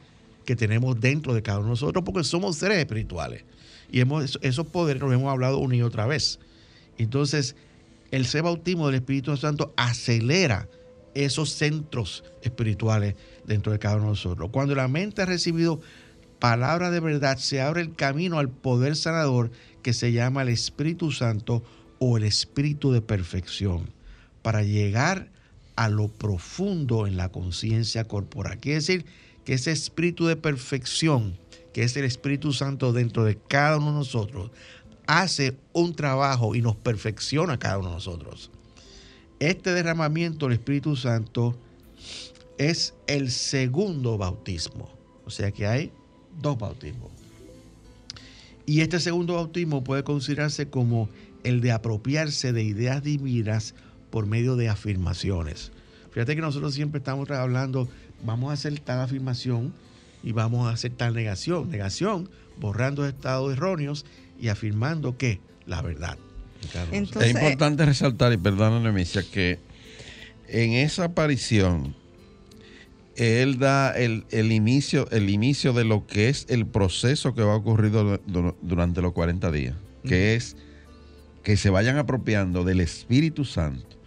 que 0.45 0.55
tenemos 0.55 0.99
dentro 0.99 1.33
de 1.33 1.41
cada 1.41 1.59
uno 1.59 1.67
de 1.67 1.71
nosotros, 1.71 2.03
porque 2.03 2.23
somos 2.23 2.57
seres 2.57 2.77
espirituales. 2.77 3.43
Y 3.91 3.99
hemos, 3.99 4.39
esos 4.41 4.67
poderes 4.67 5.01
los 5.01 5.13
hemos 5.13 5.31
hablado 5.31 5.59
una 5.59 5.75
y 5.75 5.81
otra 5.81 6.05
vez. 6.05 6.39
Entonces, 6.97 7.55
el 8.11 8.25
ser 8.25 8.43
bautismo 8.43 8.87
del 8.87 8.95
Espíritu 8.95 9.35
Santo 9.37 9.73
acelera 9.77 10.67
esos 11.15 11.51
centros 11.51 12.23
espirituales 12.41 13.15
dentro 13.45 13.71
de 13.71 13.79
cada 13.79 13.95
uno 13.95 14.05
de 14.05 14.09
nosotros. 14.11 14.49
Cuando 14.51 14.75
la 14.75 14.87
mente 14.87 15.21
ha 15.21 15.25
recibido 15.25 15.79
palabra 16.39 16.91
de 16.91 16.99
verdad, 16.99 17.37
se 17.37 17.61
abre 17.61 17.81
el 17.81 17.95
camino 17.95 18.39
al 18.39 18.49
poder 18.49 18.95
sanador 18.95 19.51
que 19.81 19.93
se 19.93 20.11
llama 20.11 20.41
el 20.41 20.49
Espíritu 20.49 21.11
Santo 21.11 21.63
o 21.99 22.17
el 22.17 22.23
Espíritu 22.23 22.91
de 22.91 23.01
perfección, 23.01 23.89
para 24.41 24.63
llegar 24.63 25.29
a 25.75 25.89
lo 25.89 26.07
profundo 26.07 27.07
en 27.07 27.17
la 27.17 27.29
conciencia 27.29 28.03
corporal. 28.05 28.59
Quiere 28.59 28.75
decir 28.79 29.05
que 29.45 29.53
ese 29.53 29.71
espíritu 29.71 30.25
de 30.25 30.35
perfección, 30.35 31.37
que 31.73 31.83
es 31.83 31.95
el 31.97 32.05
Espíritu 32.05 32.53
Santo 32.53 32.93
dentro 32.93 33.23
de 33.23 33.37
cada 33.37 33.77
uno 33.77 33.87
de 33.87 33.97
nosotros, 33.97 34.51
hace 35.07 35.55
un 35.73 35.95
trabajo 35.95 36.55
y 36.55 36.61
nos 36.61 36.75
perfecciona 36.75 37.57
cada 37.57 37.79
uno 37.79 37.89
de 37.89 37.95
nosotros. 37.95 38.51
Este 39.39 39.73
derramamiento 39.73 40.45
del 40.45 40.53
Espíritu 40.53 40.95
Santo 40.95 41.55
es 42.57 42.93
el 43.07 43.31
segundo 43.31 44.17
bautismo. 44.17 44.89
O 45.25 45.29
sea 45.29 45.51
que 45.51 45.67
hay 45.67 45.91
dos 46.41 46.57
bautismos. 46.57 47.11
Y 48.65 48.81
este 48.81 48.99
segundo 48.99 49.35
bautismo 49.35 49.83
puede 49.83 50.03
considerarse 50.03 50.69
como 50.69 51.09
el 51.43 51.59
de 51.59 51.71
apropiarse 51.71 52.53
de 52.53 52.63
ideas 52.63 53.03
divinas 53.03 53.75
por 54.09 54.25
medio 54.25 54.55
de 54.55 54.69
afirmaciones. 54.69 55.71
Fíjate 56.11 56.35
que 56.35 56.41
nosotros 56.41 56.73
siempre 56.73 56.99
estamos 56.99 57.29
hablando, 57.31 57.89
vamos 58.23 58.49
a 58.49 58.53
hacer 58.53 58.79
tal 58.79 59.01
afirmación 59.01 59.73
y 60.23 60.31
vamos 60.31 60.67
a 60.67 60.71
hacer 60.71 60.91
tal 60.91 61.13
negación. 61.13 61.69
Negación, 61.69 62.29
borrando 62.57 63.05
estados 63.05 63.53
erróneos 63.53 64.05
y 64.39 64.47
afirmando 64.47 65.17
que 65.17 65.39
la 65.65 65.81
verdad. 65.81 66.17
es 66.93 67.29
importante 67.29 67.85
resaltar, 67.85 68.33
y 68.33 68.37
perdóname, 68.37 68.91
Misia, 68.91 69.23
que 69.23 69.59
en 70.47 70.73
esa 70.73 71.05
aparición 71.05 71.95
él 73.15 73.59
da 73.59 73.91
el, 73.91 74.23
inicio, 74.31 75.09
el 75.11 75.29
inicio 75.29 75.73
de 75.73 75.83
lo 75.83 76.07
que 76.07 76.29
es 76.29 76.45
el 76.49 76.65
proceso 76.65 77.35
que 77.35 77.43
va 77.43 77.53
a 77.53 77.57
ocurrir 77.57 77.91
durante 78.61 79.01
los 79.01 79.13
40 79.13 79.51
días, 79.51 79.75
que 80.03 80.35
es 80.35 80.55
que 81.43 81.57
se 81.57 81.69
vayan 81.69 81.97
apropiando 81.97 82.63
del 82.63 82.79
Espíritu 82.79 83.45
Santo, 83.45 83.97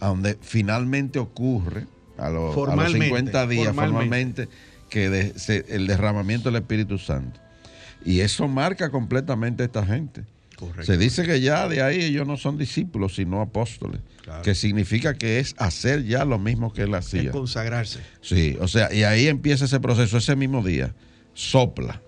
a 0.00 0.08
donde 0.08 0.36
finalmente 0.42 1.18
ocurre 1.18 1.86
a, 2.18 2.30
los 2.30 2.54
50 2.54 3.46
días 3.46 3.74
formalmente, 3.74 4.48
que 4.88 5.32
el 5.68 5.86
derramamiento 5.86 6.50
del 6.50 6.62
Espíritu 6.62 6.98
Santo. 6.98 7.40
Y 8.04 8.20
eso 8.20 8.46
marca 8.48 8.90
completamente 8.90 9.62
a 9.62 9.66
esta 9.66 9.84
gente. 9.84 10.24
Se 10.82 10.96
dice 10.96 11.24
que 11.24 11.40
ya 11.40 11.68
de 11.68 11.82
ahí 11.82 12.02
ellos 12.02 12.26
no 12.26 12.36
son 12.36 12.56
discípulos, 12.56 13.16
sino 13.16 13.40
apóstoles. 13.40 14.00
Que 14.42 14.54
significa 14.54 15.14
que 15.14 15.38
es 15.38 15.54
hacer 15.58 16.04
ya 16.04 16.24
lo 16.24 16.38
mismo 16.38 16.72
que 16.72 16.82
él 16.82 16.94
hacía. 16.94 17.22
Es 17.22 17.30
consagrarse. 17.30 18.00
Sí, 18.20 18.56
o 18.60 18.66
sea, 18.66 18.92
y 18.92 19.02
ahí 19.04 19.28
empieza 19.28 19.66
ese 19.66 19.80
proceso, 19.80 20.18
ese 20.18 20.34
mismo 20.34 20.62
día. 20.64 20.94
Sopla 21.34 22.00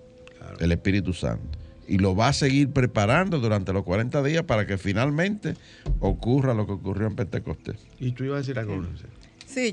el 0.59 0.71
Espíritu 0.71 1.13
Santo. 1.13 1.57
Y 1.87 1.97
lo 1.97 2.15
va 2.15 2.27
a 2.27 2.33
seguir 2.33 2.69
preparando 2.69 3.39
durante 3.39 3.73
los 3.73 3.83
40 3.83 4.21
días 4.23 4.43
para 4.43 4.67
que 4.67 4.77
finalmente 4.77 5.55
ocurra 5.99 6.53
lo 6.53 6.65
que 6.67 6.73
ocurrió 6.73 7.07
en 7.07 7.15
Pentecostés. 7.15 7.77
Y 7.99 8.11
tú 8.11 8.25
ibas 8.25 8.35
a 8.35 8.39
decir 8.39 8.59
algo, 8.59 8.83
Sí, 8.83 9.05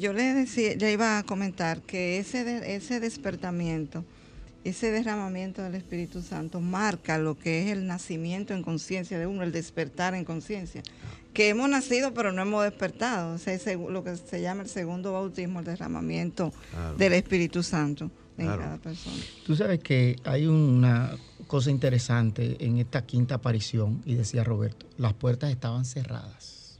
yo 0.00 0.12
le 0.12 0.34
decía, 0.34 0.74
ya 0.74 0.90
iba 0.90 1.18
a 1.18 1.22
comentar 1.22 1.82
que 1.82 2.18
ese, 2.18 2.74
ese 2.74 3.00
despertamiento 3.00 4.04
ese 4.68 4.90
derramamiento 4.90 5.62
del 5.62 5.76
Espíritu 5.76 6.22
Santo 6.22 6.60
marca 6.60 7.18
lo 7.18 7.38
que 7.38 7.62
es 7.62 7.70
el 7.70 7.86
nacimiento 7.86 8.52
en 8.52 8.62
conciencia 8.62 9.18
de 9.18 9.26
uno, 9.26 9.44
el 9.44 9.52
despertar 9.52 10.14
en 10.14 10.24
conciencia. 10.24 10.82
Que 11.32 11.50
hemos 11.50 11.68
nacido 11.68 12.12
pero 12.14 12.32
no 12.32 12.42
hemos 12.42 12.64
despertado. 12.64 13.34
O 13.34 13.38
sea, 13.38 13.54
es 13.54 13.64
lo 13.66 14.02
que 14.02 14.16
se 14.16 14.40
llama 14.40 14.62
el 14.62 14.68
segundo 14.68 15.12
bautismo, 15.12 15.60
el 15.60 15.66
derramamiento 15.66 16.52
del 16.98 17.12
Espíritu 17.12 17.62
Santo 17.62 18.10
en 18.38 18.46
cada 18.48 18.78
persona. 18.78 19.22
Tú 19.46 19.54
sabes 19.54 19.78
que 19.78 20.16
hay 20.24 20.46
una 20.46 21.16
cosa 21.46 21.70
interesante 21.70 22.56
en 22.58 22.78
esta 22.78 23.06
quinta 23.06 23.36
aparición, 23.36 24.02
y 24.04 24.14
decía 24.14 24.42
Roberto, 24.42 24.86
las 24.98 25.12
puertas 25.12 25.50
estaban 25.50 25.84
cerradas. 25.84 26.78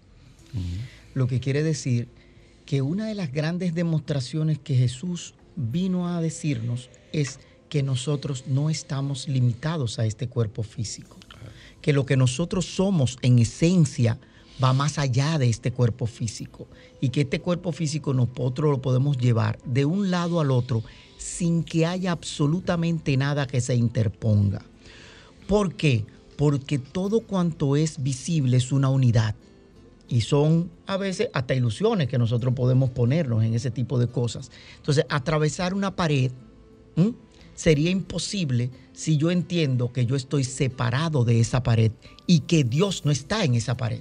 Lo 1.15 1.29
que 1.29 1.39
quiere 1.39 1.63
decir 1.63 2.09
que 2.67 2.83
una 2.83 3.07
de 3.07 3.15
las 3.15 3.33
grandes 3.33 3.75
demostraciones 3.75 4.59
que 4.59 4.75
Jesús 4.75 5.35
vino 5.55 6.09
a 6.09 6.21
decirnos 6.21 6.91
es 7.13 7.39
que 7.69 7.83
nosotros 7.83 8.45
no 8.49 8.69
estamos 8.71 9.29
limitados 9.29 9.99
a 9.99 10.05
este 10.05 10.29
cuerpo 10.29 10.63
físico, 10.63 11.17
que 11.81 11.93
lo 11.93 12.05
que 12.05 12.17
nosotros 12.17 12.67
somos 12.67 13.19
en 13.23 13.39
esencia 13.39 14.19
va 14.63 14.73
más 14.73 14.99
allá 14.99 15.39
de 15.39 15.49
este 15.49 15.73
cuerpo 15.73 16.07
físico 16.07 16.67
y 17.01 17.11
que 17.11 17.23
este 17.23 17.41
cuerpo 17.41 17.73
físico 17.73 18.13
nosotros 18.13 18.71
lo 18.71 18.83
podemos 18.83 19.17
llevar 19.17 19.59
de 19.65 19.85
un 19.85 20.11
lado 20.11 20.41
al 20.41 20.51
otro 20.51 20.83
sin 21.19 21.63
que 21.63 21.87
haya 21.87 22.13
absolutamente 22.13 23.17
nada 23.17 23.47
que 23.47 23.61
se 23.61 23.75
interponga. 23.75 24.65
¿Por 25.47 25.75
qué? 25.75 26.05
Porque 26.37 26.79
todo 26.79 27.21
cuanto 27.21 27.77
es 27.77 28.03
visible 28.03 28.57
es 28.57 28.73
una 28.73 28.89
unidad. 28.89 29.35
Y 30.09 30.21
son 30.21 30.71
a 30.87 30.97
veces 30.97 31.31
hasta 31.33 31.55
ilusiones 31.55 32.09
que 32.09 32.19
nosotros 32.19 32.55
podemos 32.55 32.91
ponernos 32.91 33.43
en 33.43 33.55
ese 33.55 33.71
tipo 33.71 33.99
de 33.99 34.07
cosas. 34.07 34.51
Entonces, 34.77 35.05
atravesar 35.09 35.75
una 35.75 35.97
pared 35.97 36.31
sería 37.55 37.91
imposible 37.91 38.71
si 38.93 39.17
yo 39.17 39.31
entiendo 39.31 39.93
que 39.93 40.07
yo 40.07 40.17
estoy 40.17 40.45
separado 40.45 41.25
de 41.25 41.41
esa 41.41 41.63
pared 41.63 41.93
y 42.27 42.41
que 42.41 42.65
Dios 42.65 43.05
no 43.05 43.11
está 43.11 43.45
en 43.45 43.55
esa 43.55 43.77
pared. 43.77 44.01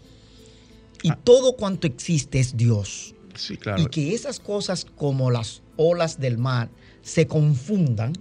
Y 1.01 1.09
ah. 1.09 1.19
todo 1.23 1.55
cuanto 1.55 1.87
existe 1.87 2.39
es 2.39 2.55
Dios. 2.55 3.15
Sí, 3.35 3.57
claro. 3.57 3.81
Y 3.81 3.87
que 3.87 4.13
esas 4.13 4.39
cosas 4.39 4.85
como 4.95 5.31
las 5.31 5.61
olas 5.75 6.19
del 6.19 6.37
mar 6.37 6.69
se 7.01 7.27
confundan, 7.27 8.13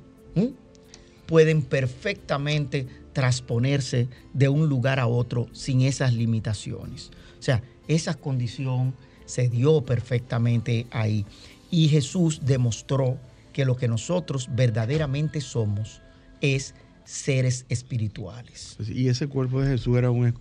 pueden 1.27 1.63
perfectamente 1.63 2.87
transponerse 3.13 4.09
de 4.33 4.49
un 4.49 4.69
lugar 4.69 5.01
a 5.01 5.07
otro 5.07 5.49
sin 5.53 5.81
esas 5.81 6.13
limitaciones. 6.13 7.11
O 7.39 7.43
sea, 7.43 7.63
esa 7.89 8.15
condición 8.15 8.95
se 9.27 9.49
dio 9.49 9.83
perfectamente 9.85 10.87
ahí. 10.91 11.25
Y 11.71 11.89
Jesús 11.89 12.43
demostró 12.45 13.19
que 13.53 13.65
lo 13.65 13.77
que 13.77 13.89
nosotros 13.89 14.49
verdaderamente 14.55 15.41
somos 15.41 16.03
es 16.41 16.75
seres 17.05 17.67
espirituales. 17.69 18.75
Pues 18.77 18.89
y 18.89 19.09
ese 19.09 19.29
cuerpo 19.29 19.61
de 19.61 19.73
Jesús 19.73 19.97
era 19.97 20.11
un, 20.11 20.33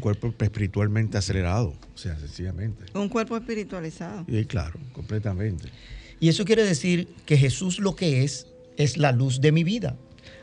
cuerpo 0.00 0.32
espiritualmente 0.38 1.18
acelerado, 1.18 1.74
o 1.94 1.98
sea, 1.98 2.18
sencillamente. 2.18 2.84
Un 2.94 3.08
cuerpo 3.08 3.36
espiritualizado. 3.36 4.24
Y 4.28 4.44
claro, 4.44 4.78
completamente. 4.92 5.68
Y 6.20 6.28
eso 6.28 6.44
quiere 6.44 6.64
decir 6.64 7.08
que 7.26 7.36
Jesús 7.36 7.80
lo 7.80 7.96
que 7.96 8.22
es 8.22 8.46
es 8.76 8.96
la 8.96 9.12
luz 9.12 9.40
de 9.40 9.52
mi 9.52 9.64
vida. 9.64 9.96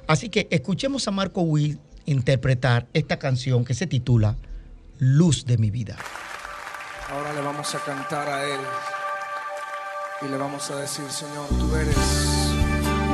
Así 0.08 0.30
que 0.30 0.48
escuchemos 0.52 1.08
a 1.08 1.12
Marco 1.12 1.42
Witt 1.42 1.80
interpretar 2.06 2.88
esta 2.94 3.18
canción 3.18 3.64
que 3.64 3.74
se 3.74 3.88
titula 3.88 4.38
Luz 4.98 5.46
de 5.46 5.58
mi 5.58 5.72
vida. 5.72 5.98
Ahora 7.12 7.34
le 7.34 7.42
vamos 7.42 7.74
a 7.74 7.80
cantar 7.80 8.30
a 8.30 8.46
Él 8.46 8.60
y 10.22 10.28
le 10.28 10.38
vamos 10.38 10.70
a 10.70 10.76
decir, 10.76 11.10
Señor, 11.12 11.48
tú 11.60 11.76
eres 11.76 11.96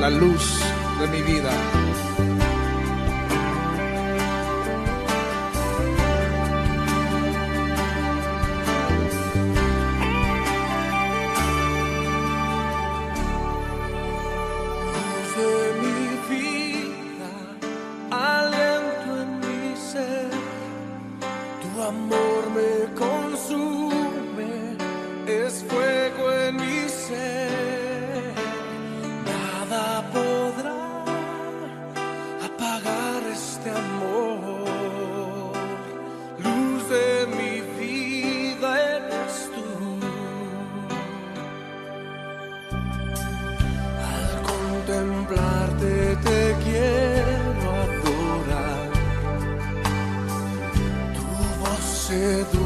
la 0.01 0.09
luz 0.09 0.59
de 0.99 1.07
mi 1.07 1.21
vida. 1.21 1.51
Contemplarte 44.95 46.15
te 46.23 46.55
quiero 46.63 47.67
adorar. 47.83 48.89
Tu 51.13 51.25
voz 51.59 51.83
seduce 52.07 52.64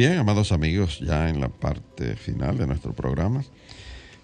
Bien, 0.00 0.16
amados 0.16 0.50
amigos, 0.50 0.98
ya 1.00 1.28
en 1.28 1.42
la 1.42 1.50
parte 1.50 2.16
final 2.16 2.56
de 2.56 2.66
nuestro 2.66 2.94
programa, 2.94 3.44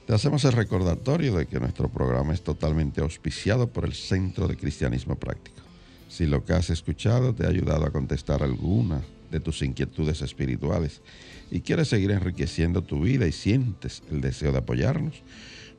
te 0.06 0.14
hacemos 0.14 0.42
el 0.46 0.52
recordatorio 0.52 1.36
de 1.36 1.44
que 1.44 1.60
nuestro 1.60 1.90
programa 1.90 2.32
es 2.32 2.40
totalmente 2.40 3.02
auspiciado 3.02 3.68
por 3.68 3.84
el 3.84 3.92
Centro 3.92 4.48
de 4.48 4.56
Cristianismo 4.56 5.16
Práctico. 5.16 5.60
Si 6.08 6.24
lo 6.24 6.46
que 6.46 6.54
has 6.54 6.70
escuchado 6.70 7.34
te 7.34 7.44
ha 7.44 7.50
ayudado 7.50 7.84
a 7.84 7.90
contestar 7.90 8.42
alguna 8.42 9.02
de 9.30 9.38
tus 9.38 9.60
inquietudes 9.60 10.22
espirituales 10.22 11.02
y 11.50 11.60
quieres 11.60 11.88
seguir 11.88 12.10
enriqueciendo 12.10 12.82
tu 12.82 13.00
vida 13.00 13.26
y 13.26 13.32
sientes 13.32 14.02
el 14.10 14.22
deseo 14.22 14.52
de 14.52 14.58
apoyarnos, 14.60 15.22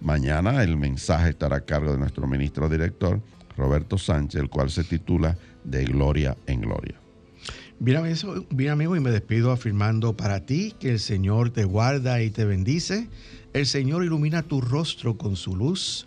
Mañana 0.00 0.62
el 0.62 0.76
mensaje 0.76 1.30
estará 1.30 1.56
a 1.56 1.60
cargo 1.62 1.90
de 1.90 1.98
nuestro 1.98 2.28
ministro 2.28 2.68
director, 2.68 3.20
Roberto 3.56 3.98
Sánchez, 3.98 4.40
el 4.40 4.48
cual 4.48 4.70
se 4.70 4.84
titula 4.84 5.36
De 5.64 5.84
Gloria 5.84 6.36
en 6.46 6.60
Gloria. 6.60 6.94
Bien, 7.80 8.04
bien 8.50 8.70
amigo, 8.70 8.94
y 8.94 9.00
me 9.00 9.10
despido 9.10 9.50
afirmando 9.50 10.16
para 10.16 10.46
ti 10.46 10.72
que 10.78 10.90
el 10.90 11.00
Señor 11.00 11.50
te 11.50 11.64
guarda 11.64 12.22
y 12.22 12.30
te 12.30 12.44
bendice. 12.44 13.08
El 13.54 13.66
Señor 13.66 14.04
ilumina 14.04 14.44
tu 14.44 14.60
rostro 14.60 15.18
con 15.18 15.34
su 15.34 15.56
luz 15.56 16.06